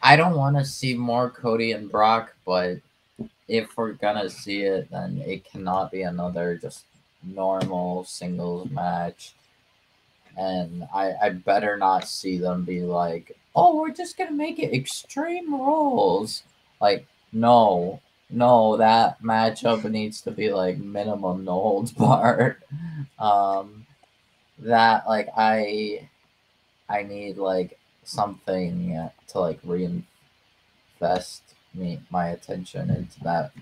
[0.00, 2.78] I don't want to see more Cody and Brock, but
[3.48, 6.84] if we're gonna see it, then it cannot be another just
[7.24, 9.34] normal singles match.
[10.36, 14.72] And I, I better not see them be like, oh, we're just gonna make it
[14.72, 16.44] extreme rules.
[16.80, 18.00] Like, no,
[18.30, 22.58] no, that matchup needs to be like minimum no holds barred.
[23.18, 23.86] Um,
[24.60, 26.08] that like I,
[26.88, 30.04] I need like something to like reinvest
[31.74, 33.52] me my attention into that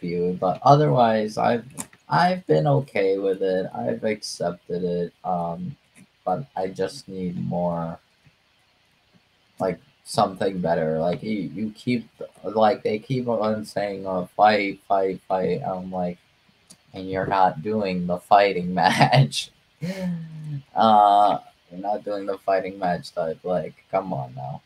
[0.00, 0.36] view.
[0.40, 1.66] But otherwise, I've
[2.08, 3.68] I've been okay with it.
[3.74, 5.12] I've accepted it.
[5.24, 5.76] Um,
[6.24, 7.98] but I just need more,
[9.58, 10.98] like something better.
[10.98, 12.08] Like you, you keep
[12.44, 16.18] like they keep on saying, "Oh, fight, fight, fight." I'm like,
[16.94, 19.50] and you're not doing the fighting match.
[20.74, 21.38] Uh,
[21.70, 23.38] you're not doing the fighting match type.
[23.44, 24.62] Like, come on now.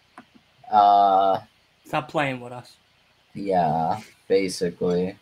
[0.70, 1.40] Uh,
[1.86, 2.76] Stop playing with us.
[3.34, 5.16] yeah, basically.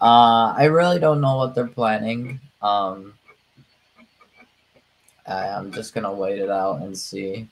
[0.00, 2.40] Uh, I really don't know what they're planning.
[2.62, 3.14] Um,
[5.26, 7.48] I, I'm just gonna wait it out and see.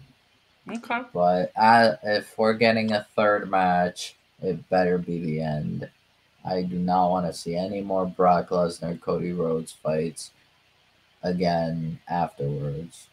[0.70, 1.01] Okay.
[1.12, 5.89] But uh, if we're getting a third match, it better be the end.
[6.45, 10.31] I do not want to see any more Brock Lesnar Cody Rhodes fights
[11.23, 13.09] again afterwards.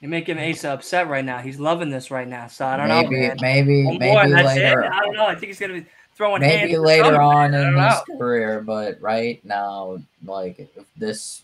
[0.00, 1.38] You're making Asa upset right now.
[1.38, 2.48] He's loving this right now.
[2.48, 3.02] So I don't know.
[3.02, 3.36] maybe, man.
[3.40, 4.82] maybe, One maybe that's later.
[4.82, 4.90] it.
[4.92, 5.26] I don't know.
[5.26, 8.02] I think he's gonna be throwing maybe later on in his know.
[8.18, 11.42] career, but right now, like if this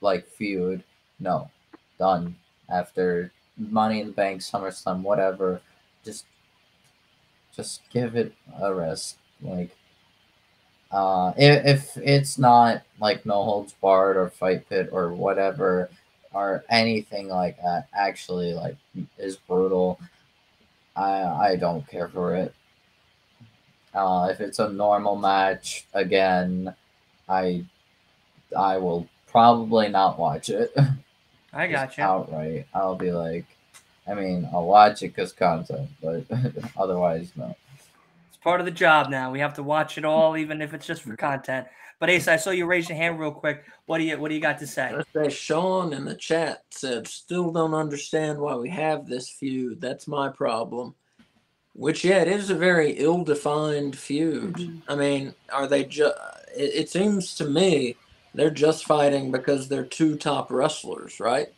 [0.00, 0.84] like feud,
[1.18, 1.50] no,
[1.98, 2.36] done
[2.70, 5.60] after Money in the Bank, SummerSlam, whatever.
[6.04, 6.24] Just,
[7.54, 9.16] just give it a rest.
[9.42, 9.70] Like,
[10.90, 11.66] uh, if,
[11.96, 15.90] if it's not like No Holds Barred or Fight Pit or whatever,
[16.32, 18.76] or anything like that, actually like
[19.18, 20.00] is brutal.
[20.96, 22.54] I I don't care for it.
[23.94, 26.74] Uh, if it's a normal match, again,
[27.28, 27.64] I
[28.56, 30.74] I will probably not watch it.
[31.52, 32.04] I got you.
[32.04, 33.46] Outright, I'll be like,
[34.06, 36.24] I mean, I'll watch it because content, but
[36.76, 37.56] otherwise, no.
[38.38, 39.32] It's part of the job now.
[39.32, 41.66] We have to watch it all, even if it's just for content.
[41.98, 43.64] But Ace, I saw you raise your hand real quick.
[43.86, 44.92] What do you What do you got to say?
[44.94, 49.80] Let's say Sean in the chat said, "Still don't understand why we have this feud.
[49.80, 50.94] That's my problem."
[51.74, 54.54] Which, yeah, it is a very ill-defined feud.
[54.54, 54.82] Mhm.
[54.86, 56.14] I mean, are they just?
[56.56, 57.96] It, it seems to me
[58.34, 61.48] they're just fighting because they're two top wrestlers, right?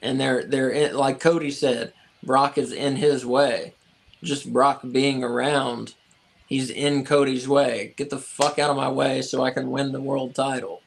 [0.00, 1.92] And they're they're in, like Cody said,
[2.22, 3.74] Brock is in his way.
[4.22, 5.94] Just Brock being around,
[6.46, 7.94] he's in Cody's way.
[7.96, 10.82] Get the fuck out of my way so I can win the world title,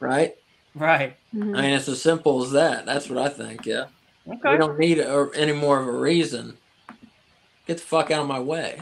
[0.00, 0.36] right?
[0.74, 1.16] Right.
[1.34, 1.56] Mhm.
[1.56, 2.86] I mean, it's as simple as that.
[2.86, 3.66] That's what I think.
[3.66, 3.86] Yeah,
[4.28, 4.52] Okay.
[4.52, 6.56] we don't need a, any more of a reason.
[7.66, 8.80] Get the fuck out of my way.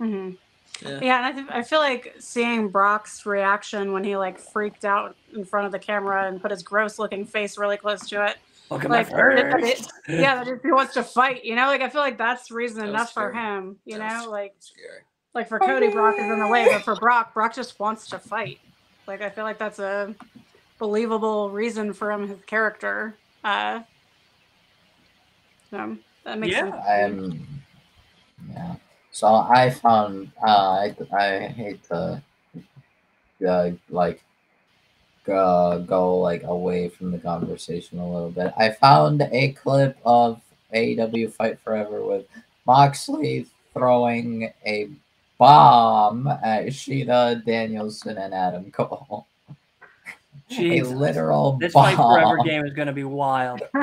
[0.00, 0.36] Mhm.
[0.82, 0.98] Yeah.
[1.02, 5.14] Yeah, and I, th- I feel like seeing Brock's reaction when he like freaked out
[5.34, 8.36] in front of the camera and put his gross looking face really close to it.
[8.70, 11.82] Look at Like, my it- Yeah, that if he wants to fight, you know, like
[11.82, 15.00] I feel like that's reason That was enough for him, you That know, like Scary.
[15.34, 18.18] Like for Cody, Brock is in the way, but for Brock, Brock just wants to
[18.18, 18.60] fight.
[19.06, 20.14] Like I feel like that's a
[20.78, 23.18] believable reason for him, his character.
[23.44, 23.80] Uh,
[25.70, 26.60] so that makes Yeah.
[26.60, 26.76] sense.
[26.88, 27.48] I'm
[28.50, 28.76] yeah.
[29.12, 32.22] So I found uh, I I hate to
[33.48, 34.22] uh, like
[35.28, 38.52] uh, go like away from the conversation a little bit.
[38.56, 40.40] I found a clip of
[40.74, 42.26] AEW Fight Forever with
[42.66, 44.90] Moxley throwing a
[45.40, 49.26] bomb at Shida Danielson and Adam Cole.
[50.50, 50.92] Jesus.
[50.92, 51.84] A literal This bomb.
[51.84, 53.62] fight forever game is going to be wild.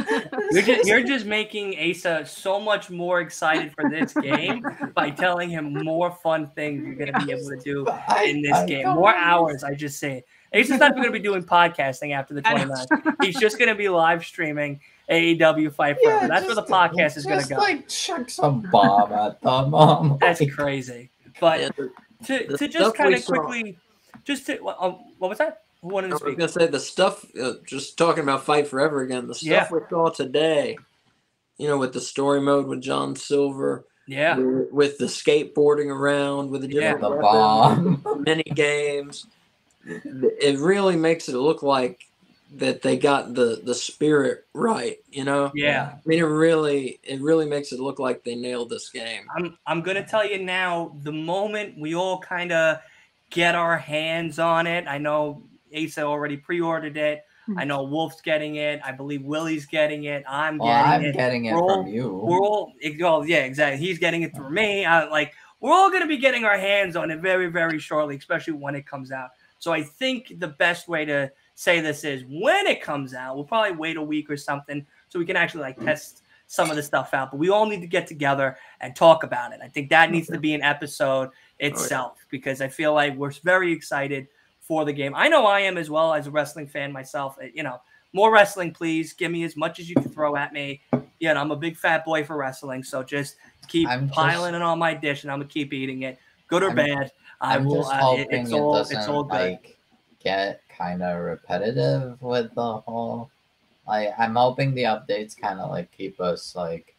[0.51, 5.49] You're just, you're just making Asa so much more excited for this game by telling
[5.49, 7.85] him more fun things you're going to be able to do
[8.23, 8.83] in this I game.
[8.83, 10.23] don't More hours, I just say.
[10.53, 13.15] Asa's not even going to be doing podcasting after the I 29th.
[13.23, 14.79] He's just going to be live streaming
[15.09, 16.27] AEW Fight Forever.
[16.27, 17.57] That's where the podcast is going to just, go.
[17.57, 20.17] Like chuck some bomb at them.
[20.21, 21.09] That's like, crazy.
[21.39, 21.91] But Yeah, the-
[22.25, 23.77] to, the to just kind we of saw- quickly,
[24.23, 25.63] just to, uh, what was that?
[25.81, 27.25] Who wanted I to was gonna say the stuff.
[27.39, 29.27] Uh, just talking about Fight Forever again.
[29.27, 29.67] The stuff Yeah.
[29.71, 30.77] we saw today.
[31.59, 34.37] You know, with the story mode with John Silver, Yeah.
[34.37, 36.93] with, with the skateboarding around, with the Yeah.
[36.93, 38.23] different the weapons, bomb.
[38.23, 39.27] mini games.
[39.85, 42.01] it really makes it look like
[42.55, 44.97] that they got the the spirit right.
[45.11, 45.51] You know.
[45.53, 45.93] Yeah.
[45.95, 49.27] I mean, it really it really makes it look like they nailed this game.
[49.35, 50.95] I'm I'm gonna tell you now.
[51.03, 52.79] The moment we all kind of
[53.29, 55.43] get our hands on it, I know
[55.75, 57.25] Asa already pre-ordered it.
[57.57, 57.67] I hmm.
[57.69, 58.81] know Wolf's getting it.
[58.83, 60.23] I believe Willie's getting it.
[60.27, 61.15] I'm Well, getting I'm it.
[61.15, 62.09] getting it all- from you.
[62.09, 63.85] We're all well, yeah, exactly.
[63.85, 64.85] He's getting it through me.
[64.85, 68.53] I, like we're all gonna be getting our hands on it very, very shortly, especially
[68.53, 69.31] when it comes out.
[69.59, 73.43] So I think the best way to say this is when it comes out, we'll
[73.43, 76.83] probably wait a week or something so we can actually like test some of the
[76.83, 77.31] stuff out.
[77.31, 79.59] But we all need to get together and talk about it.
[79.63, 83.71] I think that needs to be an episode itself because I feel like we're very
[83.71, 84.27] excited
[84.61, 85.13] for the game.
[85.15, 87.37] I know I am as well as a wrestling fan myself.
[87.41, 87.81] Uh, You know,
[88.13, 89.13] more wrestling, please.
[89.13, 90.81] Give me as much as you can throw at me.
[91.19, 94.53] You know, I'm a big fat boy for wrestling, so just keep I'm just- piling
[94.53, 97.11] it on my dish, and I'm gonna keep eating it, good or I'm- bad.
[97.41, 97.77] I I'm will.
[97.81, 98.75] just uh, it- it's it all.
[98.77, 99.31] It's all good.
[99.51, 99.77] like
[100.19, 103.29] get kind of repetitive with the whole.
[103.87, 106.93] Like, I'm hoping the updates kind of like keep us like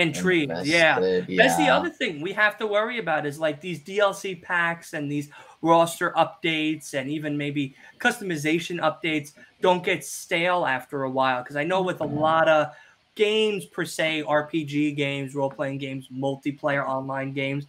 [0.00, 0.64] Intrigued.
[0.64, 0.98] Yeah.
[1.28, 5.10] That's the other thing we have to worry about is like these DLC packs and
[5.10, 5.28] these
[5.60, 11.42] roster updates and even maybe customization updates don't get stale after a while.
[11.42, 12.68] Because I know with a lot of
[13.14, 17.66] games per se, RPG games, role playing games, multiplayer online games,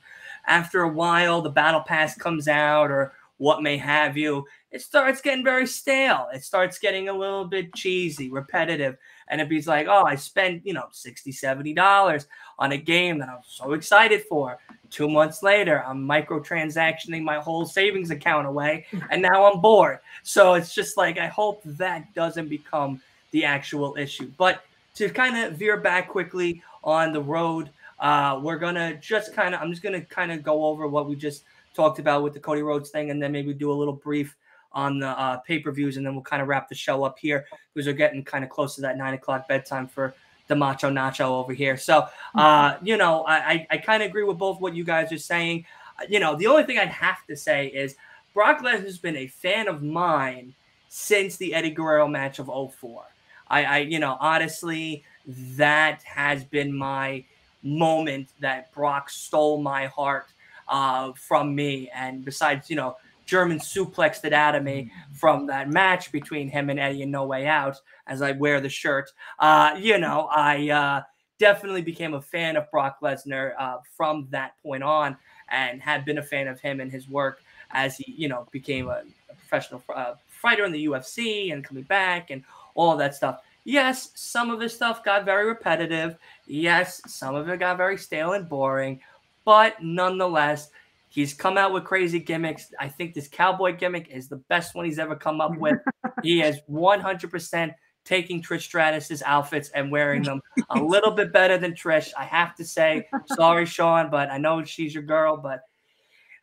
[0.47, 5.19] after a while the battle pass comes out or what may have you, it starts
[5.19, 6.29] getting very stale.
[6.33, 8.97] It starts getting a little bit cheesy, repetitive.
[9.27, 12.25] And it be like, oh, I spent, you know, 60 $70
[12.57, 14.59] on a game that I'm so excited for.
[14.89, 19.99] Two months later, I'm microtransactioning my whole savings account away, and now I'm bored.
[20.23, 24.31] So it's just like I hope that doesn't become the actual issue.
[24.37, 24.63] But
[24.95, 27.69] to kind of veer back quickly on the road,
[27.99, 31.15] uh, we're gonna just kind of I'm just gonna kind of go over what we
[31.15, 31.43] just
[31.73, 34.35] talked about with the Cody Rhodes thing, and then maybe do a little brief
[34.73, 37.19] on the uh, pay per views, and then we'll kind of wrap the show up
[37.19, 40.13] here because we're getting kind of close to that nine o'clock bedtime for
[40.47, 41.77] the Macho Nacho over here.
[41.77, 45.11] So, uh, you know, I, I, I kind of agree with both what you guys
[45.11, 45.65] are saying.
[45.99, 47.95] Uh, You know, the only thing I'd have to say is
[48.33, 50.53] Brock Lesnar's been a fan of mine
[50.89, 53.03] since the Eddie Guerrero match of 04.
[53.47, 57.23] I, I you know, honestly, that has been my
[57.63, 60.27] moment that Brock stole my heart
[60.67, 61.89] uh, from me.
[61.93, 62.97] And besides, you know,
[63.31, 67.23] German suplexed it out of me from that match between him and Eddie in No
[67.23, 69.09] Way Out as I wear the shirt.
[69.39, 71.03] Uh, you know, I uh,
[71.39, 75.15] definitely became a fan of Brock Lesnar uh, from that point on
[75.47, 77.41] and have been a fan of him and his work
[77.71, 81.83] as he, you know, became a, a professional uh, fighter in the UFC and coming
[81.83, 82.43] back and
[82.75, 83.39] all that stuff.
[83.63, 86.17] Yes, some of his stuff got very repetitive.
[86.47, 88.99] Yes, some of it got very stale and boring,
[89.45, 90.71] but nonetheless,
[91.11, 92.71] he's come out with crazy gimmicks.
[92.79, 95.77] I think this cowboy gimmick is the best one he's ever come up with.
[96.23, 97.73] he is 100%
[98.05, 102.11] taking Trish Stratus's outfits and wearing them a little bit better than Trish.
[102.17, 105.59] I have to say, sorry, Shawn, but I know she's your girl, but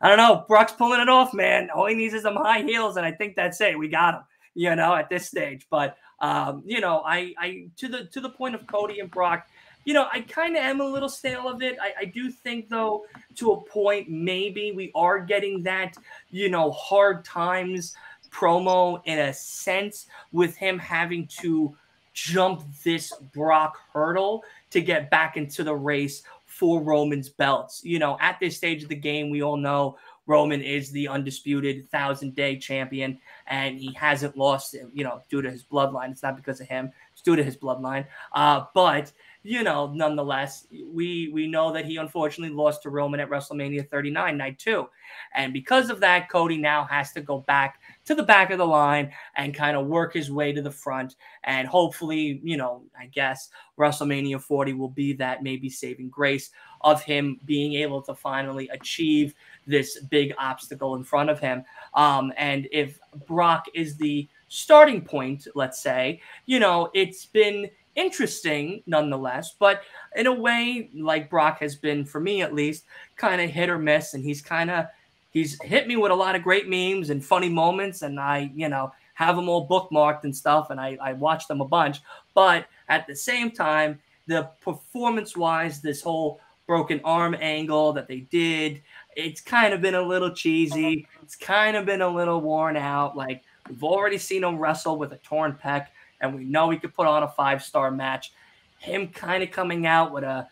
[0.00, 0.44] I don't know.
[0.46, 1.70] Brock's pulling it off, man.
[1.74, 3.76] All he needs is some high heels, and I think that's it.
[3.78, 4.20] We got him,
[4.54, 5.66] you know, at this stage.
[5.70, 9.48] But um, you know, I, I to the to the point of Cody and Brock,
[9.89, 11.78] you know, I kind of am a little stale of it.
[11.81, 13.06] I, I do think, though,
[13.36, 15.97] to a point, maybe we are getting that,
[16.31, 17.97] you know, hard times
[18.31, 21.74] promo in a sense with him having to
[22.12, 27.82] jump this Brock hurdle to get back into the race for Roman's belts.
[27.82, 29.97] You know, at this stage of the game, we all know
[30.27, 35.51] Roman is the undisputed thousand day champion and he hasn't lost, you know, due to
[35.51, 36.10] his bloodline.
[36.10, 38.05] It's not because of him, it's due to his bloodline.
[38.35, 39.10] Uh, but
[39.48, 44.36] you know, nonetheless, we we know that he unfortunately lost to Roman at WrestleMania 39,
[44.36, 44.86] night two.
[45.34, 48.66] And because of that, Cody now has to go back to the back of the
[48.66, 51.16] line and kind of work his way to the front.
[51.44, 53.48] And hopefully, you know, I guess
[53.78, 56.50] WrestleMania 40 will be that maybe saving grace
[56.82, 59.34] of him being able to finally achieve
[59.66, 61.64] this big obstacle in front of him.
[61.94, 68.82] Um, and if Brock is the starting point, let's say, you know, it's been interesting
[68.86, 69.82] nonetheless, but
[70.14, 72.84] in a way, like Brock has been for me at least,
[73.16, 74.86] kind of hit or miss, and he's kind of
[75.30, 78.68] he's hit me with a lot of great memes and funny moments, and I, you
[78.68, 81.98] know, have them all bookmarked and stuff, and I, I watch them a bunch.
[82.34, 83.98] But at the same time,
[84.28, 88.80] the performance wise, this whole broken arm angle that they did,
[89.16, 91.08] it's kind of been a little cheesy.
[91.22, 93.16] It's kind of been a little worn out.
[93.16, 95.86] Like we've already seen him wrestle with a torn pec,
[96.20, 98.32] and we know he could put on a five star match.
[98.78, 100.48] Him kind of coming out with a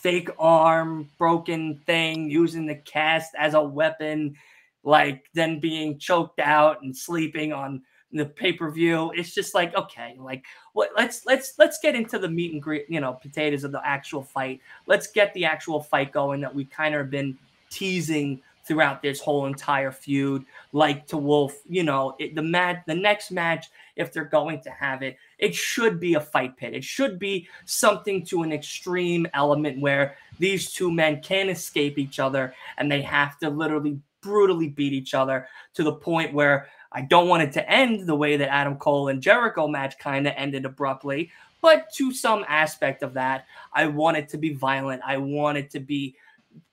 [0.00, 4.36] fake arm broken thing, using the cast as a weapon.
[4.82, 9.12] like then being choked out and sleeping on the pay-per-view.
[9.14, 12.86] It's just like, okay, like what let's let's let's get into the meat and great,
[12.88, 14.60] you know, potatoes of the actual fight.
[14.86, 17.38] Let's get the actual fight going that we kind of been
[17.70, 21.58] teasing throughout this whole entire feud, like to Wolf.
[21.66, 25.54] You know, it, the match, the next match, if they're going to have it, it
[25.54, 26.74] should be a fight pit.
[26.74, 32.18] It should be something to an extreme element where these two men can't escape each
[32.18, 37.02] other and they have to literally brutally beat each other to the point where I
[37.02, 40.34] don't want it to end the way that Adam Cole and Jericho match kind of
[40.36, 41.30] ended abruptly,
[41.60, 45.02] but to some aspect of that, I want it to be violent.
[45.06, 46.16] I want it to be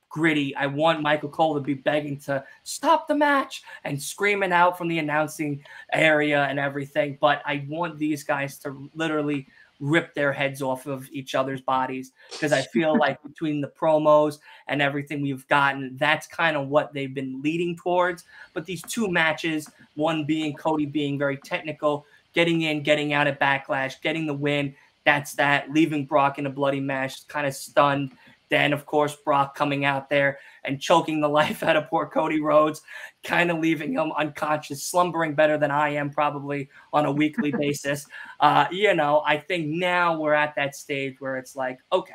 [0.10, 0.56] gritty.
[0.56, 4.88] I want Michael Cole to be begging to stop the match and screaming out from
[4.88, 5.64] the announcing
[5.94, 7.18] area and everything.
[7.20, 9.48] But I want these guys to literally
[9.80, 14.40] rip their heads off of each other's bodies because I feel like between the promos
[14.68, 18.24] and everything we've gotten, that's kind of what they've been leading towards.
[18.54, 23.40] But these two matches, one being Cody being very technical, getting in, getting out at
[23.40, 24.76] backlash, getting the win.
[25.06, 25.72] That's that.
[25.72, 28.12] Leaving Brock in a bloody mess, kind of stunned
[28.50, 32.40] then, of course, Brock coming out there and choking the life out of poor Cody
[32.40, 32.82] Rhodes,
[33.24, 38.06] kind of leaving him unconscious, slumbering better than I am probably on a weekly basis.
[38.40, 42.14] Uh, you know, I think now we're at that stage where it's like, okay,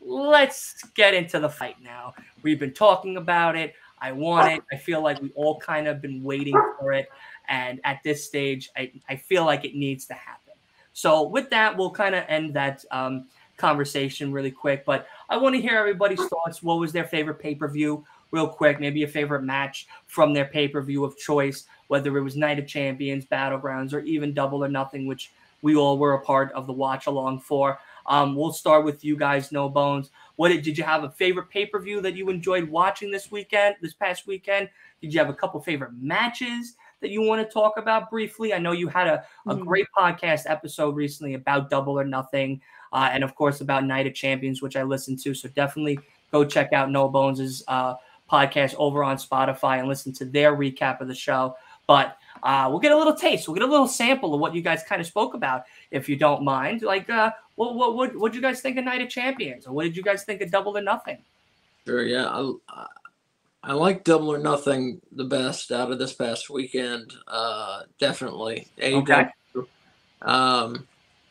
[0.00, 2.14] let's get into the fight now.
[2.42, 3.74] We've been talking about it.
[4.00, 4.62] I want it.
[4.72, 7.08] I feel like we all kind of been waiting for it.
[7.48, 10.54] And at this stage, I, I feel like it needs to happen.
[10.92, 13.26] So with that, we'll kind of end that um,
[13.56, 14.84] conversation really quick.
[14.84, 16.62] But I want to hear everybody's thoughts.
[16.62, 18.80] What was their favorite pay per view, real quick?
[18.80, 22.58] Maybe a favorite match from their pay per view of choice, whether it was Night
[22.58, 25.30] of Champions, Battlegrounds, or even Double or Nothing, which
[25.60, 27.78] we all were a part of the watch along for.
[28.06, 30.10] Um, we'll start with you guys, No Bones.
[30.36, 33.30] What did, did you have a favorite pay per view that you enjoyed watching this
[33.30, 34.70] weekend, this past weekend?
[35.02, 38.54] Did you have a couple favorite matches that you want to talk about briefly?
[38.54, 39.64] I know you had a, a mm-hmm.
[39.64, 42.62] great podcast episode recently about Double or Nothing
[42.92, 45.34] uh, and of course about Night of Champions, which I listened to.
[45.34, 45.98] So definitely
[46.32, 47.94] go check out No Bones' uh,
[48.30, 51.56] podcast over on Spotify and listen to their recap of the show.
[51.86, 53.48] But uh, we'll get a little taste.
[53.48, 56.16] We'll get a little sample of what you guys kind of spoke about, if you
[56.16, 56.82] don't mind.
[56.82, 59.84] Like, uh, what what what what you guys think of Night of Champions, or what
[59.84, 61.18] did you guys think of Double or Nothing?
[61.86, 62.02] Sure.
[62.02, 62.86] Yeah, I,
[63.64, 67.14] I like Double or Nothing the best out of this past weekend.
[67.26, 68.68] Uh, definitely.
[68.80, 69.26] Okay.
[70.22, 70.86] Um,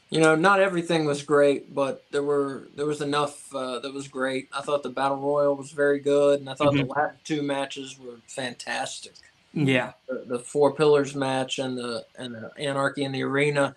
[0.10, 4.08] you know, not everything was great, but there were there was enough uh, that was
[4.08, 4.48] great.
[4.54, 6.88] I thought the battle royal was very good, and I thought mm-hmm.
[6.88, 9.14] the last two matches were fantastic.
[9.54, 13.76] Yeah, the, the, four pillars match and the and the anarchy in the arena.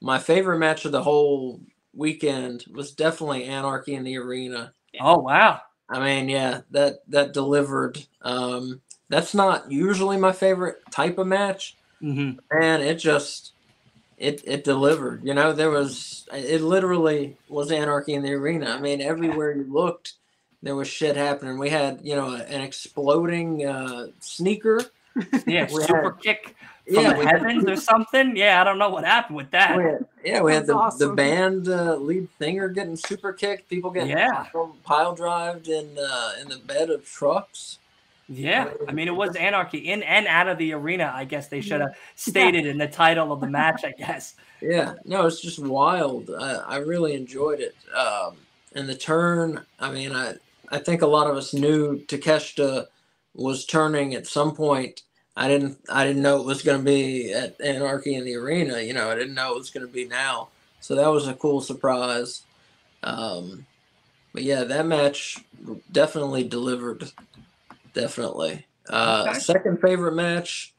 [0.00, 1.60] My favorite match of the whole
[1.94, 4.72] weekend was definitely anarchy in the arena.
[5.00, 5.60] Oh wow!
[5.88, 8.04] I mean, yeah, that that delivered.
[8.20, 12.38] Um, that's not usually my favorite type of match, mm-hmm.
[12.56, 13.51] and it just
[14.22, 15.24] it it delivered.
[15.24, 18.70] You know, there was it literally was anarchy in the arena.
[18.70, 20.14] I mean, everywhere you looked,
[20.62, 21.58] there was shit happening.
[21.58, 24.80] We had you know an exploding uh, sneaker.
[25.46, 28.36] Yeah, we super had, kick from yeah, the heavens or something.
[28.36, 29.76] Yeah, I don't know what happened with that.
[29.76, 31.08] We had, yeah, we had the, awesome.
[31.10, 33.68] the band uh, lead singer getting super kicked.
[33.68, 34.46] People getting yeah.
[34.84, 37.78] pile drived in uh, in the bed of trucks.
[38.32, 41.12] Yeah, I mean it was anarchy in and out of the arena.
[41.14, 43.84] I guess they should have stated in the title of the match.
[43.84, 44.34] I guess.
[44.60, 46.30] Yeah, no, it's just wild.
[46.30, 47.74] I, I really enjoyed it.
[47.94, 48.36] Um,
[48.74, 49.64] and the turn.
[49.78, 50.34] I mean, I
[50.70, 52.86] I think a lot of us knew Takeshita
[53.34, 55.02] was turning at some point.
[55.36, 58.80] I didn't I didn't know it was going to be at Anarchy in the arena.
[58.80, 60.48] You know, I didn't know it was going to be now.
[60.80, 62.42] So that was a cool surprise.
[63.02, 63.66] Um,
[64.32, 65.38] but yeah, that match
[65.90, 67.10] definitely delivered
[67.92, 68.66] definitely.
[68.88, 69.38] Uh, okay.
[69.38, 70.74] Second favorite match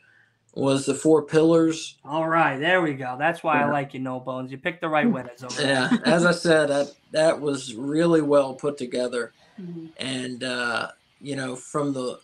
[0.55, 1.97] was the Four Pillars.
[2.05, 3.15] All right, there we go.
[3.17, 3.67] That's why yeah.
[3.67, 4.51] I like you, No Bones.
[4.51, 5.43] You picked the right winners.
[5.43, 9.87] Over yeah, as I said, that that was really well put together, mm-hmm.
[9.97, 10.89] and uh,
[11.21, 12.19] you know from the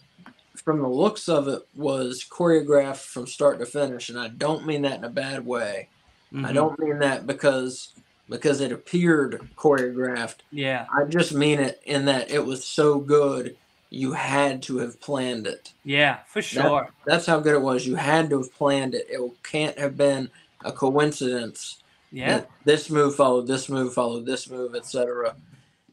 [0.55, 4.83] from the looks of it was choreographed from start to finish, and I don't mean
[4.83, 5.89] that in a bad way.
[6.33, 6.45] Mm-hmm.
[6.45, 7.93] I don't mean that because
[8.29, 10.41] because it appeared choreographed.
[10.51, 13.57] Yeah, I just mean it in that it was so good
[13.89, 15.73] you had to have planned it.
[15.83, 16.81] Yeah, for sure.
[16.81, 17.87] That, that's how good it was.
[17.87, 19.07] You had to have planned it.
[19.09, 20.29] It can't have been
[20.63, 21.81] a coincidence.
[22.11, 22.43] Yeah.
[22.65, 25.35] This move followed this move followed this move, etc.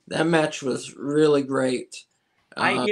[0.09, 2.05] That match was really great.
[2.57, 2.89] I um,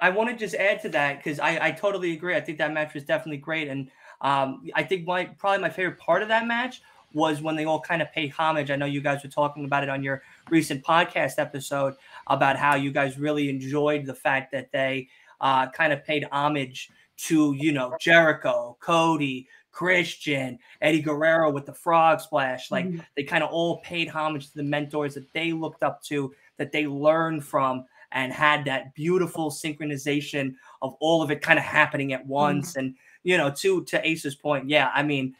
[0.00, 2.36] I want to just add to that because I, I totally agree.
[2.36, 3.90] I think that match was definitely great, and
[4.20, 6.82] um, I think my probably my favorite part of that match
[7.14, 8.70] was when they all kind of paid homage.
[8.70, 11.94] I know you guys were talking about it on your recent podcast episode
[12.28, 15.08] about how you guys really enjoyed the fact that they
[15.40, 21.72] uh, kind of paid homage to you know Jericho, Cody, Christian, Eddie Guerrero with the
[21.74, 22.70] frog splash.
[22.70, 23.04] Like Mhm.
[23.16, 26.72] they kind of all paid homage to the mentors that they looked up to, that
[26.72, 32.12] they learned from, and had that beautiful synchronization of all of it kind of happening
[32.12, 32.76] at once.
[32.76, 35.34] And you know, to to Ace's point, yeah, I mean,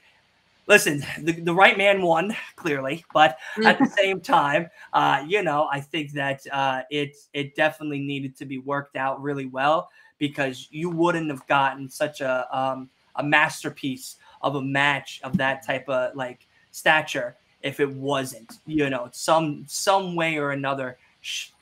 [0.68, 5.68] listen, the, the right man won clearly, but at the same time, uh, you know,
[5.72, 10.68] I think that uh, it it definitely needed to be worked out really well because
[10.70, 15.88] you wouldn't have gotten such a um, a masterpiece of a match of that type
[15.88, 20.98] of like stature if it wasn't, you know, some some way or another,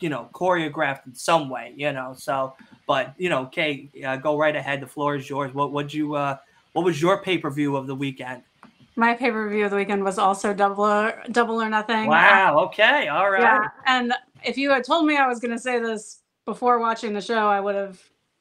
[0.01, 2.15] you know, choreographed in some way, you know.
[2.17, 2.55] So,
[2.87, 4.81] but you know, Kay, uh, go right ahead.
[4.81, 5.55] The floor is yours.
[5.55, 6.15] What would you?
[6.15, 6.37] Uh,
[6.73, 8.43] what was your pay per view of the weekend?
[8.97, 12.09] My pay per view of the weekend was also double or double or nothing.
[12.09, 12.59] Wow.
[12.67, 13.09] Okay.
[13.09, 13.43] All right.
[13.43, 14.13] Yeah, and
[14.45, 17.47] if you had told me I was going to say this before watching the show,
[17.49, 18.01] I would have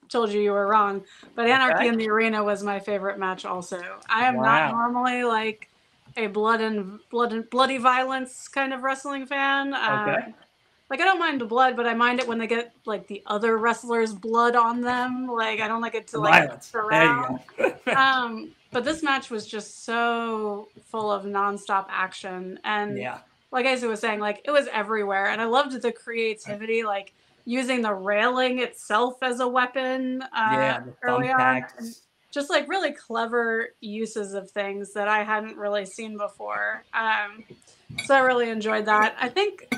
[0.10, 1.04] told you you were wrong.
[1.36, 1.88] But Anarchy Okay.
[1.90, 3.44] in the Arena was my favorite match.
[3.46, 4.44] Also, I am Wow.
[4.44, 5.68] not normally like
[6.16, 9.74] a blood and blood and bloody violence kind of wrestling fan.
[9.74, 10.34] Uh, Okay.
[10.90, 13.22] like I don't mind the blood, but I mind it when they get like the
[13.26, 15.28] other wrestlers' blood on them.
[15.28, 16.72] Like I don't like it to like Violence.
[16.72, 17.40] mix There you around.
[17.58, 17.74] go.
[18.00, 23.20] um, but this match was just so full of nonstop action and yeah.
[23.50, 27.14] like Isa was saying, like it was everywhere, and I loved the creativity, like
[27.46, 30.24] using the railing itself as a weapon.
[30.24, 30.84] Uh, yeah.
[31.04, 31.64] Early on,
[32.32, 36.84] just like really clever uses of things that I hadn't really seen before.
[36.94, 37.46] Um,
[38.04, 39.16] so I really enjoyed that.
[39.18, 39.74] I think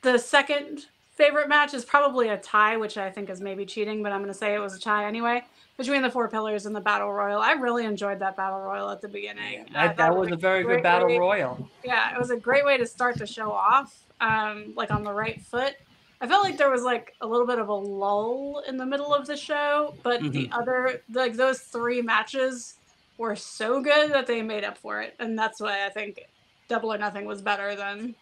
[0.00, 4.12] the second favorite match is probably a tie, which I think is maybe cheating, but
[4.12, 5.44] I'm going to say it was a tie anyway.
[5.78, 9.00] Between the four pillars and the battle royal, I really enjoyed that battle royal at
[9.00, 9.66] the beginning.
[9.74, 11.68] I That, thought that it was a very good battle way- royal.
[11.82, 15.12] yeah, it was a great way to start the show off, um, like on the
[15.12, 15.74] right foot.
[16.20, 19.12] I felt like there was like a little bit of a lull in the middle
[19.12, 22.76] of the show, but the other, like those three matches
[23.18, 26.20] were so good that they made up for it, and that's why I think
[26.68, 28.14] Double or Nothing was better than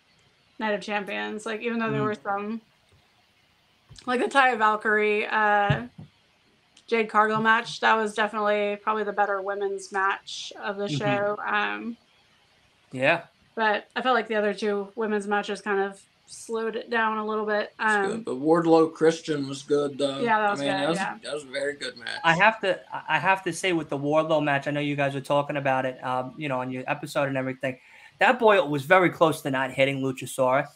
[0.58, 1.44] Night of Champions.
[1.44, 2.04] Like even though there Mhm.
[2.06, 2.60] were some,
[4.06, 5.82] like the Taya Valkyrie, uh,
[6.90, 10.98] Jade Cargill match, that was definitely probably the better women's match of the Mhm.
[10.98, 11.38] show.
[11.46, 11.96] Um,
[12.90, 13.22] Yeah.
[13.54, 17.24] but I felt like the other two women's matches kind of slowed it down a
[17.24, 17.72] little bit.
[17.78, 18.24] It's Um, good.
[18.24, 20.18] But Wardlow Christian was good though.
[20.18, 21.18] Yeah, that was I mean, good, That was, yeah.
[21.22, 22.20] that was a very good match.
[22.24, 25.14] I have to I have to say with the Wardlow match, I know you guys
[25.14, 27.78] were talking about it, um, you know, on your episode and everything.
[28.18, 30.66] That boy was very close to not hitting Luchasaurus.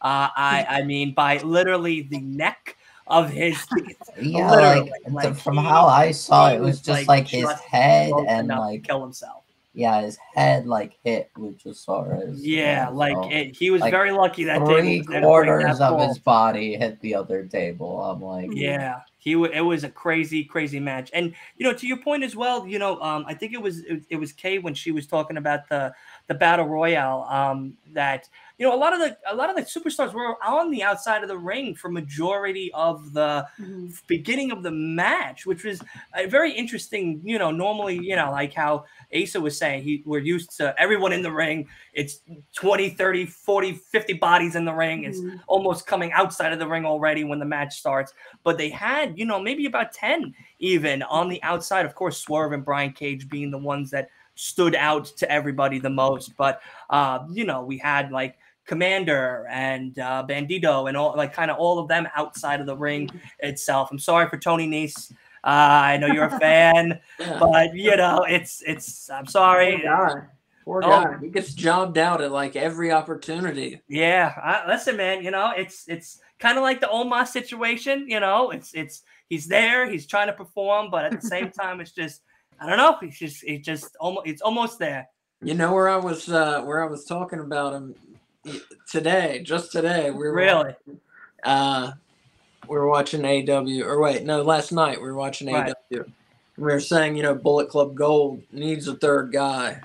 [0.00, 2.76] Uh, I I mean by literally the neck
[3.08, 3.96] of his teeth.
[4.20, 8.12] Yeah, Literally, like, like, from he- how I saw it, was just like, his head
[8.28, 9.44] and like kill himself.
[9.74, 12.38] yeah, his head like hit Luchasaurus.
[12.40, 15.22] Yeah, like so it, he was like, very lucky that three was there to break
[15.22, 16.08] quarters of fall.
[16.08, 18.02] his body hit the other table.
[18.02, 21.98] I'm like, Yeah, he it was a crazy, crazy match, and you know, to your
[21.98, 24.74] point as well, you know, um, I think it was it, it was Kay when
[24.74, 25.92] she was talking about the
[26.26, 27.22] the battle royale.
[27.30, 28.28] Um, that
[28.58, 31.22] you know, a lot of the a lot of the superstars were on the outside
[31.22, 33.96] of the ring for majority of the mhm.
[34.08, 35.80] beginning of the match, which was
[36.16, 37.20] a very interesting.
[37.24, 41.12] You know, normally, you know, like how Asa was saying, he we're used to everyone
[41.12, 41.68] in the ring.
[41.92, 42.20] It's
[42.52, 45.04] 20, 30, 40, 50 bodies in the ring.
[45.04, 45.40] It's Mhm.
[45.46, 48.12] almost coming outside of the ring already when the match starts.
[48.42, 51.86] But they had, you know, maybe about 10 even on the outside.
[51.86, 55.90] Of course, Swerve and Brian Cage being the ones that stood out to everybody the
[55.90, 56.36] most.
[56.36, 56.60] But,
[56.90, 58.38] uh, you know, we had like
[58.68, 62.76] Komander and uh, Bandito and all like kind of all of them outside of the
[62.76, 63.08] ring
[63.40, 63.88] itself.
[63.90, 65.10] I'm sorry for Tony Nese.
[65.44, 69.08] Uh, I know you're a fan, but you know it's it's.
[69.10, 69.80] I'm Poor sorry.
[69.82, 70.22] guy.
[70.64, 70.88] Poor Oh.
[71.04, 71.16] guy.
[71.22, 73.80] He gets jobbed out at like every opportunity.
[73.88, 75.24] Yeah, I, listen, man.
[75.24, 78.04] You know, it's it's kind of like the Omos situation.
[78.08, 81.80] You know, it's it's he's there, he's trying to perform, but at the same time,
[81.80, 82.22] it's just
[82.60, 82.96] I don't know.
[83.00, 85.08] It's just it's just almost it's almost there.
[85.40, 87.94] You know where I was uh where I was talking about him
[88.90, 90.10] today, just today.
[90.10, 90.74] We were Really,
[91.44, 91.92] uh
[92.68, 95.72] we were watching AW or wait, no, last night we were watching Right.
[95.92, 96.04] AW.
[96.56, 99.80] We were saying, you know, Bullet Club Gold needs a third guy.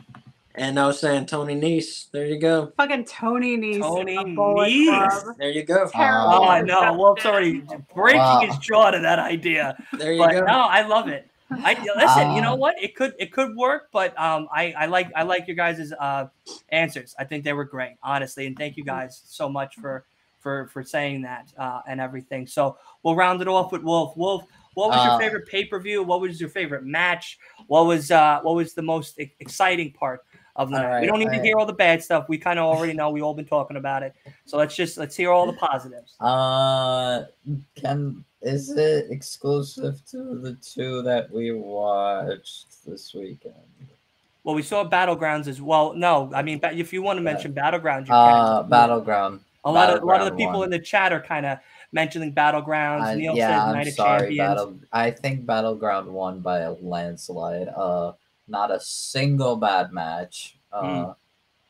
[0.56, 2.72] And I was saying Tony Nese, there you go.
[2.78, 3.82] Fucking Tony Nese.
[3.82, 5.38] Tony of Bullet Nese.
[5.38, 5.88] There you go.
[5.90, 6.34] Terrible.
[6.34, 6.94] oh, Oh, I know.
[6.94, 7.62] Wolf's already
[7.96, 8.42] breaking Wow.
[8.42, 9.78] his jaw to that idea.
[9.98, 10.40] There you But go.
[10.46, 11.28] no, I love it.
[11.64, 12.36] I listen.
[12.36, 12.76] you know Um, what?
[12.82, 16.28] It could it could work, but um, I I like I like your guys' uh
[16.70, 17.16] answers.
[17.20, 20.06] I think they were great, honestly, and thank you guys so much for
[20.40, 22.48] for for saying that uh, and everything.
[22.48, 24.16] So we'll round it off with Wolf.
[24.18, 24.44] Wolf,
[24.74, 26.04] what was your Uh, favorite pay per view?
[26.04, 27.38] What was your favorite match?
[27.68, 30.22] What was uh what was the most exciting part
[30.56, 31.02] of the All night.
[31.02, 32.30] we don't need to hear all the bad stuff.
[32.30, 33.10] We kind of already know.
[33.10, 34.14] We've all been talking about it.
[34.46, 36.16] So let's just let's hear all the positives.
[36.20, 37.24] Uh,
[37.76, 43.56] can is it exclusive to the two that we watched this weekend?
[44.44, 45.94] Well, we saw battlegrounds as well.
[45.94, 48.14] No, I mean, if you want to mention battlegrounds, you can.
[48.14, 49.40] Uh, battleground.
[49.64, 50.66] a lot of a lot of the people won.
[50.66, 51.60] in the chat are kind of
[51.94, 53.04] mentioning battlegrounds.
[53.04, 54.20] I, Neil yeah, says I'm sorry.
[54.20, 54.38] Champions.
[54.38, 54.80] Battle.
[54.92, 57.70] I think battleground won by a landslide.
[57.70, 58.12] Uh,
[58.48, 60.56] not a single bad match.
[60.72, 61.14] Uh,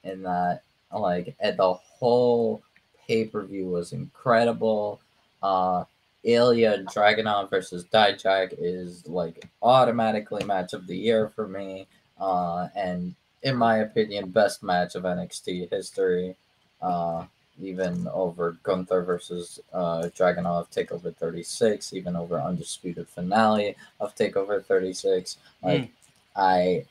[0.04, 0.62] in that
[0.94, 2.62] like and the whole
[3.08, 5.00] pay per view was incredible.
[5.42, 5.84] Uh,
[6.24, 11.88] Ilya Dragunov versus Dijak is like automatically match of the year for me.
[12.20, 16.36] Uh, and in my opinion, best match of NXT history.
[16.82, 17.26] Uh,
[17.62, 25.38] even over Gunther versus uh, Dragunov Takeover 36, even over Undisputed Finale of Takeover 36.
[25.62, 25.92] Like,
[26.36, 26.86] I,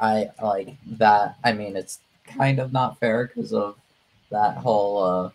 [0.00, 1.36] I like that.
[1.44, 3.76] I mean, it's kind of not fair because of
[4.30, 5.32] that whole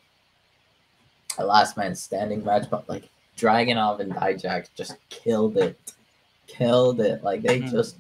[1.38, 5.78] uh, last man standing match, but like Dragunov and Dijak just killed it,
[6.48, 7.24] killed it.
[7.24, 7.72] Like they Mhm.
[7.72, 7.98] just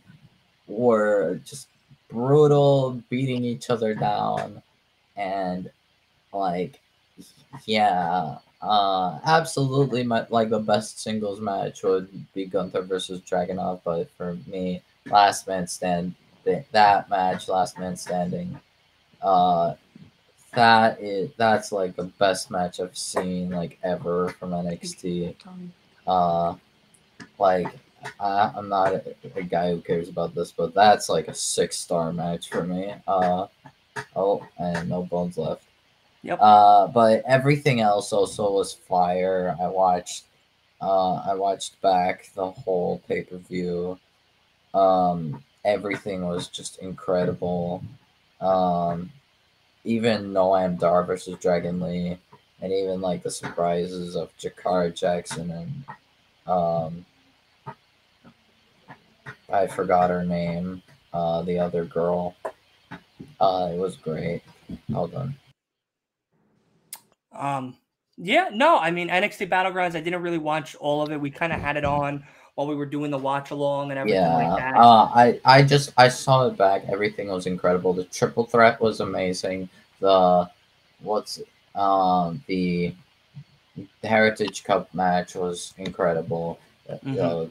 [0.68, 1.68] were just
[2.10, 4.61] brutal, beating each other down,
[5.15, 5.69] and
[6.34, 6.80] like
[7.65, 10.03] yeah, uh, absolutely.
[10.03, 15.48] My like the best singles match would be Gunther versus Dragunov, but for me, Last
[15.48, 16.15] Man Stand
[16.72, 18.60] that match, Last Man Standing,
[19.22, 19.73] uh,
[20.53, 25.36] that is that's like the best match I've seen like ever from NXT.
[26.07, 26.56] Uh,
[27.40, 27.68] like
[28.19, 31.77] I, I'm not a, a guy who cares about this, but that's like a six
[31.77, 32.94] star match for me.
[33.07, 33.48] Uh,
[34.15, 35.64] oh, and no bones left.
[36.23, 36.40] Yep.
[36.41, 39.56] Uh, but everything else also was fire.
[39.61, 40.23] I watched,
[40.82, 43.99] uh, I watched back the whole pay per view.
[44.76, 47.84] Um, everything was just incredible.
[48.41, 49.11] Um,
[49.84, 52.18] even Noam Dar versus Dragon Lee,
[52.61, 55.85] and even like the surprises of Jakara Jackson and
[56.47, 57.06] um,
[59.52, 60.81] I forgot her name.
[61.14, 62.35] Uh, the other girl.
[63.39, 64.41] Uh, it was great.
[64.91, 65.35] Hold on.
[67.31, 67.77] Um,
[68.18, 69.95] yeah, no, I mean NXT Battlegrounds.
[69.95, 71.19] I didn't really watch all of it.
[71.19, 72.26] We kind of had it on
[72.56, 74.76] while we were doing the watch along and everything Yeah, like that.
[74.77, 76.84] uh, I I just I saw it back.
[76.88, 77.94] Everything was incredible.
[77.94, 79.69] The triple threat was amazing.
[79.99, 80.49] The
[81.02, 81.41] what's
[81.76, 82.94] um the
[84.03, 86.60] Heritage Cup match was incredible.
[87.03, 87.19] Mhm.
[87.19, 87.48] Uh,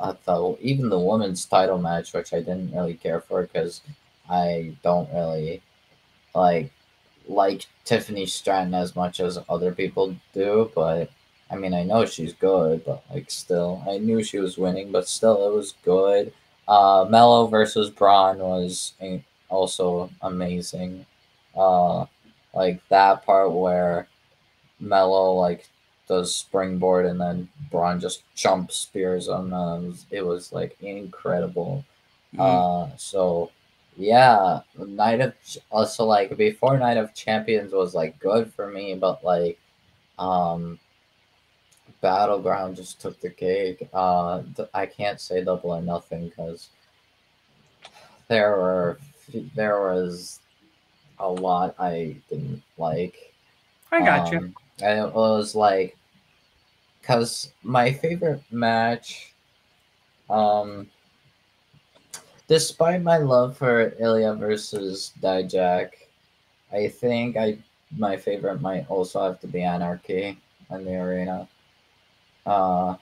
[0.00, 3.82] uh, the even the women's title match, which I didn't really care for because
[4.28, 5.62] I don't really
[6.34, 6.70] like
[7.28, 11.10] like Tiffany Stratton as much as other people do, but
[11.50, 15.08] I mean I know she's good, but like still I knew she was winning, but
[15.08, 16.32] still it was good.
[16.68, 18.94] Uh Melo versus Bron was
[19.48, 21.06] also amazing.
[21.56, 22.06] Uh
[22.54, 24.08] like that part where
[24.80, 25.68] Melo like
[26.08, 29.52] does springboard and then Bron just jump spears him.
[29.52, 31.84] Uh, it, was, it was like incredible.
[32.34, 32.40] Mhm.
[32.92, 33.50] Uh, so
[33.96, 35.34] yeah, Night of
[35.70, 39.58] also like before Night of Champions was like good for me, but like
[40.18, 40.78] um
[42.00, 43.88] Battleground just took the cake.
[43.92, 46.68] Uh, th- I can't say double or nothing because
[48.28, 48.98] there were
[49.54, 50.40] there was
[51.18, 53.34] a lot I didn't like.
[53.92, 54.38] I got you.
[54.38, 55.96] Um, and it was like,
[57.02, 59.34] cause my favorite match,
[60.30, 60.88] um,
[62.48, 65.90] despite my love for Ilya versus Dijak,
[66.72, 67.58] I think I
[67.96, 70.38] my favorite might also have to be Anarchy
[70.70, 71.48] in the arena,
[72.46, 72.96] uh,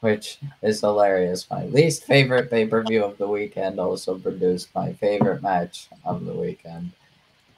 [0.00, 1.48] which is hilarious.
[1.50, 6.24] My least favorite pay per view of the weekend also produced my favorite match of
[6.24, 6.90] the weekend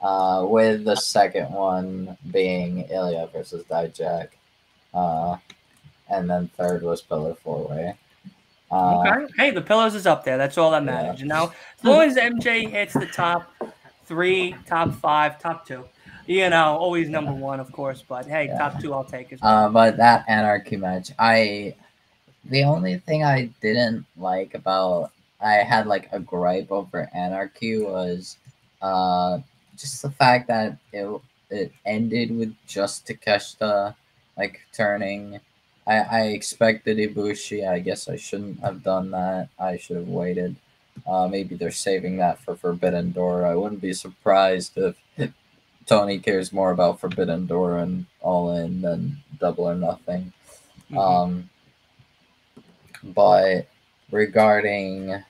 [0.01, 4.29] uh, with the second one being Ilya versus Dijak.
[4.93, 5.37] Uh,
[6.09, 7.95] and then third was Pillar Four Way.
[8.71, 9.33] Uh, Okay.
[9.37, 10.37] Hey, the pillows is up there.
[10.37, 10.91] That's all that yeah.
[10.91, 11.19] matters.
[11.19, 13.51] You know, as long as MJ hits the top
[14.05, 15.85] three, top five, top two,
[16.27, 18.03] you know, always number one, of course.
[18.07, 18.57] But hey, Yeah.
[18.57, 19.67] top two, I'll take well.
[19.67, 21.75] Uh, but that Anarchy match, I
[22.45, 25.11] the only thing I didn't like about
[25.41, 28.37] I had like a gripe over Anarchy was
[28.81, 29.39] uh
[29.77, 33.95] just the fact that it it ended with just Takeshita
[34.37, 35.39] like turning.
[35.87, 37.67] I, I expected Ibushi.
[37.67, 39.49] I guess I shouldn't have done that.
[39.59, 40.55] I should have waited.
[41.05, 43.45] Uh, maybe they're saving that for Forbidden Door.
[43.45, 44.95] I wouldn't be surprised if
[45.85, 50.33] Tony cares more about Forbidden Door and All In than Double or Nothing.
[50.91, 50.97] Mhm.
[50.97, 51.49] Um,
[53.03, 53.67] but
[54.11, 55.23] regarding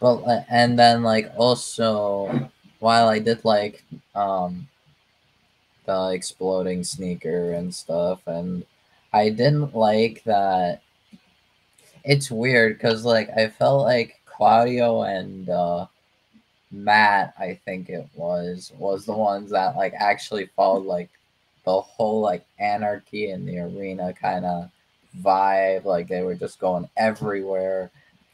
[0.00, 3.84] Well, and then like also, while I did like
[4.14, 4.68] um
[5.84, 8.64] the exploding sneaker and stuff, and
[9.12, 10.82] I didn't like that.
[12.04, 15.86] It's weird because like I felt like Claudio and uh
[16.72, 21.10] Matt, I think it was, was the ones that like actually followed like
[21.64, 24.70] the whole like anarchy in the arena kind of
[25.20, 25.84] vibe.
[25.84, 27.90] Like they were just going everywhere.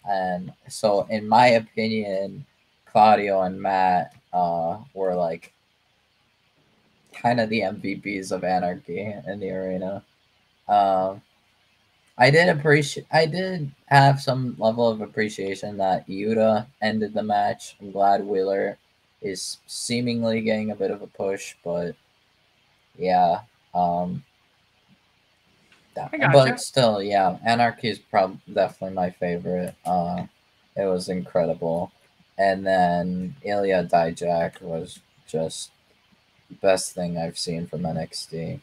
[0.09, 2.47] And so, in my opinion,
[2.86, 5.52] Claudio and Matt uh, were like
[7.12, 10.02] kind of the MVPs of anarchy in the arena.
[10.69, 11.20] Um,
[12.19, 13.07] I did appreciate.
[13.11, 17.77] I did have some level of appreciation that Yuta ended the match.
[17.81, 18.77] I'm glad Wheeler
[19.23, 21.95] is seemingly getting a bit of a push, but
[22.99, 23.43] yeah.
[23.74, 24.24] Um,
[25.95, 29.74] that- but still, yeah, Anarchy is probably definitely my favorite.
[29.85, 30.27] Uh,
[30.77, 31.93] it was incredible,
[32.39, 35.70] and then Ilya Dijak was just
[36.51, 38.61] the best thing I've seen from NXT.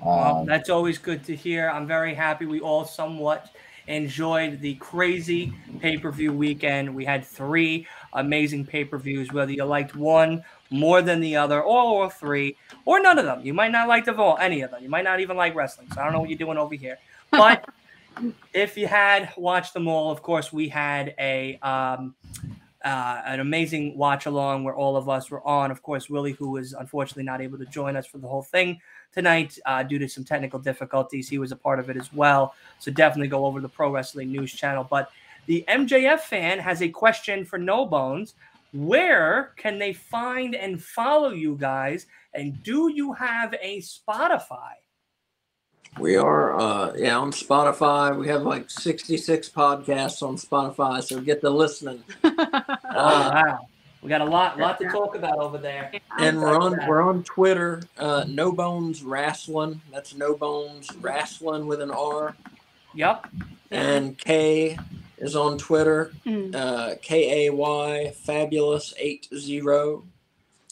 [0.00, 1.68] Well, Um, that's always good to hear.
[1.68, 3.50] I'm very happy we all somewhat
[3.88, 6.94] enjoyed the crazy pay per view weekend.
[6.94, 11.60] We had three amazing pay per views, whether you liked one more than the other,
[11.60, 13.40] or all three, or none of them.
[13.44, 14.82] You might not like them all, any of them.
[14.82, 15.88] You might not even like wrestling.
[15.92, 16.98] So I don't know what you're doing over here.
[17.30, 17.68] But
[18.54, 22.14] if you had watched them all, of course, we had a um,
[22.84, 25.70] uh, an amazing watch along where all of us were on.
[25.70, 28.80] Of course, Willie, who was unfortunately not able to join us for the whole thing
[29.12, 32.54] tonight uh, due to some technical difficulties, he was a part of it as well.
[32.78, 34.86] So definitely go over to the Pro Wrestling News channel.
[34.88, 35.10] But
[35.46, 38.34] the MJF fan has a question for No Bones.
[38.72, 42.06] Where can they find and follow you guys?
[42.32, 44.72] And do you have a Spotify?
[45.98, 48.16] We are, uh, yeah, on Spotify.
[48.16, 52.02] We have like 66 podcasts on Spotify, so get the listening.
[52.24, 53.58] Oh, Uh, wow.
[54.02, 55.92] We got a lot, lot to talk about over there.
[56.18, 57.82] and we're on we're on Twitter.
[57.96, 59.80] Uh, no Bones Wrestling.
[59.92, 62.34] That's No Bones Wrestling with an R.
[62.94, 63.28] Yep.
[63.70, 64.76] And K
[65.18, 66.12] is on Twitter.
[66.26, 66.54] Mm.
[66.54, 70.02] Uh, K A Y Fabulous eight zero.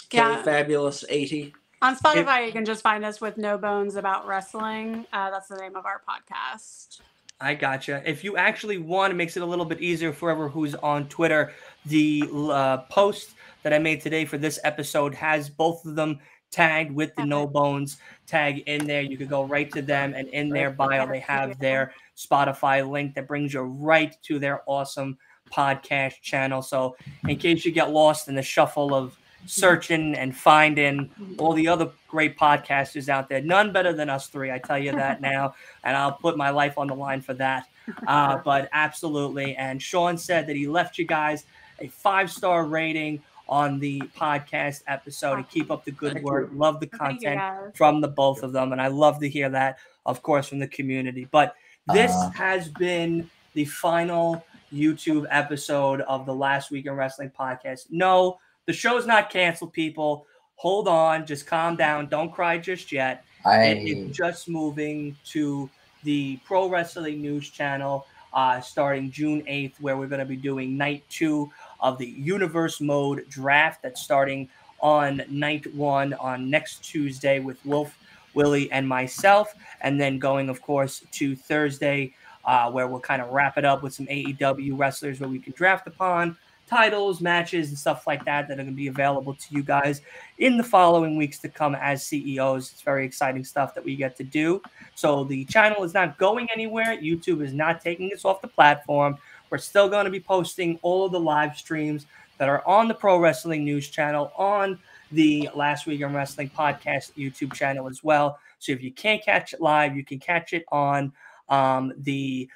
[0.08, 0.42] K Yeah.
[0.42, 1.54] Fabulous eighty.
[1.82, 5.06] On Spotify, you can just find us with No Bones About Wrestling.
[5.12, 7.00] Uh, that's the name of our podcast.
[7.40, 8.02] I gotcha.
[8.04, 11.08] If you actually want, it makes it a little bit easier for whoever who's on
[11.08, 11.54] Twitter.
[11.86, 16.20] The uh, post that I made today for this episode has both of them
[16.50, 19.02] tagged with the No Bones tag in there.
[19.02, 23.14] You could go right to them, and in their bio, they have their Spotify link
[23.14, 25.16] that brings you right to their awesome
[25.52, 26.62] podcast channel.
[26.62, 26.96] So,
[27.28, 29.16] in case you get lost in the shuffle of
[29.46, 34.50] searching and finding all the other great podcasters out there, none better than us three.
[34.50, 35.54] I tell you that now
[35.84, 37.66] and I'll put my life on the line for that.
[38.06, 39.56] Uh, but absolutely.
[39.56, 41.44] And Shawn said that he left you guys
[41.80, 46.50] a five star rating on the podcast episode and keep up the good Thank work.
[46.52, 47.40] Love the content
[47.74, 48.72] from the both of them.
[48.72, 51.26] And I love to hear that, of course, from the community.
[51.30, 51.54] But
[51.92, 52.30] this Uh.
[52.30, 57.86] has been the final YouTube episode of the Last Week in Wrestling podcast.
[57.90, 60.26] No, the show's not canceled, people.
[60.54, 62.06] Hold on, just calm down.
[62.06, 63.24] Don't cry just yet.
[63.44, 65.68] It I is just moving to
[66.04, 70.76] the Pro Wrestling News channel uh, starting June 8th, where we're going to be doing
[70.76, 71.50] night two
[71.80, 74.48] of the Universe Mode draft that's starting
[74.80, 77.96] on night one on next Tuesday with Wolf,
[78.34, 79.54] Willie, and myself.
[79.80, 83.82] And then going, of course, to Thursday, uh, where we'll kind of wrap it up
[83.82, 86.36] with some AEW wrestlers where we can draft upon
[86.70, 90.02] titles, matches, and stuff like that that are going to be available to you guys
[90.38, 92.70] in the following weeks to come as CEOs.
[92.70, 94.62] It's very exciting stuff that we get to do.
[94.94, 96.96] So the channel is not going anywhere.
[96.96, 99.18] YouTube is not taking us off the platform.
[99.50, 102.06] We're still going to be posting all of the live streams
[102.38, 104.78] that are on the Pro Wrestling News channel, on
[105.12, 108.38] the Last Week in Wrestling podcast YouTube channel as well.
[108.60, 111.12] So if you can't catch it live, you can catch it on
[111.48, 112.48] um, the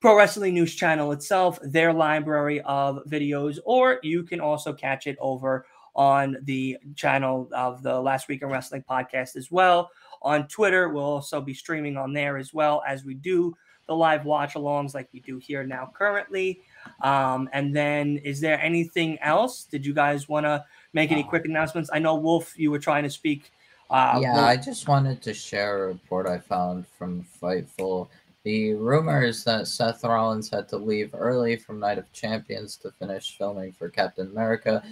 [0.00, 5.16] Pro Wrestling News channel itself, their library of videos, or you can also catch it
[5.18, 5.66] over
[5.96, 9.90] on the channel of the Last Week in Wrestling podcast as well.
[10.20, 13.54] On Twitter, we'll also be streaming on there as well as we do
[13.86, 16.60] the live watch alongs like we do here now currently.
[17.02, 19.64] Um, and then, is there anything else?
[19.64, 21.90] Did you guys want to make any quick announcements?
[21.92, 23.50] I know Wolf, you were trying to speak.
[23.90, 28.08] Uh, yeah, Wolf- I just wanted to share a report I found from Fightful.
[28.44, 32.90] The rumor is that Seth Rollins had to leave early from Night of Champions to
[32.90, 34.82] finish filming for Captain America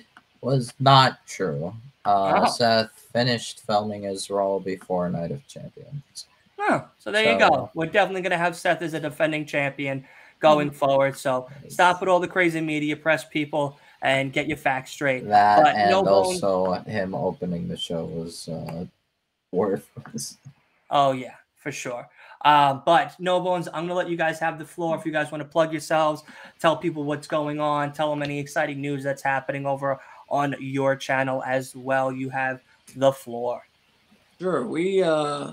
[0.40, 1.74] was not true.
[2.04, 2.50] Uh, Oh.
[2.50, 6.26] Seth finished filming his role before Night of Champions.
[6.68, 7.48] Oh, so there you go.
[7.48, 10.04] So- We're definitely going to have Seth as a defending champion
[10.40, 11.16] going forward.
[11.16, 15.26] So stop with all the crazy media press people and get your facts straight.
[15.28, 18.84] That But and no bones- also him opening the show was uh,
[19.52, 20.38] worthless.
[20.90, 22.08] Oh yeah, for sure.
[22.44, 24.96] Uh, but no bones, I'm gonna let you guys have the floor.
[24.96, 26.24] If you guys want to plug yourselves,
[26.58, 30.96] tell people what's going on, tell them any exciting news that's happening over on your
[30.96, 32.10] channel as well.
[32.12, 32.60] You have
[32.96, 33.62] the floor.
[34.40, 34.66] Sure.
[34.66, 35.52] We uh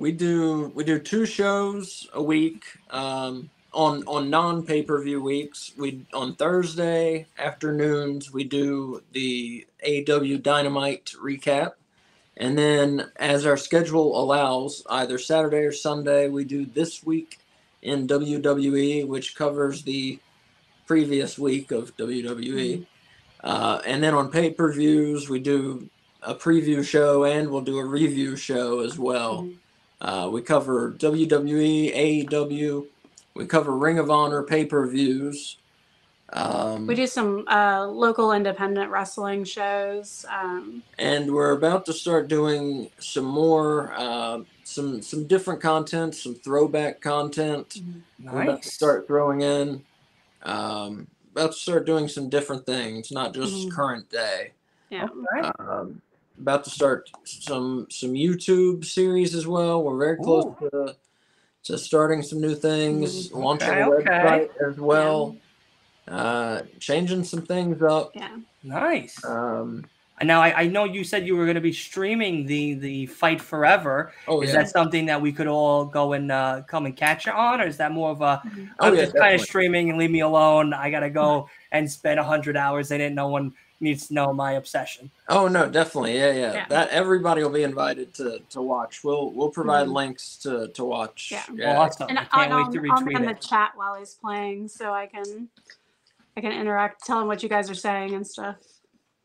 [0.00, 5.72] we do we do two shows a week um on on non pay-per-view weeks.
[5.76, 11.72] We on Thursday afternoons we do the AW Dynamite recap.
[12.36, 17.38] And then as our schedule allows, either Saturday or Sunday, we do this week
[17.82, 20.18] in WWE, which covers the
[20.86, 22.86] previous week of WWE.
[23.44, 25.90] Uh, and then on pay-per-views, we do
[26.22, 29.46] a preview show and we'll do a review show as well.
[30.00, 31.94] Uh, we cover WWE,
[32.26, 32.86] AEW,
[33.34, 35.58] we cover Ring of Honor pay per views.
[36.32, 40.24] Um, We do some uh, local independent wrestling shows.
[40.30, 46.34] Um, and we're about to start doing some more, uh, some some different content, some
[46.36, 47.78] throwback content.
[48.22, 48.72] We're about to Nice.
[48.74, 49.82] start throwing in.
[50.44, 53.72] Um, about to start doing some different things, not just Mhm.
[53.72, 54.52] current day.
[54.90, 55.04] yeah.
[55.06, 55.50] Okay.
[55.60, 56.00] um,
[56.40, 59.82] about to start some some YouTube series as well.
[59.82, 60.96] We're very close to,
[61.64, 64.10] to starting some new things, launching a Okay, okay.
[64.10, 65.36] website as well,
[66.08, 68.10] uh, changing some things up.
[68.14, 68.36] Yeah.
[68.62, 69.22] Nice.
[69.24, 69.84] Um,
[70.20, 73.06] And now I, I know you said you were going to be streaming the the
[73.06, 74.12] fight forever.
[74.28, 77.24] oh is yeah, that something that we could all go and uh, come and catch
[77.26, 78.42] you on, or is that more of a
[78.80, 80.74] oh I'm yeah, just kind of streaming and leave me alone?
[80.74, 83.12] I gotta go and spend hundred hours in it.
[83.14, 85.10] No one needs to know my obsession.
[85.28, 86.66] Oh no, definitely, yeah, yeah, Yeah.
[86.68, 89.02] That everybody will be invited to to watch.
[89.02, 89.94] We'll we'll provide Mhm.
[89.94, 91.32] links to to watch.
[91.52, 91.78] Yeah.
[91.78, 92.08] Awesome!
[92.10, 95.06] And I can't I'll, wait to I'll retweet the chat while he's playing, so I
[95.06, 95.48] can
[96.36, 98.56] I can interact, tell him what you guys are saying and stuff.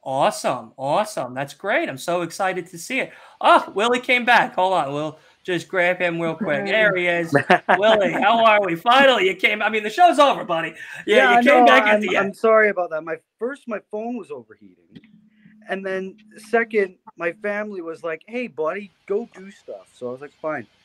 [0.03, 1.34] Awesome, awesome.
[1.34, 1.90] That's great.
[1.90, 3.11] I'm so excited to see it.
[3.41, 4.53] Oh, Willie came back.
[4.56, 6.65] Hold on, we'll just grab him real quick.
[6.65, 7.34] There he is.
[7.77, 8.76] Willie, how are we?
[8.76, 9.61] Finally, you came.
[9.61, 10.73] I mean, the show's over, buddy.
[11.05, 12.35] Yeah, I you came know, back I'm, at the I'm end.
[12.35, 13.03] sorry about that.
[13.03, 14.99] My first, my phone was overheating,
[15.69, 16.17] and then
[16.49, 20.67] second, my family was like, "Hey, buddy, go do stuff." So I was like, "Fine."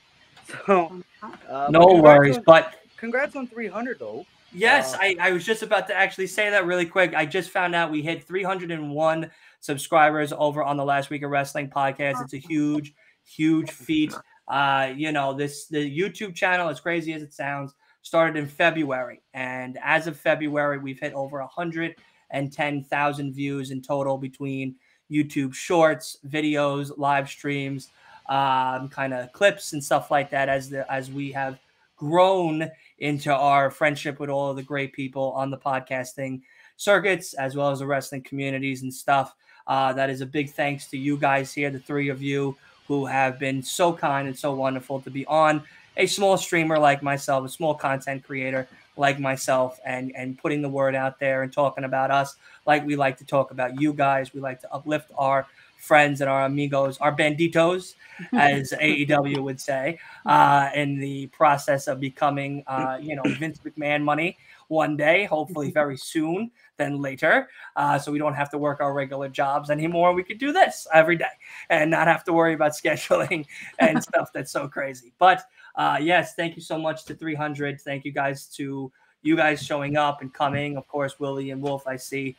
[0.66, 1.02] So
[1.48, 4.26] uh, No congrats worries, on- but congrats on 300 though.
[4.52, 7.14] Yes, Uh, I, I was just about to actually say that really quick.
[7.14, 9.30] I just found out we hit 301
[9.60, 12.20] subscribers over on the Last Week of Wrestling podcast.
[12.24, 14.12] It's a huge, huge feat.
[14.50, 17.72] Uh, you know, this the YouTube channel, as crazy as it sounds,
[18.02, 24.74] started in February, and as of February, we've hit over 110,000 views in total between
[25.08, 27.90] YouTube Shorts, videos, live streams,
[28.28, 30.48] um, kind of clips and stuff like that.
[30.48, 31.60] As the as we have
[31.96, 32.68] grown
[32.98, 36.40] into our friendship with all of the great people on the podcasting
[36.76, 39.34] circuits as well as the wrestling communities and stuff.
[39.66, 42.56] Uh, that is a big thanks to you guys here, the three of you
[42.90, 45.62] who have been so kind and so wonderful to be on
[45.96, 50.68] a small streamer like myself, a small content creator like myself, and and putting the
[50.68, 52.34] word out there and talking about us
[52.66, 54.34] like we like to talk about you guys.
[54.34, 55.46] We like to uplift our
[55.76, 57.94] friends and our amigos, our banditos,
[58.32, 64.02] as AEW would say, uh, in the process of becoming, uh, you know, Vince McMahon
[64.02, 64.36] money
[64.70, 67.48] one day, hopefully very soon than later.
[67.76, 70.14] Uh, so we don't have to work our regular jobs anymore.
[70.14, 71.34] We could do this every day
[71.68, 73.44] and not have to worry about scheduling
[73.78, 75.12] and stuff that's so crazy.
[75.18, 75.42] But
[75.74, 77.80] uh, yes, thank you so much to 300.
[77.80, 78.90] Thank you guys to
[79.22, 80.78] you guys showing up and coming.
[80.78, 82.36] Of course, Willie and Wolf, I see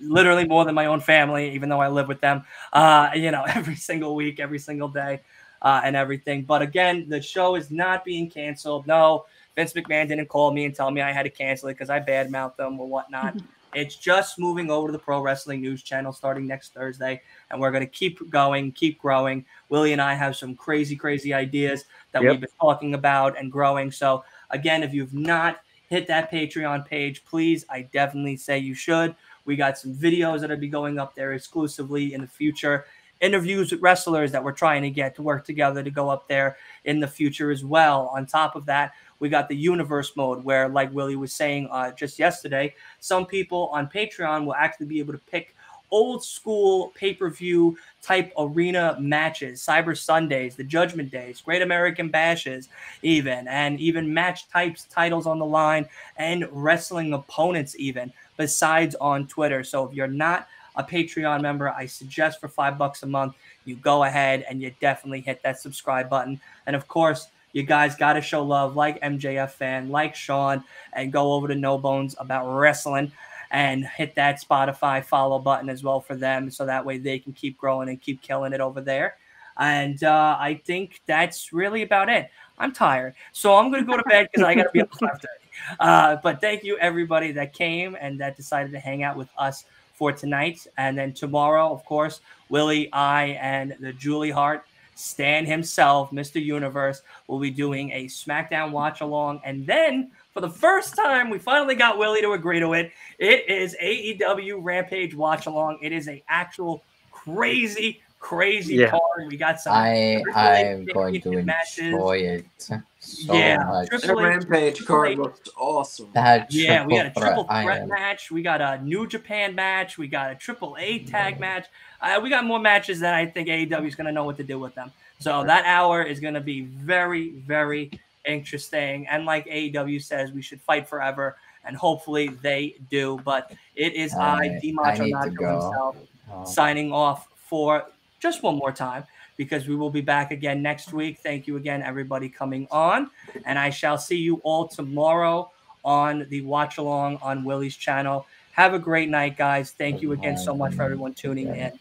[0.00, 2.42] literally more than my own family, even though I live with them,
[2.72, 5.20] uh, you know, every single week, every single day,
[5.62, 6.42] uh, and everything.
[6.42, 8.86] But again, the show is not being canceled.
[8.86, 9.26] No,
[9.56, 12.00] Vince McMahon didn't call me and tell me I had to cancel it because I
[12.00, 13.36] badmouthed them or whatnot.
[13.36, 13.46] Mm-hmm.
[13.74, 17.20] it's just moving over to the Pro Wrestling News channel starting next Thursday,
[17.50, 19.44] and we're going to keep going, keep growing.
[19.68, 22.30] Willie and I have some crazy, crazy ideas that Yep.
[22.30, 23.90] we've been talking about and growing.
[23.90, 29.14] So, again, if you've not hit that Patreon page, please, I definitely say you should.
[29.44, 32.86] We got some videos that'll be going up there exclusively in the future.
[33.20, 36.56] Interviews with wrestlers that we're trying to get to work together to go up there
[36.84, 38.10] in the future as well.
[38.14, 41.92] On top of that, we got the universe mode where, like Willie was saying uh,
[41.92, 45.54] just yesterday, some people on Patreon will actually be able to pick
[45.90, 52.08] old school pay per view type arena matches, Cyber Sundays, the Judgment Days, Great American
[52.08, 52.68] Bashes,
[53.02, 59.26] even, and even match types, titles on the line, and wrestling opponents, even besides on
[59.28, 59.62] Twitter.
[59.62, 63.34] So if you're not a Patreon member, I suggest for five bucks a month,
[63.64, 66.40] you go ahead and you definitely hit that subscribe button.
[66.66, 70.62] And of course, you guys got to show love like MJF fan, like Shawn,
[70.92, 73.10] and go over to No Bones About Wrestling
[73.50, 76.50] and hit that Spotify follow button as well for them.
[76.50, 79.16] So that way they can keep growing and keep killing it over there.
[79.56, 82.28] And uh, I think that's really about it.
[82.58, 83.14] I'm tired.
[83.32, 85.24] So I'm going to go to bed because I got to be up 5.30.
[85.78, 89.64] Uh, but thank you, everybody that came and that decided to hang out with us
[89.94, 90.66] for tonight.
[90.76, 96.42] And then tomorrow, of course, Willie, I, and the Julie Hart, Stan himself, Mr.
[96.42, 99.40] Universe, will be doing a SmackDown watch along.
[99.44, 102.92] And then for the first time, we finally got Willie to agree to it.
[103.18, 105.78] It is AEW Rampage watch along.
[105.82, 108.90] It is a actual crazy, crazy Yeah.
[109.26, 109.72] We got some.
[109.74, 111.78] I Triple I H am going to matches.
[111.78, 113.88] enjoy it so Yeah, much.
[113.88, 116.08] Triple That H- Rampage card H- looks awesome.
[116.14, 118.30] That Yeah, we got a triple triple threat, threat match.
[118.30, 119.98] We got a New Japan match.
[119.98, 121.66] We got a Triple A tag match.
[122.00, 124.44] Uh, we got more matches that I think AEW is going to know what to
[124.44, 124.90] do with them.
[125.20, 127.90] So that hour is going to be very, very
[128.26, 129.06] interesting.
[129.08, 133.20] And like AEW says, we should fight forever, and hopefully they do.
[133.24, 135.96] But it is I, I- D I Macho need Nacho himself,
[136.32, 136.42] Oh.
[136.46, 137.84] signing off for
[138.24, 139.04] just one more time
[139.36, 141.18] because we will be back again next week.
[141.18, 143.10] Thank you again, everybody coming on.
[143.44, 145.50] And I shall see you all tomorrow
[145.84, 148.24] on the watch along on Willie's channel.
[148.52, 149.72] Have a great night, guys.
[149.72, 151.78] Thank you again so much for everyone tuning in.